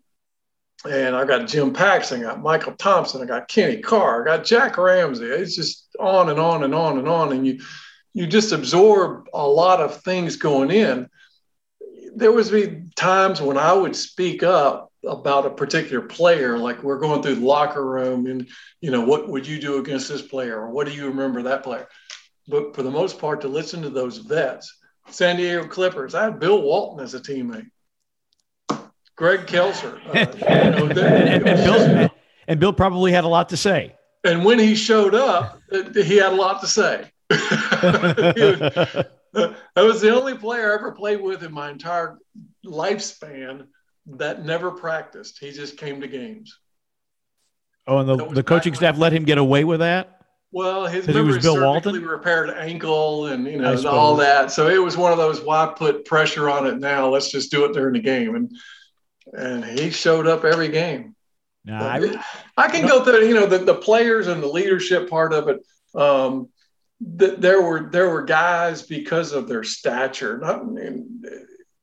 and 0.90 1.16
I 1.16 1.26
got 1.26 1.48
Jim 1.48 1.74
Paxson, 1.74 2.22
I 2.22 2.24
got 2.24 2.42
Michael 2.42 2.74
Thompson, 2.74 3.22
I 3.22 3.26
got 3.26 3.48
Kenny 3.48 3.82
Carr, 3.82 4.22
I 4.22 4.38
got 4.38 4.46
Jack 4.46 4.78
Ramsay. 4.78 5.26
It's 5.26 5.56
just 5.56 5.88
on 6.00 6.30
and 6.30 6.40
on 6.40 6.64
and 6.64 6.74
on 6.74 6.98
and 6.98 7.08
on. 7.08 7.32
And 7.32 7.46
you 7.46 7.62
you 8.14 8.28
just 8.28 8.52
absorb 8.52 9.28
a 9.34 9.48
lot 9.48 9.80
of 9.80 10.02
things 10.02 10.36
going 10.36 10.72
in. 10.72 11.10
There 12.16 12.32
was 12.32 12.52
be 12.52 12.84
times 12.96 13.42
when 13.42 13.58
I 13.58 13.74
would 13.74 13.96
speak 13.96 14.44
up 14.44 14.92
about 15.08 15.46
a 15.46 15.52
particular 15.52 16.02
player, 16.06 16.58
like 16.58 16.84
we're 16.84 17.00
going 17.00 17.22
through 17.22 17.36
the 17.36 17.46
locker 17.46 17.86
room 17.86 18.28
and 18.28 18.48
you 18.82 18.92
know, 18.92 19.02
what 19.02 19.30
would 19.30 19.48
you 19.48 19.60
do 19.60 19.78
against 19.78 20.10
this 20.10 20.22
player? 20.22 20.60
Or 20.60 20.70
what 20.70 20.88
do 20.88 20.94
you 20.94 21.08
remember 21.08 21.44
that 21.44 21.64
player? 21.64 21.88
but 22.48 22.76
for 22.76 22.84
the 22.84 22.92
most 22.92 23.20
part, 23.20 23.42
to 23.42 23.48
listen 23.48 23.82
to 23.82 23.90
those 23.90 24.18
vets. 24.18 24.78
San 25.10 25.38
Diego 25.38 25.68
Clippers, 25.68 26.14
I 26.14 26.26
had 26.26 26.40
Bill 26.40 26.62
Walton 26.62 27.04
as 27.04 27.14
a 27.14 27.20
teammate. 27.20 27.70
Greg 29.16 29.42
Kelser. 29.48 30.00
Uh, 30.08 30.26
you 30.34 30.72
know, 30.72 30.88
and, 30.90 31.48
and, 31.48 31.58
Bill, 31.64 32.10
and 32.48 32.60
Bill 32.60 32.74
probably 32.74 33.12
had 33.12 33.24
a 33.24 33.28
lot 33.28 33.50
to 33.50 33.58
say. 33.58 33.96
And 34.24 34.46
when 34.46 34.60
he 34.60 34.76
showed 34.76 35.16
up, 35.16 35.60
he 35.72 36.18
had 36.18 36.34
a 36.34 36.36
lot 36.36 36.62
to 36.62 36.68
say. 36.68 37.10
I 39.76 39.82
was 39.82 40.02
the 40.02 40.14
only 40.14 40.36
player 40.36 40.72
I 40.72 40.76
ever 40.76 40.92
played 40.92 41.22
with 41.22 41.44
in 41.44 41.54
my 41.54 41.70
entire 41.70 42.18
lifespan 42.66 43.68
that 44.06 44.46
never 44.46 44.72
practiced. 44.72 45.40
He 45.40 45.52
just 45.52 45.78
came 45.78 46.02
to 46.02 46.08
games. 46.08 46.58
Oh, 47.88 48.00
and 48.00 48.10
the, 48.10 48.26
the 48.28 48.44
coaching 48.44 48.76
staff 48.76 48.98
let 48.98 49.14
him 49.14 49.24
get 49.24 49.38
away 49.38 49.64
with 49.64 49.80
that? 49.80 50.22
Well, 50.52 50.86
his 50.86 51.08
remember 51.08 51.34
was 51.34 51.44
Bill 51.44 51.62
Walton 51.62 52.04
repaired 52.04 52.50
ankle 52.50 53.28
and 53.28 53.48
you 53.48 53.58
know 53.58 53.82
all 53.88 54.18
that. 54.18 54.52
So 54.52 54.68
it 54.68 54.78
was 54.78 54.98
one 54.98 55.14
of 55.14 55.18
those 55.18 55.42
why 55.42 55.74
put 55.76 56.04
pressure 56.04 56.50
on 56.50 56.68
it 56.68 56.78
now? 56.78 57.10
Let's 57.10 57.32
just 57.32 57.52
do 57.52 57.64
it 57.66 57.74
during 57.74 57.94
the 57.94 58.02
game. 58.02 58.36
And 58.36 58.52
and 59.34 59.64
he 59.64 59.92
showed 59.92 60.28
up 60.28 60.44
every 60.44 60.68
game. 60.68 61.16
Nah, 61.64 61.80
I, 61.80 62.24
I, 62.58 62.68
can 62.70 62.88
go 62.88 63.04
through 63.04 63.28
you 63.28 63.36
know 63.36 63.46
the, 63.46 63.60
the 63.60 63.76
players 63.76 64.28
and 64.28 64.42
the 64.42 64.48
leadership 64.48 65.10
part 65.10 65.32
of 65.32 65.48
it. 65.48 65.66
Um, 65.96 66.50
th- 67.20 67.40
there 67.40 67.62
were 67.62 67.90
there 67.92 68.10
were 68.10 68.24
guys 68.24 68.84
because 68.84 69.32
of 69.32 69.48
their 69.48 69.64
stature, 69.64 70.38
not 70.38 70.62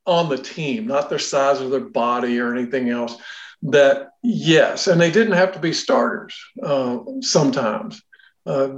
on 0.06 0.28
the 0.28 0.38
team, 0.38 0.86
not 0.86 1.10
their 1.10 1.18
size 1.18 1.60
of 1.60 1.70
their 1.70 1.80
body 1.80 2.38
or 2.38 2.54
anything 2.54 2.90
else. 2.90 3.16
That 3.62 4.10
yes, 4.22 4.86
and 4.86 5.00
they 5.00 5.10
didn't 5.10 5.32
have 5.34 5.52
to 5.52 5.58
be 5.58 5.72
starters 5.72 6.38
uh, 6.62 6.98
sometimes 7.20 8.00
uh, 8.46 8.70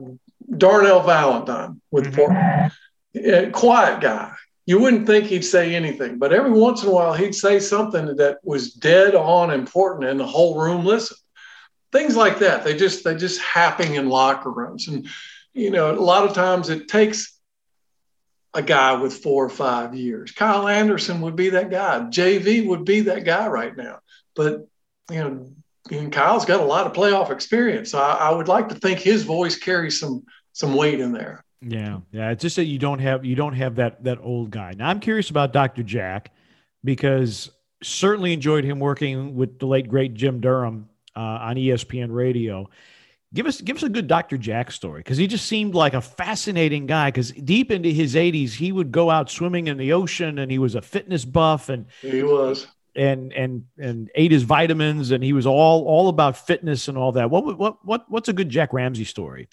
Darnell 0.57 1.03
Valentine 1.03 1.81
with 1.91 2.15
mm-hmm. 2.15 3.51
Quiet 3.53 4.01
guy. 4.01 4.35
You 4.67 4.79
wouldn't 4.79 5.07
think 5.07 5.27
he'd 5.27 5.45
say 5.45 5.75
anything, 5.75 6.19
but 6.19 6.33
every 6.33 6.53
once 6.53 6.83
in 6.83 6.89
a 6.89 6.93
while 6.93 7.13
he'd 7.13 7.35
say 7.35 7.59
something 7.59 8.17
that 8.17 8.39
was 8.45 8.73
dead 8.73 9.15
on 9.15 9.51
important, 9.51 10.09
and 10.09 10.21
the 10.21 10.27
whole 10.27 10.61
room 10.61 10.85
listened. 10.85 11.19
Things 11.93 12.15
like 12.15 12.39
that. 12.39 12.63
They 12.63 12.77
just 12.77 13.03
they 13.03 13.17
just 13.17 13.41
happen 13.41 13.95
in 13.95 14.09
locker 14.09 14.51
rooms, 14.51 14.87
and 14.89 15.09
you 15.55 15.71
know 15.71 15.91
a 15.91 15.95
lot 15.95 16.25
of 16.25 16.35
times 16.35 16.69
it 16.69 16.89
takes 16.89 17.39
a 18.55 18.63
guy 18.63 18.95
with 18.95 19.15
four 19.15 19.45
or 19.45 19.51
five 19.51 19.95
years. 19.95 20.33
Kyle 20.33 20.67
Anderson 20.67 21.21
would 21.21 21.37
be 21.37 21.51
that 21.51 21.71
guy. 21.71 22.01
JV 22.01 22.67
would 22.67 22.85
be 22.85 23.03
that 23.03 23.25
guy 23.25 23.47
right 23.47 23.77
now. 23.77 24.01
But 24.35 24.67
you 25.11 25.17
know, 25.17 25.51
and 25.91 26.13
Kyle's 26.13 26.45
got 26.45 26.61
a 26.61 26.65
lot 26.65 26.87
of 26.87 26.93
playoff 26.93 27.31
experience. 27.31 27.91
So 27.93 27.99
I, 27.99 28.29
I, 28.29 28.31
would 28.31 28.49
like 28.49 28.69
to 28.69 28.75
think 28.75 28.99
his 28.99 29.23
voice 29.23 29.57
carries 29.57 29.99
some 29.99 30.25
some 30.53 30.75
weight 30.75 31.01
in 31.01 31.13
there. 31.13 31.45
Yeah, 31.63 32.01
yeah. 32.11 32.31
It's 32.31 32.43
just 32.43 32.57
that 32.57 32.65
you 32.65 32.79
don't 32.79 32.99
have 32.99 33.25
you 33.25 33.35
don't 33.35 33.55
have 33.55 33.77
that 33.77 34.03
that 34.05 34.19
old 34.21 34.51
guy. 34.51 34.75
Now 34.77 34.89
I'm 34.89 35.01
curious 35.01 35.31
about 35.31 35.53
Dr. 35.53 35.83
Jack 35.83 36.33
because 36.85 37.51
certainly 37.83 38.33
enjoyed 38.33 38.65
him 38.65 38.79
working 38.79 39.35
with 39.35 39.59
the 39.59 39.67
late 39.67 39.89
great 39.89 40.15
Jim 40.15 40.41
Durham 40.41 40.89
uh, 41.17 41.21
on 41.21 41.57
ESPN 41.57 42.13
Radio. 42.13 42.69
Give 43.33 43.47
us 43.47 43.61
give 43.61 43.77
us 43.77 43.83
a 43.85 43.89
good 43.89 44.09
Dr. 44.09 44.37
Jack 44.37 44.73
story 44.73 45.01
because 45.01 45.17
he 45.17 45.29
just 45.29 45.47
seemed 45.47 45.75
like 45.75 45.95
a 45.95 46.01
fascinating 46.01 46.87
guy. 46.87 47.09
Because 47.09 47.31
deep 47.31 47.71
into 47.71 47.89
his 47.89 48.17
80s, 48.17 48.53
he 48.53 48.73
would 48.73 48.91
go 48.91 49.09
out 49.09 49.31
swimming 49.31 49.69
in 49.69 49.77
the 49.77 49.93
ocean, 49.93 50.39
and 50.41 50.51
he 50.51 50.59
was 50.59 50.75
a 50.75 50.83
fitness 50.83 51.25
buff, 51.25 51.69
and 51.69 51.87
he 52.03 52.25
was 52.25 52.67
and 52.97 53.33
and 53.33 53.65
and 53.79 54.11
ate 54.15 54.33
his 54.33 54.43
vitamins 54.43 55.11
and 55.11 55.23
he 55.23 55.33
was 55.33 55.47
all 55.47 55.85
all 55.85 56.09
about 56.09 56.37
fitness 56.37 56.89
and 56.89 56.99
all 56.99 57.13
that. 57.13 57.31
What 57.31 57.59
what 57.59 57.85
what 57.85 58.11
what's 58.11 58.29
a 58.29 58.33
good 58.33 58.49
Jack 58.49 58.73
Ramsay 58.73 59.05
story? 59.05 59.49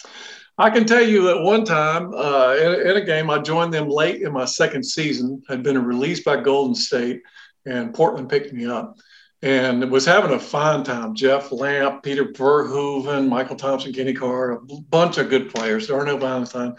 I 0.57 0.69
can 0.69 0.85
tell 0.85 1.03
you 1.03 1.23
that 1.25 1.43
one 1.43 1.63
time 1.63 2.11
uh, 2.15 2.55
in, 2.55 2.87
in, 2.87 2.97
a 2.97 3.05
game, 3.05 3.29
I 3.29 3.37
joined 3.37 3.71
them 3.71 3.89
late 3.89 4.23
in 4.23 4.33
my 4.33 4.45
second 4.45 4.83
season. 4.83 5.43
Had 5.47 5.61
been 5.61 5.83
released 5.83 6.25
by 6.25 6.41
Golden 6.41 6.73
State, 6.73 7.21
and 7.67 7.93
Portland 7.93 8.27
picked 8.27 8.53
me 8.53 8.65
up, 8.65 8.97
and 9.41 9.91
was 9.91 10.05
having 10.05 10.31
a 10.31 10.39
fine 10.39 10.83
time. 10.83 11.13
Jeff 11.13 11.51
Lamp, 11.51 12.03
Peter 12.03 12.25
Verhoeven, 12.25 13.27
Michael 13.27 13.55
Thompson, 13.55 13.93
Kenny 13.93 14.13
Carr, 14.13 14.51
a 14.51 14.59
bunch 14.59 15.17
of 15.17 15.29
good 15.29 15.53
players. 15.53 15.87
Darnell 15.87 16.17
Valentine. 16.17 16.75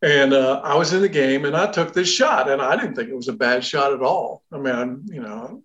And 0.00 0.32
uh, 0.32 0.60
I 0.64 0.74
was 0.74 0.92
in 0.92 1.00
the 1.00 1.08
game, 1.08 1.44
and 1.44 1.56
I 1.56 1.70
took 1.70 1.92
this 1.92 2.12
shot, 2.12 2.50
and 2.50 2.60
I 2.60 2.76
didn't 2.76 2.96
think 2.96 3.08
it 3.08 3.16
was 3.16 3.28
a 3.28 3.32
bad 3.32 3.64
shot 3.64 3.92
at 3.92 4.02
all. 4.02 4.42
I 4.50 4.58
mean, 4.58 4.74
I, 4.74 4.84
you 5.14 5.20
know, 5.20 5.62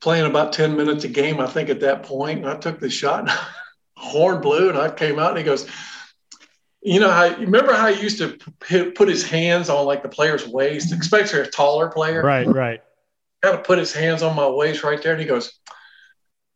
playing 0.00 0.26
about 0.26 0.52
10 0.52 0.76
minutes 0.76 1.04
a 1.04 1.08
game, 1.08 1.40
I 1.40 1.46
think, 1.46 1.68
at 1.68 1.80
that 1.80 2.02
point. 2.02 2.40
And 2.40 2.48
I 2.48 2.56
took 2.56 2.80
the 2.80 2.90
shot, 2.90 3.20
and 3.20 3.30
horn 3.96 4.40
blew, 4.40 4.70
and 4.70 4.78
I 4.78 4.90
came 4.90 5.18
out 5.18 5.30
and 5.30 5.38
he 5.38 5.44
goes, 5.44 5.66
you 6.82 7.00
know, 7.00 7.10
how, 7.10 7.36
remember 7.36 7.72
how 7.74 7.92
he 7.92 8.00
used 8.00 8.18
to 8.18 8.92
put 8.92 9.08
his 9.08 9.28
hands 9.28 9.68
on 9.68 9.86
like 9.86 10.02
the 10.02 10.08
player's 10.08 10.46
waist, 10.46 10.92
especially 10.92 11.40
a 11.40 11.46
taller 11.46 11.88
player? 11.88 12.22
Right, 12.22 12.46
right. 12.46 12.80
Kind 13.42 13.56
of 13.56 13.64
put 13.64 13.78
his 13.78 13.92
hands 13.92 14.22
on 14.22 14.36
my 14.36 14.48
waist 14.48 14.82
right 14.84 15.02
there, 15.02 15.12
and 15.12 15.20
he 15.20 15.26
goes, 15.26 15.58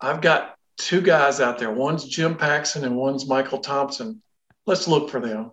"I've 0.01 0.21
got 0.21 0.55
two 0.77 1.01
guys 1.01 1.41
out 1.41 1.59
there. 1.59 1.71
One's 1.71 2.05
Jim 2.05 2.37
Paxson 2.37 2.85
and 2.85 2.97
one's 2.97 3.29
Michael 3.29 3.59
Thompson. 3.59 4.23
Let's 4.67 4.89
look 4.89 5.11
for 5.11 5.21
them." 5.21 5.53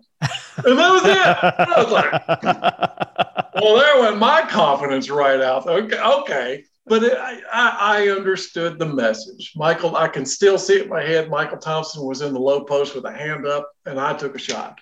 And 0.64 0.76
that 0.78 0.92
was 0.92 1.04
it. 1.04 1.26
I 1.68 1.82
was 1.82 1.92
like, 1.92 3.54
"Well, 3.62 3.76
there 3.76 4.00
went 4.00 4.18
my 4.18 4.42
confidence 4.48 5.08
right 5.10 5.40
out." 5.40 5.66
Okay, 5.66 6.00
okay. 6.00 6.64
But 6.86 7.04
it, 7.04 7.18
I, 7.18 7.42
I 7.52 8.08
understood 8.08 8.78
the 8.78 8.86
message. 8.86 9.52
Michael, 9.54 9.94
I 9.94 10.08
can 10.08 10.24
still 10.24 10.56
see 10.58 10.76
it 10.76 10.84
in 10.84 10.88
my 10.88 11.02
head. 11.02 11.28
Michael 11.28 11.58
Thompson 11.58 12.02
was 12.02 12.22
in 12.22 12.32
the 12.32 12.40
low 12.40 12.64
post 12.64 12.94
with 12.94 13.04
a 13.04 13.12
hand 13.12 13.46
up, 13.46 13.70
and 13.84 14.00
I 14.00 14.14
took 14.14 14.34
a 14.34 14.38
shot 14.38 14.78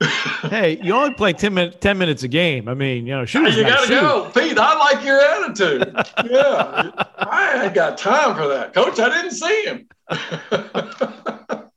hey, 0.00 0.80
you 0.82 0.92
only 0.94 1.14
play 1.14 1.32
10, 1.32 1.54
min- 1.54 1.74
10 1.80 1.98
minutes 1.98 2.22
a 2.22 2.28
game. 2.28 2.68
I 2.68 2.74
mean, 2.74 3.06
you 3.06 3.14
know, 3.14 3.24
shoot. 3.24 3.54
You 3.54 3.62
got 3.62 3.86
to 3.86 3.88
go. 3.88 4.30
Pete, 4.34 4.58
I 4.58 4.74
like 4.78 5.04
your 5.04 5.20
attitude. 5.20 5.94
yeah. 6.30 6.90
I 7.18 7.64
ain't 7.64 7.74
got 7.74 7.96
time 7.96 8.36
for 8.36 8.48
that. 8.48 8.74
Coach, 8.74 8.98
I 8.98 9.08
didn't 9.08 9.32
see 9.32 9.64
him. 9.64 9.88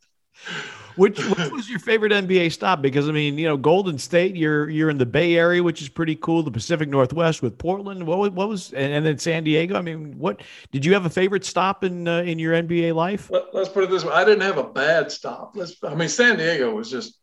which, 0.97 1.24
which 1.24 1.51
was 1.51 1.70
your 1.70 1.80
favorite 1.80 2.11
NBA 2.11 2.51
stop? 2.51 2.82
Because 2.82 3.07
I 3.07 3.11
mean, 3.11 3.38
you 3.38 3.47
know, 3.47 3.55
Golden 3.55 3.97
State, 3.97 4.36
you're 4.36 4.70
you're 4.70 4.89
in 4.89 4.97
the 4.97 5.05
Bay 5.05 5.36
Area, 5.36 5.63
which 5.63 5.82
is 5.82 5.88
pretty 5.88 6.15
cool. 6.15 6.43
The 6.43 6.51
Pacific 6.51 6.89
Northwest 6.89 7.41
with 7.41 7.57
Portland. 7.57 8.05
What 8.05 8.18
was, 8.18 8.32
what 8.32 8.49
was 8.49 8.74
and, 8.74 8.93
and 8.93 9.05
then 9.05 9.18
San 9.18 9.43
Diego? 9.43 9.78
I 9.78 9.82
mean, 9.82 10.18
what 10.18 10.41
did 10.72 10.84
you 10.84 10.93
have 10.93 11.05
a 11.05 11.09
favorite 11.09 11.45
stop 11.45 11.84
in 11.84 12.07
uh, 12.07 12.24
in 12.24 12.39
your 12.39 12.53
NBA 12.53 12.95
life? 12.95 13.30
Let, 13.32 13.53
us 13.55 13.70
put 13.70 13.84
it 13.86 13.89
this 13.89 14.03
way: 14.03 14.11
I 14.11 14.26
didn't 14.26 14.41
have 14.41 14.57
a 14.57 14.68
bad 14.68 15.11
stop. 15.11 15.55
Let's. 15.55 15.76
I 15.84 15.95
mean, 15.95 16.09
San 16.09 16.38
Diego 16.38 16.74
was 16.76 16.91
just 16.91 17.18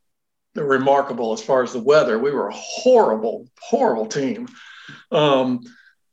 remarkable 0.55 1.33
as 1.33 1.41
far 1.41 1.63
as 1.63 1.73
the 1.73 1.79
weather. 1.79 2.17
We 2.17 2.31
were 2.31 2.47
a 2.47 2.55
horrible, 2.55 3.47
horrible 3.59 4.05
team. 4.05 4.47
Um, 5.11 5.61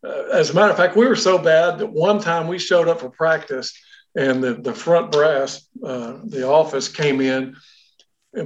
uh, 0.04 0.24
as 0.32 0.50
a 0.50 0.54
matter 0.54 0.70
of 0.70 0.76
fact, 0.76 0.96
we 0.96 1.06
were 1.06 1.16
so 1.16 1.38
bad 1.38 1.78
that 1.78 1.92
one 1.92 2.20
time 2.20 2.48
we 2.48 2.58
showed 2.58 2.88
up 2.88 3.00
for 3.00 3.10
practice 3.10 3.72
and 4.14 4.42
the, 4.42 4.54
the 4.54 4.74
front 4.74 5.12
brass, 5.12 5.66
uh, 5.84 6.18
the 6.24 6.46
office 6.46 6.88
came 6.88 7.20
in 7.20 7.56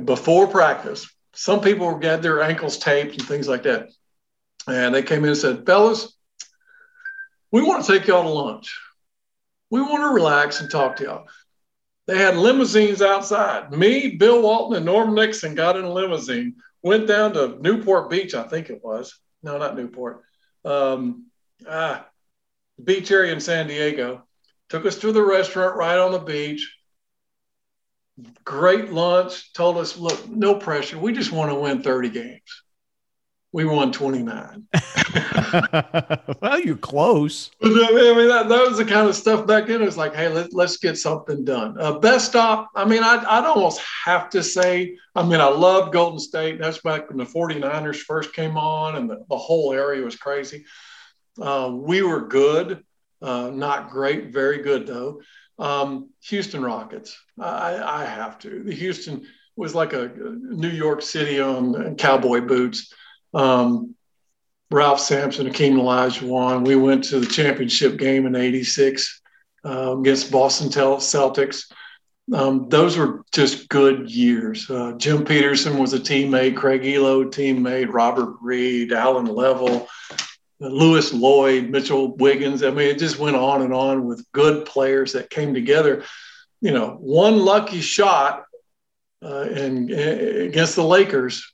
before 0.04 0.46
practice. 0.46 1.10
Some 1.34 1.60
people 1.60 2.00
had 2.00 2.22
their 2.22 2.42
ankles 2.42 2.78
taped 2.78 3.12
and 3.12 3.22
things 3.22 3.48
like 3.48 3.64
that. 3.64 3.88
And 4.68 4.94
they 4.94 5.02
came 5.02 5.22
in 5.22 5.30
and 5.30 5.38
said, 5.38 5.66
Fellas, 5.66 6.16
we 7.52 7.62
want 7.62 7.84
to 7.84 7.92
take 7.92 8.06
y'all 8.06 8.22
to 8.22 8.28
lunch. 8.28 8.78
We 9.70 9.80
want 9.80 10.02
to 10.02 10.14
relax 10.14 10.60
and 10.60 10.70
talk 10.70 10.96
to 10.96 11.04
y'all. 11.04 11.26
They 12.06 12.18
had 12.18 12.36
limousines 12.36 13.02
outside. 13.02 13.72
Me, 13.72 14.16
Bill 14.16 14.40
Walton, 14.42 14.76
and 14.76 14.86
Norm 14.86 15.14
Nixon 15.14 15.54
got 15.54 15.76
in 15.76 15.84
a 15.84 15.92
limousine, 15.92 16.56
went 16.82 17.06
down 17.08 17.32
to 17.32 17.58
Newport 17.60 18.10
Beach, 18.10 18.34
I 18.34 18.44
think 18.44 18.70
it 18.70 18.82
was. 18.82 19.18
No, 19.42 19.58
not 19.58 19.76
Newport. 19.76 20.22
Um, 20.64 21.26
ah, 21.68 22.06
beach 22.82 23.10
area 23.10 23.32
in 23.32 23.40
San 23.40 23.66
Diego. 23.66 24.22
Took 24.68 24.86
us 24.86 24.98
to 25.00 25.12
the 25.12 25.22
restaurant 25.22 25.76
right 25.76 25.98
on 25.98 26.12
the 26.12 26.18
beach. 26.18 26.72
Great 28.44 28.92
lunch. 28.92 29.52
Told 29.52 29.76
us, 29.78 29.96
look, 29.96 30.28
no 30.28 30.54
pressure. 30.54 30.98
We 30.98 31.12
just 31.12 31.32
want 31.32 31.50
to 31.50 31.56
win 31.56 31.82
30 31.82 32.10
games 32.10 32.62
we 33.56 33.64
won 33.64 33.90
29. 33.90 34.68
well, 36.40 36.60
you're 36.60 36.76
close. 36.76 37.50
I 37.62 37.68
mean, 37.68 38.28
that, 38.28 38.48
that, 38.48 38.68
was 38.68 38.78
the 38.78 38.84
kind 38.84 39.08
of 39.08 39.14
stuff 39.14 39.46
back 39.46 39.66
then. 39.66 39.82
It 39.82 39.86
was 39.86 39.96
like, 39.96 40.14
hey, 40.14 40.28
let, 40.28 40.52
let's 40.52 40.76
get 40.76 40.98
something 40.98 41.44
done. 41.44 41.76
Uh, 41.80 41.98
best 41.98 42.28
stop, 42.28 42.70
I 42.74 42.84
mean, 42.84 43.02
I'd, 43.02 43.24
I'd 43.24 43.44
almost 43.44 43.80
have 44.04 44.30
to 44.30 44.42
say, 44.42 44.96
I 45.14 45.22
mean, 45.22 45.40
I 45.40 45.48
love 45.48 45.92
Golden 45.92 46.18
State. 46.18 46.60
That's 46.60 46.78
back 46.78 47.08
when 47.08 47.18
the 47.18 47.24
49ers 47.24 47.98
first 47.98 48.32
came 48.32 48.56
on 48.56 48.96
and 48.96 49.08
the, 49.08 49.24
the 49.28 49.36
whole 49.36 49.72
area 49.72 50.04
was 50.04 50.16
crazy. 50.16 50.64
Uh, 51.40 51.70
we 51.72 52.02
were 52.02 52.28
good, 52.28 52.84
uh, 53.22 53.50
not 53.50 53.90
great, 53.90 54.32
very 54.32 54.58
good, 54.58 54.86
though. 54.86 55.20
Um, 55.58 56.10
Houston 56.24 56.62
Rockets, 56.62 57.18
I, 57.40 58.02
I 58.02 58.04
have 58.04 58.38
to. 58.40 58.62
The 58.62 58.74
Houston 58.74 59.26
was 59.56 59.74
like 59.74 59.94
a 59.94 60.12
New 60.16 60.68
York 60.68 61.00
City 61.00 61.40
on 61.40 61.96
cowboy 61.96 62.42
boots 62.42 62.92
um, 63.32 63.95
Ralph 64.70 65.00
Sampson, 65.00 65.46
Akeem 65.46 65.74
Olajuwon. 65.74 66.66
We 66.66 66.76
went 66.76 67.04
to 67.04 67.20
the 67.20 67.26
championship 67.26 67.96
game 67.96 68.26
in 68.26 68.34
'86 68.34 69.20
uh, 69.64 69.98
against 69.98 70.30
Boston 70.30 70.68
Celtics. 70.68 71.70
Um, 72.32 72.68
those 72.68 72.96
were 72.96 73.22
just 73.32 73.68
good 73.68 74.10
years. 74.10 74.68
Uh, 74.68 74.94
Jim 74.96 75.24
Peterson 75.24 75.78
was 75.78 75.92
a 75.92 76.00
teammate, 76.00 76.56
Craig 76.56 76.82
Ehlo 76.82 77.24
teammate, 77.24 77.92
Robert 77.92 78.34
Reid, 78.42 78.92
Allen 78.92 79.28
Leavell, 79.28 79.86
Lewis 80.58 81.12
Lloyd, 81.12 81.70
Mitchell 81.70 82.16
Wiggins. 82.16 82.64
I 82.64 82.70
mean, 82.70 82.88
it 82.88 82.98
just 82.98 83.20
went 83.20 83.36
on 83.36 83.62
and 83.62 83.72
on 83.72 84.06
with 84.06 84.26
good 84.32 84.66
players 84.66 85.12
that 85.12 85.30
came 85.30 85.54
together. 85.54 86.02
You 86.60 86.72
know, 86.72 86.96
one 86.98 87.38
lucky 87.38 87.80
shot 87.80 88.44
uh, 89.22 89.42
and, 89.42 89.88
and 89.90 90.38
against 90.48 90.74
the 90.74 90.84
Lakers 90.84 91.52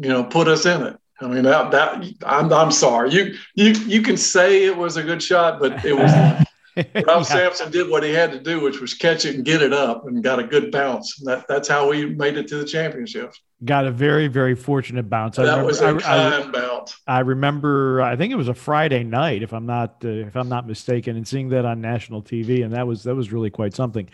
you 0.00 0.08
know, 0.08 0.24
put 0.24 0.48
us 0.48 0.64
in 0.64 0.82
it. 0.82 0.96
I 1.20 1.26
mean, 1.26 1.42
that, 1.44 1.70
that 1.72 2.04
I'm, 2.24 2.52
I'm 2.52 2.70
sorry. 2.70 3.10
You, 3.10 3.34
you, 3.54 3.72
you 3.86 4.02
can 4.02 4.16
say 4.16 4.64
it 4.64 4.76
was 4.76 4.96
a 4.96 5.02
good 5.02 5.22
shot, 5.22 5.58
but 5.58 5.84
it 5.84 5.96
was 5.96 6.12
Rob 6.94 7.06
yeah. 7.06 7.22
Sampson 7.22 7.70
did 7.70 7.90
what 7.90 8.02
he 8.02 8.12
had 8.12 8.30
to 8.32 8.40
do, 8.40 8.60
which 8.60 8.80
was 8.80 8.94
catch 8.94 9.24
it 9.24 9.34
and 9.34 9.44
get 9.44 9.62
it 9.62 9.72
up 9.72 10.06
and 10.06 10.22
got 10.22 10.38
a 10.38 10.44
good 10.44 10.70
bounce. 10.70 11.16
That, 11.24 11.46
that's 11.48 11.66
how 11.66 11.90
we 11.90 12.06
made 12.06 12.36
it 12.36 12.46
to 12.48 12.56
the 12.56 12.64
championships. 12.64 13.40
Got 13.64 13.86
a 13.86 13.90
very, 13.90 14.28
very 14.28 14.54
fortunate 14.54 15.10
bounce. 15.10 15.36
That 15.36 15.42
remember, 15.42 15.64
was 15.64 15.80
a 15.80 15.88
I, 15.88 15.98
kind 15.98 16.44
I, 16.44 16.50
bounce. 16.50 16.96
I 17.06 17.20
remember, 17.20 18.02
I 18.02 18.14
think 18.14 18.32
it 18.32 18.36
was 18.36 18.48
a 18.48 18.54
Friday 18.54 19.02
night, 19.02 19.42
if 19.42 19.52
I'm 19.52 19.66
not, 19.66 19.96
uh, 20.04 20.08
if 20.08 20.36
I'm 20.36 20.48
not 20.48 20.66
mistaken, 20.66 21.16
and 21.16 21.26
seeing 21.26 21.48
that 21.48 21.64
on 21.64 21.80
national 21.80 22.22
TV, 22.22 22.64
and 22.64 22.72
that 22.72 22.86
was 22.86 23.02
that 23.04 23.16
was 23.16 23.32
really 23.32 23.50
quite 23.50 23.74
something. 23.74 24.08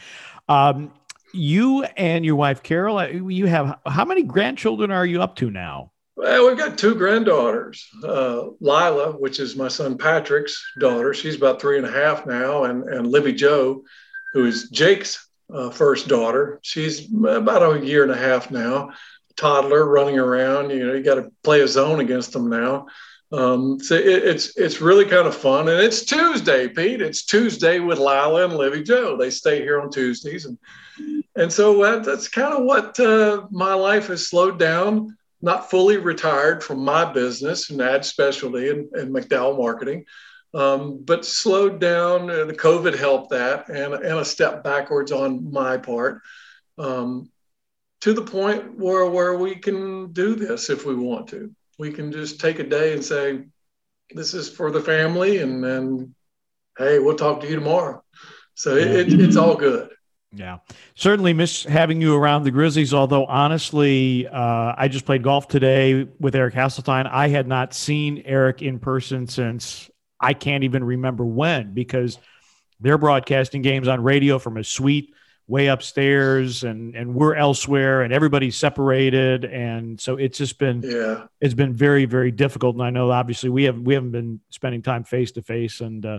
Um, 0.49 0.93
you 1.35 1.83
and 1.83 2.25
your 2.25 2.37
wife 2.37 2.63
Carol, 2.63 2.99
uh, 2.99 3.09
you 3.09 3.47
have 3.47 3.79
how 3.87 4.05
many 4.05 4.23
grandchildren 4.23 4.91
are 4.91 5.05
you 5.05 5.21
up 5.21 5.37
to 5.37 5.51
now? 5.51 5.91
Well, 6.17 6.47
we've 6.47 6.59
got 6.59 6.79
two 6.79 6.95
granddaughters. 6.95 7.89
Uh, 8.03 8.51
Lila, 8.61 9.13
which 9.13 9.41
is 9.41 9.57
my 9.57 9.69
son 9.69 9.99
Patrick's 9.99 10.65
daughter, 10.79 11.13
she's 11.13 11.37
about 11.37 11.61
three 11.61 11.77
and 11.77 11.87
a 11.87 11.91
half 11.91 12.25
now, 12.25 12.65
and 12.65 12.85
and 12.85 13.11
Livy 13.11 13.33
Joe, 13.33 13.83
who 14.33 14.45
is 14.47 14.71
Jake's 14.71 15.29
uh, 15.53 15.71
first 15.71 16.09
daughter, 16.09 16.61
she's 16.63 17.13
about 17.13 17.83
a 17.83 17.85
year 17.85 18.03
and 18.03 18.13
a 18.13 18.17
half 18.17 18.51
now. 18.51 18.91
Toddler 19.37 19.85
running 19.87 20.19
around, 20.19 20.71
you 20.71 20.87
know, 20.87 20.95
you 20.95 21.03
got 21.03 21.17
to 21.17 21.33
play 21.43 21.61
a 21.63 21.69
zone 21.69 21.99
against 21.99 22.33
them 22.33 22.49
now. 22.49 22.87
Um, 23.33 23.81
so 23.81 23.97
it, 23.97 24.07
it's 24.07 24.57
it's 24.57 24.81
really 24.81 25.05
kind 25.05 25.27
of 25.27 25.35
fun, 25.35 25.69
and 25.69 25.81
it's 25.81 26.05
Tuesday, 26.05 26.69
Pete. 26.69 27.03
It's 27.03 27.25
Tuesday 27.25 27.81
with 27.81 27.99
Lila 27.99 28.45
and 28.45 28.57
Livy 28.57 28.85
Joe. 28.85 29.17
They 29.17 29.31
stay 29.31 29.61
here 29.61 29.81
on 29.81 29.91
Tuesdays, 29.91 30.45
and 30.45 30.57
and 31.35 31.53
so 31.53 31.83
that, 31.83 32.05
that's 32.05 32.29
kind 32.29 32.55
of 32.55 32.63
what 32.63 33.01
uh, 33.01 33.47
my 33.51 33.75
life 33.75 34.07
has 34.07 34.29
slowed 34.29 34.61
down. 34.61 35.17
Not 35.45 35.71
fully 35.71 35.99
retired 35.99 36.65
from 36.65 36.79
my 36.85 37.05
business 37.13 37.69
and 37.69 37.81
ad 37.83 38.05
specialty 38.05 38.71
and, 38.71 38.91
and 38.95 39.15
McDowell 39.15 39.59
marketing, 39.59 40.07
um, 40.55 41.03
but 41.05 41.27
slowed 41.27 41.81
down. 41.81 42.31
Uh, 42.31 42.47
the 42.47 42.55
COVID 42.55 42.97
helped 42.97 43.31
that, 43.31 43.69
and 43.69 43.93
and 43.93 44.19
a 44.19 44.25
step 44.25 44.65
backwards 44.65 45.13
on 45.13 45.53
my 45.53 45.77
part. 45.77 46.23
Um, 46.79 47.31
to 48.01 48.15
the 48.15 48.23
point 48.23 48.79
where 48.79 49.07
where 49.07 49.37
we 49.37 49.57
can 49.57 50.13
do 50.13 50.35
this 50.35 50.71
if 50.71 50.87
we 50.87 50.95
want 50.95 51.29
to. 51.29 51.51
We 51.79 51.93
can 51.93 52.11
just 52.11 52.41
take 52.41 52.59
a 52.59 52.65
day 52.65 52.95
and 52.95 53.05
say, 53.05 53.45
"This 54.11 54.33
is 54.33 54.49
for 54.49 54.71
the 54.71 54.81
family," 54.81 55.39
and 55.39 55.63
then, 55.63 56.15
"Hey, 56.79 56.99
we'll 56.99 57.17
talk 57.17 57.41
to 57.41 57.49
you 57.49 57.57
tomorrow." 57.57 58.03
So 58.55 58.77
it, 58.77 59.13
it, 59.13 59.21
it's 59.21 59.37
all 59.37 59.57
good. 59.57 59.91
Yeah, 60.37 60.59
certainly 60.97 61.33
miss 61.33 61.63
having 61.63 62.01
you 62.01 62.17
around 62.17 62.43
the 62.43 62.51
Grizzlies. 62.51 62.93
Although 62.93 63.25
honestly, 63.27 64.27
uh, 64.27 64.75
I 64.77 64.89
just 64.89 65.05
played 65.05 65.23
golf 65.23 65.47
today 65.47 66.09
with 66.19 66.35
Eric 66.35 66.55
Hasseltine. 66.55 67.09
I 67.09 67.29
had 67.29 67.47
not 67.47 67.73
seen 67.73 68.23
Eric 68.25 68.61
in 68.61 68.81
person 68.81 69.29
since 69.29 69.91
I 70.19 70.33
can't 70.33 70.65
even 70.65 70.83
remember 70.83 71.25
when 71.25 71.73
because 71.73 72.19
they're 72.81 72.99
broadcasting 72.99 73.63
games 73.63 73.87
on 73.87 74.03
radio 74.03 74.39
from 74.39 74.57
a 74.57 74.65
suite 74.65 75.15
way 75.47 75.67
upstairs 75.67 76.65
and 76.65 76.95
and 76.97 77.15
we're 77.15 77.35
elsewhere 77.35 78.03
and 78.03 78.13
everybody's 78.13 78.57
separated. 78.57 79.45
And 79.45 80.01
so 80.01 80.17
it's 80.17 80.39
just 80.39 80.59
been 80.59 80.81
yeah. 80.83 81.27
it's 81.41 81.55
been 81.55 81.75
very 81.75 82.07
very 82.07 82.31
difficult. 82.31 82.77
And 82.77 82.83
i 82.85 82.91
know 82.91 83.11
obviously 83.11 83.51
we 83.51 83.65
have 83.65 83.79
we 83.79 83.95
haven't 83.95 84.13
been 84.13 84.41
spending 84.51 84.81
time 84.81 85.05
face 85.05 85.33
to 85.33 85.43
face 85.43 85.81
and 85.81 86.05
uh, 86.07 86.19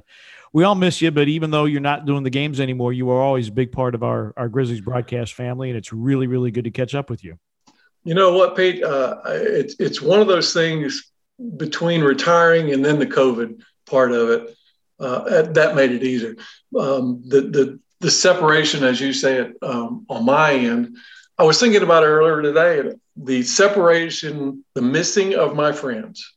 we 0.54 0.64
all 0.64 0.76
miss 0.76 1.02
you 1.02 1.10
but 1.10 1.28
even 1.28 1.50
though 1.50 1.66
you're 1.66 1.82
not 1.82 2.06
doing 2.06 2.24
the 2.24 2.30
games 2.30 2.60
anymore 2.60 2.94
you 2.94 3.10
are 3.10 3.22
always 3.22 3.48
a 3.48 3.52
big 3.52 3.72
part 3.72 3.96
of 3.96 4.04
our 4.04 4.34
our 4.38 4.48
grizzlies 4.48 4.82
broadcast 4.82 5.34
family. 5.34 5.70
And 5.70 5.78
it's 5.78 5.92
really 5.92 6.28
really 6.28 6.52
good 6.52 6.66
to 6.66 6.72
catch 6.72 6.94
up 6.94 7.10
with 7.10 7.24
you. 7.24 7.40
You 8.04 8.14
know 8.14 8.38
what 8.38 8.56
pete? 8.56 8.84
Uh, 8.84 9.22
it's 9.26 9.76
it's 9.80 10.02
one 10.02 10.20
of 10.20 10.28
those 10.28 10.54
things 10.54 11.12
between 11.58 12.02
retiring 12.02 12.72
and 12.72 12.86
then 12.86 13.00
the 13.00 13.08
covid 13.08 13.62
part 13.86 14.12
of 14.12 14.30
it 14.30 14.56
uh, 15.00 15.42
that 15.42 15.76
made 15.76 15.92
it 15.92 16.04
easier. 16.04 16.36
Um, 16.78 17.24
the 17.26 17.42
the 17.42 17.80
the 18.06 18.12
separation, 18.12 18.84
as 18.84 19.01
you 19.01 19.12
say 19.12 19.38
it, 19.38 19.58
um, 19.64 20.06
on 20.12 20.24
my 20.26 20.53
end, 20.53 20.95
I 21.39 21.43
was 21.43 21.60
thinking 21.60 21.82
about 21.82 22.03
it 22.03 22.06
earlier 22.06 22.39
today. 22.39 22.95
The 23.18 23.41
separation, 23.41 24.64
the 24.76 24.84
missing 24.84 25.34
of 25.34 25.56
my 25.56 25.72
friends, 25.72 26.32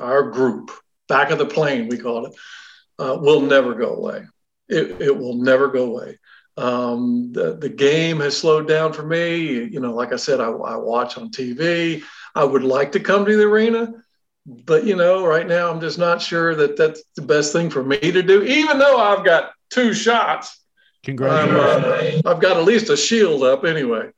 our 0.00 0.28
group, 0.30 0.72
back 1.08 1.30
of 1.30 1.38
the 1.38 1.46
plane, 1.46 1.86
we 1.86 1.98
call 1.98 2.26
it, 2.26 2.34
uh, 2.98 3.16
will 3.20 3.42
never 3.42 3.74
go 3.76 3.94
away. 3.94 4.24
It, 4.68 5.02
it 5.02 5.16
will 5.16 5.36
never 5.36 5.68
go 5.68 5.84
away. 5.84 6.18
Um, 6.56 7.32
the, 7.32 7.58
the 7.58 7.68
game 7.68 8.18
has 8.18 8.36
slowed 8.36 8.66
down 8.66 8.92
for 8.92 9.04
me. 9.04 9.62
You 9.62 9.78
know, 9.78 9.94
like 9.94 10.12
I 10.12 10.16
said, 10.16 10.40
I, 10.40 10.48
I 10.48 10.74
watch 10.74 11.16
on 11.16 11.30
TV. 11.30 12.02
I 12.34 12.42
would 12.42 12.64
like 12.64 12.90
to 12.92 13.00
come 13.00 13.24
to 13.24 13.36
the 13.36 13.44
arena, 13.44 14.02
but 14.46 14.84
you 14.84 14.96
know, 14.96 15.24
right 15.24 15.46
now 15.46 15.70
I'm 15.70 15.80
just 15.80 15.96
not 15.96 16.20
sure 16.20 16.56
that 16.56 16.76
that's 16.76 17.04
the 17.14 17.22
best 17.22 17.52
thing 17.52 17.70
for 17.70 17.84
me 17.84 18.00
to 18.00 18.20
do. 18.20 18.42
Even 18.42 18.80
though 18.80 18.98
I've 18.98 19.24
got 19.24 19.52
two 19.70 19.94
shots, 19.94 20.62
congratulations! 21.04 22.24
Uh, 22.24 22.30
I've 22.30 22.40
got 22.40 22.56
at 22.56 22.64
least 22.64 22.90
a 22.90 22.96
shield 22.96 23.42
up 23.42 23.64
anyway. 23.64 24.10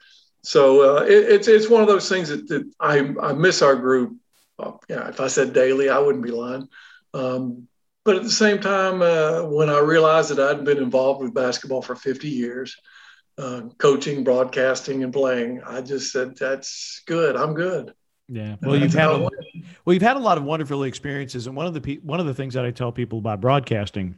So 0.42 0.98
uh, 0.98 1.02
it, 1.02 1.28
it's 1.28 1.48
it's 1.48 1.68
one 1.68 1.82
of 1.82 1.88
those 1.88 2.08
things 2.08 2.28
that, 2.28 2.46
that 2.48 2.70
I 2.78 2.98
I 3.20 3.32
miss 3.32 3.62
our 3.62 3.74
group. 3.74 4.16
Well, 4.58 4.80
yeah, 4.88 5.08
if 5.08 5.20
I 5.20 5.26
said 5.26 5.52
daily, 5.52 5.88
I 5.88 5.98
wouldn't 5.98 6.24
be 6.24 6.30
lying. 6.30 6.68
Um, 7.12 7.68
but 8.04 8.16
at 8.16 8.22
the 8.22 8.30
same 8.30 8.60
time, 8.60 9.02
uh, 9.02 9.42
when 9.42 9.68
I 9.68 9.80
realized 9.80 10.30
that 10.30 10.38
I'd 10.38 10.64
been 10.64 10.78
involved 10.78 11.20
with 11.20 11.34
basketball 11.34 11.82
for 11.82 11.96
50 11.96 12.28
years, 12.28 12.76
uh, 13.36 13.62
coaching, 13.78 14.22
broadcasting, 14.22 15.02
and 15.02 15.12
playing, 15.12 15.62
I 15.66 15.80
just 15.80 16.12
said, 16.12 16.36
"That's 16.36 17.02
good. 17.06 17.34
I'm 17.36 17.54
good." 17.54 17.92
Yeah. 18.28 18.56
Well, 18.62 18.76
you've 18.76 18.94
had 18.94 19.10
a, 19.10 19.28
well, 19.84 19.94
you've 19.94 20.02
had 20.02 20.16
a 20.16 20.20
lot 20.20 20.38
of 20.38 20.44
wonderful 20.44 20.84
experiences, 20.84 21.48
and 21.48 21.56
one 21.56 21.66
of 21.66 21.74
the 21.74 22.00
one 22.04 22.20
of 22.20 22.26
the 22.26 22.34
things 22.34 22.54
that 22.54 22.64
I 22.64 22.70
tell 22.70 22.92
people 22.92 23.18
about 23.18 23.40
broadcasting 23.40 24.16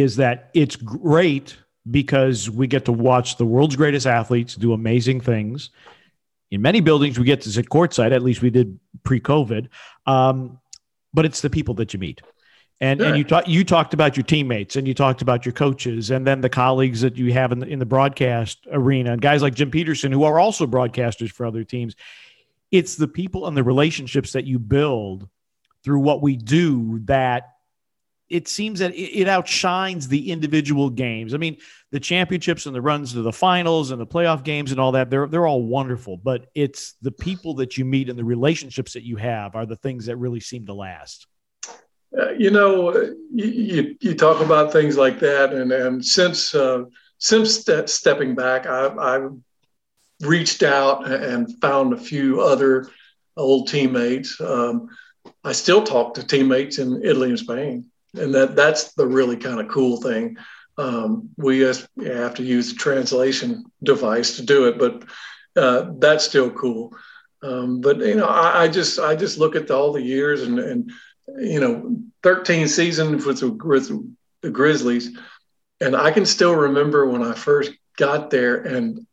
is 0.00 0.16
that 0.16 0.50
it's 0.54 0.76
great 0.76 1.56
because 1.90 2.48
we 2.48 2.66
get 2.66 2.84
to 2.86 2.92
watch 2.92 3.36
the 3.36 3.44
world's 3.44 3.76
greatest 3.76 4.06
athletes 4.06 4.54
do 4.54 4.72
amazing 4.72 5.20
things. 5.20 5.70
In 6.50 6.62
many 6.62 6.80
buildings, 6.80 7.18
we 7.18 7.24
get 7.24 7.40
to 7.42 7.50
sit 7.50 7.68
courtside. 7.68 8.12
At 8.12 8.22
least 8.22 8.42
we 8.42 8.50
did 8.50 8.78
pre-COVID. 9.04 9.68
Um, 10.06 10.60
but 11.12 11.24
it's 11.24 11.40
the 11.40 11.50
people 11.50 11.74
that 11.74 11.92
you 11.92 11.98
meet. 11.98 12.22
And, 12.80 13.00
and 13.00 13.16
you 13.16 13.22
talked 13.22 13.46
you 13.46 13.62
talked 13.62 13.94
about 13.94 14.16
your 14.16 14.24
teammates 14.24 14.74
and 14.74 14.88
you 14.88 14.94
talked 14.94 15.22
about 15.22 15.46
your 15.46 15.52
coaches 15.52 16.10
and 16.10 16.26
then 16.26 16.40
the 16.40 16.48
colleagues 16.48 17.00
that 17.02 17.16
you 17.16 17.32
have 17.32 17.52
in 17.52 17.60
the, 17.60 17.66
in 17.68 17.78
the 17.78 17.86
broadcast 17.86 18.66
arena 18.72 19.12
and 19.12 19.22
guys 19.22 19.40
like 19.40 19.54
Jim 19.54 19.70
Peterson 19.70 20.10
who 20.10 20.24
are 20.24 20.40
also 20.40 20.66
broadcasters 20.66 21.30
for 21.30 21.46
other 21.46 21.62
teams 21.62 21.94
it's 22.72 22.96
the 22.96 23.06
people 23.06 23.46
and 23.46 23.56
the 23.56 23.62
relationships 23.62 24.32
that 24.32 24.46
you 24.46 24.58
build 24.58 25.28
through 25.84 26.00
what 26.00 26.22
we 26.22 26.36
do 26.36 26.98
that 27.04 27.51
it 28.32 28.48
seems 28.48 28.78
that 28.78 28.94
it, 28.94 29.28
outshines 29.28 30.08
the 30.08 30.32
individual 30.32 30.88
games. 30.88 31.34
I 31.34 31.36
mean, 31.36 31.58
the 31.90 32.00
championships 32.00 32.64
and 32.64 32.74
the 32.74 32.80
runs 32.80 33.12
to 33.12 33.20
the 33.20 33.32
finals 33.32 33.90
and 33.90 34.00
the 34.00 34.06
playoff 34.06 34.42
games 34.42 34.72
and 34.72 34.80
all 34.80 34.92
that, 34.92 35.10
they're 35.10 35.28
they're 35.28 35.46
all 35.46 35.62
wonderful, 35.62 36.16
but 36.16 36.46
it's 36.54 36.94
the 37.02 37.12
people 37.12 37.54
that 37.54 37.76
you 37.76 37.84
meet 37.84 38.08
and 38.08 38.18
the 38.18 38.24
relationships 38.24 38.94
that 38.94 39.04
you 39.04 39.16
have 39.16 39.54
are 39.54 39.66
the 39.66 39.76
things 39.76 40.06
that 40.06 40.16
really 40.16 40.40
seem 40.40 40.64
to 40.66 40.72
last. 40.72 41.26
Uh, 42.18 42.30
you 42.30 42.50
know, 42.50 42.94
you, 43.32 43.46
you, 43.46 43.96
you, 44.00 44.14
talk 44.14 44.42
about 44.42 44.72
things 44.72 44.96
like 44.96 45.18
that, 45.20 45.52
and 45.52 45.70
and 45.70 46.04
since 46.04 46.54
uh, 46.54 46.84
since 47.18 47.64
stepping 47.86 48.34
back, 48.34 48.66
I, 48.66 48.88
I've 48.96 49.32
reached 50.20 50.62
out 50.62 51.06
and 51.10 51.60
found 51.60 51.92
a 51.92 51.98
few 51.98 52.40
other 52.40 52.88
old 53.36 53.68
teammates. 53.68 54.40
Um, 54.40 54.88
I 55.44 55.52
still 55.52 55.82
talk 55.82 56.14
to 56.14 56.26
teammates 56.26 56.78
in 56.78 57.02
Italy 57.04 57.30
and 57.30 57.38
Spain, 57.38 57.91
and 58.14 58.34
that 58.34 58.56
that's 58.56 58.92
the 58.94 59.06
really 59.06 59.36
kind 59.36 59.60
of 59.60 59.68
cool 59.68 60.00
thing. 60.00 60.36
Um, 60.78 61.30
we 61.36 61.60
just 61.60 61.86
have 62.04 62.34
to 62.34 62.42
use 62.42 62.72
the 62.72 62.78
translation 62.78 63.64
device 63.82 64.36
to 64.36 64.42
do 64.42 64.68
it, 64.68 64.78
but 64.78 65.04
uh, 65.56 65.92
that's 65.98 66.24
still 66.24 66.50
cool. 66.50 66.96
Um, 67.42 67.80
but 67.80 67.98
you 67.98 68.14
know, 68.14 68.26
I, 68.26 68.64
I, 68.64 68.68
just 68.68 68.98
I 68.98 69.16
just 69.16 69.38
look 69.38 69.56
at 69.56 69.66
the, 69.66 69.76
all 69.76 69.92
the 69.92 70.02
years 70.02 70.42
and 70.42 70.58
and 70.58 70.90
you 71.38 71.60
know, 71.60 71.96
13 72.22 72.68
seasons 72.68 73.24
with 73.24 73.40
the, 73.40 73.50
with 73.50 73.90
the 74.42 74.50
Grizzlies, 74.50 75.16
and 75.80 75.96
I 75.96 76.10
can 76.10 76.26
still 76.26 76.54
remember 76.54 77.06
when 77.06 77.22
I 77.22 77.34
first 77.34 77.72
got 77.96 78.30
there 78.30 78.56
and 78.56 79.06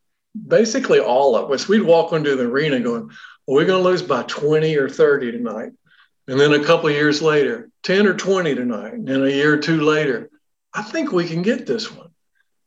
basically 0.47 1.00
all 1.00 1.36
of 1.36 1.52
us, 1.52 1.68
we'd 1.68 1.82
walk 1.82 2.14
into 2.14 2.36
the 2.36 2.45
arena 2.45 2.80
going, 2.80 3.10
we're 3.47 3.66
going 3.66 3.82
to 3.82 3.89
lose 3.89 4.02
by 4.02 4.24
20 4.24 4.76
or 4.78 4.89
30 4.89 5.32
tonight. 5.32 5.72
And 6.30 6.39
then 6.39 6.53
a 6.53 6.63
couple 6.63 6.89
years 6.91 7.21
later, 7.21 7.69
10 7.84 8.05
or 8.05 8.13
20 8.13 8.55
tonight. 8.55 8.93
And 8.93 9.09
a 9.09 9.32
year 9.32 9.53
or 9.53 9.57
two 9.57 9.82
later, 9.82 10.30
I 10.73 10.84
think 10.84 11.11
we 11.11 11.27
can 11.27 11.41
get 11.41 11.65
this 11.65 11.91
one. 11.91 12.09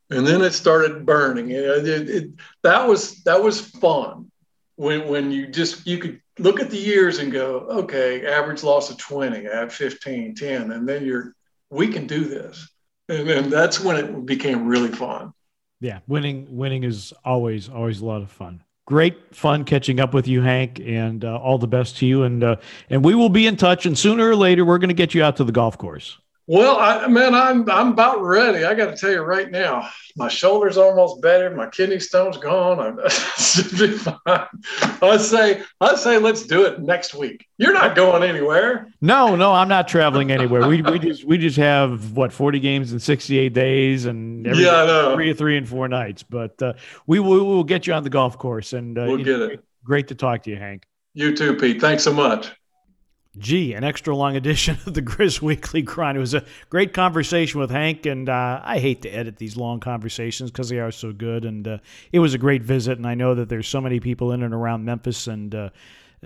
And 0.09 0.27
then 0.27 0.41
it 0.41 0.51
started 0.51 1.05
burning. 1.05 1.49
It, 1.51 1.63
it, 1.63 2.09
it, 2.09 2.29
that 2.61 2.87
was 2.87 3.23
that 3.23 3.41
was 3.41 3.61
fun 3.61 4.29
when 4.75 5.07
when 5.07 5.31
you 5.31 5.47
just 5.47 5.87
you 5.87 5.97
could 5.97 6.21
look 6.37 6.59
at 6.59 6.69
the 6.69 6.77
years 6.77 7.19
and 7.19 7.31
go, 7.31 7.59
okay, 7.59 8.27
average 8.27 8.63
loss 8.63 8.89
of 8.89 8.97
20, 8.97 9.47
add 9.47 9.71
15, 9.71 10.35
10, 10.35 10.71
and 10.71 10.87
then 10.87 11.05
you're 11.05 11.33
we 11.69 11.87
can 11.87 12.05
do 12.05 12.25
this. 12.25 12.69
And 13.09 13.27
then 13.27 13.49
that's 13.49 13.79
when 13.79 13.95
it 13.95 14.25
became 14.25 14.67
really 14.67 14.91
fun 14.91 15.33
yeah, 15.83 15.99
winning 16.07 16.47
winning 16.49 16.85
is 16.85 17.13
always 17.25 17.67
always 17.67 17.99
a 17.99 18.05
lot 18.05 18.21
of 18.21 18.31
fun. 18.31 18.63
Great 18.85 19.33
fun 19.33 19.63
catching 19.63 19.99
up 19.99 20.13
with 20.13 20.27
you, 20.27 20.41
Hank, 20.41 20.81
and 20.83 21.23
uh, 21.23 21.37
all 21.37 21.57
the 21.57 21.67
best 21.67 21.97
to 21.97 22.05
you. 22.05 22.23
And 22.23 22.43
uh, 22.43 22.57
and 22.89 23.03
we 23.03 23.15
will 23.15 23.29
be 23.29 23.47
in 23.47 23.55
touch. 23.55 23.85
And 23.85 23.97
sooner 23.97 24.27
or 24.27 24.35
later, 24.35 24.65
we're 24.65 24.77
going 24.77 24.89
to 24.89 24.93
get 24.93 25.13
you 25.13 25.23
out 25.23 25.37
to 25.37 25.43
the 25.43 25.53
golf 25.53 25.77
course. 25.77 26.17
Well, 26.45 26.77
I, 26.77 27.07
man, 27.07 27.33
I'm 27.33 27.69
I'm 27.69 27.93
about 27.93 28.21
ready. 28.21 28.65
I 28.65 28.73
got 28.73 28.87
to 28.87 28.97
tell 28.97 29.11
you 29.11 29.21
right 29.21 29.49
now, 29.49 29.89
my 30.17 30.27
shoulder's 30.27 30.77
almost 30.77 31.21
better. 31.21 31.49
My 31.55 31.67
kidney 31.67 31.99
stone's 31.99 32.37
gone. 32.37 32.79
I'm 32.79 33.09
should 33.37 33.71
be 33.71 33.97
fine. 33.97 34.17
I 35.01 35.17
say 35.17 35.63
I 35.79 35.95
say 35.95 36.17
let's 36.17 36.45
do 36.45 36.65
it 36.65 36.81
next 36.81 37.13
week. 37.13 37.47
You're 37.57 37.73
not 37.73 37.95
going 37.95 38.23
anywhere. 38.23 38.89
No, 38.99 39.37
no, 39.37 39.53
I'm 39.53 39.69
not 39.69 39.87
traveling 39.87 40.31
anywhere. 40.31 40.67
We, 40.67 40.81
we 40.81 40.99
just 40.99 41.23
we 41.23 41.37
just 41.37 41.57
have 41.57 42.11
what 42.11 42.33
40 42.33 42.59
games 42.59 42.91
in 42.91 42.99
68 42.99 43.53
days 43.53 44.05
and 44.05 44.45
every 44.45 44.63
yeah, 44.63 45.13
three, 45.15 45.33
three 45.33 45.57
and 45.57 45.67
four 45.67 45.87
nights. 45.87 46.23
But 46.23 46.61
uh, 46.61 46.73
we 47.07 47.19
will 47.19 47.31
we 47.31 47.39
will 47.39 47.63
get 47.63 47.87
you 47.87 47.93
on 47.93 48.03
the 48.03 48.09
golf 48.09 48.37
course 48.37 48.73
and 48.73 48.97
uh, 48.97 49.05
we'll 49.07 49.23
get 49.23 49.39
it. 49.39 49.63
Great 49.85 50.09
to 50.09 50.15
talk 50.15 50.43
to 50.43 50.49
you, 50.49 50.57
Hank. 50.57 50.85
You 51.13 51.35
too, 51.35 51.55
Pete. 51.55 51.79
Thanks 51.79 52.03
so 52.03 52.11
much. 52.11 52.51
Gee, 53.35 53.73
an 53.73 53.83
extra 53.83 54.15
long 54.15 54.35
edition 54.35 54.77
of 54.85 54.93
the 54.93 55.01
Grizz 55.01 55.41
Weekly 55.41 55.81
Grind. 55.81 56.17
It 56.17 56.21
was 56.21 56.35
a 56.35 56.45
great 56.69 56.93
conversation 56.93 57.59
with 57.59 57.71
Hank, 57.71 58.05
and 58.05 58.29
uh, 58.29 58.61
I 58.63 58.77
hate 58.77 59.01
to 59.01 59.09
edit 59.09 59.37
these 59.37 59.57
long 59.57 59.79
conversations 59.79 60.51
because 60.51 60.69
they 60.69 60.79
are 60.79 60.91
so 60.91 61.11
good. 61.11 61.43
And 61.43 61.67
uh, 61.67 61.77
it 62.11 62.19
was 62.19 62.35
a 62.35 62.37
great 62.37 62.61
visit, 62.61 62.99
and 62.99 63.07
I 63.07 63.15
know 63.15 63.33
that 63.33 63.49
there's 63.49 63.67
so 63.67 63.81
many 63.81 63.99
people 63.99 64.33
in 64.33 64.43
and 64.43 64.53
around 64.53 64.85
Memphis, 64.85 65.25
and 65.25 65.55
uh, 65.55 65.69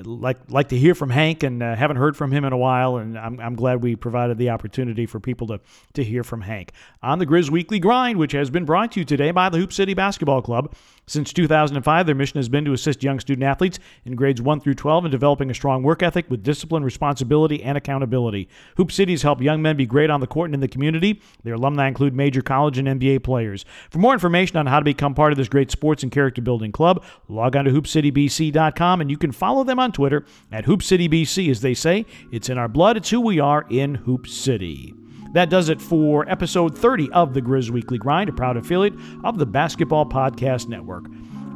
like 0.03 0.38
like 0.49 0.68
to 0.70 0.78
hear 0.78 0.93
from 0.93 1.10
Hank 1.10 1.43
and 1.43 1.64
uh, 1.64 1.76
haven't 1.76 1.97
heard 1.97 2.18
from 2.18 2.32
him 2.32 2.43
in 2.43 2.51
a 2.51 2.58
while, 2.58 2.97
and 2.97 3.18
I'm, 3.18 3.39
I'm 3.39 3.55
glad 3.55 3.82
we 3.82 3.95
provided 3.95 4.38
the 4.38 4.49
opportunity 4.49 5.05
for 5.05 5.22
people 5.22 5.47
to 5.47 5.62
to 5.93 6.03
hear 6.03 6.26
from 6.26 6.41
Hank 6.41 6.74
on 7.01 7.20
the 7.20 7.26
Grizz 7.26 7.49
Weekly 7.49 7.80
Grind, 7.80 8.20
which 8.20 8.34
has 8.34 8.49
been 8.49 8.66
brought 8.66 8.91
to 8.91 8.99
you 8.99 9.05
today 9.05 9.32
by 9.32 9.47
the 9.47 9.58
Hoop 9.58 9.72
City 9.72 9.93
Basketball 9.93 10.41
Club. 10.41 10.76
Since 11.10 11.32
2005, 11.32 12.05
their 12.05 12.16
mission 12.16 12.38
has 12.38 12.49
been 12.49 12.66
to 12.66 12.74
assist 12.74 13.01
young 13.01 13.22
student 13.22 13.45
athletes 13.45 13.80
in 14.03 14.16
grades 14.16 14.41
1 14.41 14.60
through 14.60 14.74
12 14.74 15.05
in 15.05 15.12
developing 15.12 15.49
a 15.49 15.53
strong 15.53 15.82
work 15.82 16.03
ethic 16.03 16.30
with 16.30 16.43
discipline, 16.43 16.84
responsibility, 16.84 17.64
and 17.64 17.78
accountability. 17.78 18.49
Hoop 18.76 18.91
City 18.91 19.16
help 19.18 19.41
young 19.41 19.62
men 19.62 19.78
be 19.78 19.86
great 19.86 20.10
on 20.10 20.20
the 20.20 20.28
court 20.28 20.49
and 20.49 20.55
in 20.55 20.60
the 20.60 20.68
community. 20.68 21.22
Their 21.45 21.53
alumni 21.53 21.88
include 21.88 22.14
major 22.14 22.41
college 22.41 22.78
and 22.78 22.89
NBA 22.89 23.24
players. 23.24 23.64
For 23.89 23.99
more 23.99 24.12
information 24.12 24.58
on 24.58 24.66
how 24.66 24.80
to 24.80 24.86
become 24.86 25.16
part 25.16 25.32
of 25.32 25.38
this 25.38 25.47
great 25.47 25.72
sports 25.72 26.03
and 26.03 26.12
character 26.12 26.41
building 26.41 26.74
club, 26.74 27.01
log 27.30 27.55
on 27.55 27.64
to 27.64 27.72
hoopcitybc.com 27.72 28.99
and 28.99 29.10
you 29.10 29.18
can 29.18 29.32
follow 29.32 29.64
them 29.64 29.80
on 29.80 29.93
Twitter 29.93 30.26
at 30.51 30.66
hoopcitybc. 30.66 31.49
As 31.49 31.62
they 31.62 31.74
say, 31.74 32.05
it's 32.34 32.49
in 32.49 32.58
our 32.58 32.68
blood, 32.68 32.97
it's 32.97 33.10
who 33.10 33.22
we 33.22 33.39
are 33.39 33.66
in 33.70 33.95
Hoop 33.95 34.28
City. 34.28 34.93
That 35.34 35.49
does 35.49 35.69
it 35.69 35.82
for 35.82 36.30
episode 36.30 36.78
30 36.78 37.11
of 37.11 37.34
the 37.34 37.41
Grizz 37.41 37.69
Weekly 37.69 37.97
Grind, 37.97 38.30
a 38.30 38.34
proud 38.34 38.57
affiliate 38.57 38.95
of 39.23 39.38
the 39.38 39.45
Basketball 39.45 40.05
Podcast 40.05 40.67
Network. 40.67 41.05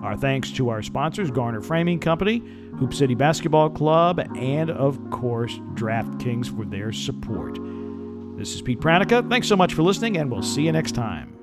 Our 0.04 0.18
thanks 0.18 0.52
to 0.54 0.70
our 0.70 0.82
sponsors, 0.82 1.30
Garner 1.30 1.62
Framing 1.62 2.00
Company, 2.00 2.40
Hoop 2.80 2.94
City 2.94 3.14
Basketball 3.14 3.70
Club, 3.70 4.20
and 4.36 4.70
of 4.70 5.00
course, 5.12 5.58
DraftKings 5.76 6.56
for 6.56 6.66
their 6.66 6.92
support. 6.92 7.58
This 8.38 8.56
is 8.56 8.62
Pete 8.62 8.80
Pranica. 8.80 9.28
Thanks 9.30 9.48
so 9.48 9.56
much 9.56 9.74
for 9.74 9.84
listening, 9.84 10.18
and 10.18 10.32
we'll 10.32 10.42
see 10.42 10.64
you 10.64 10.72
next 10.72 10.94
time. 10.94 11.41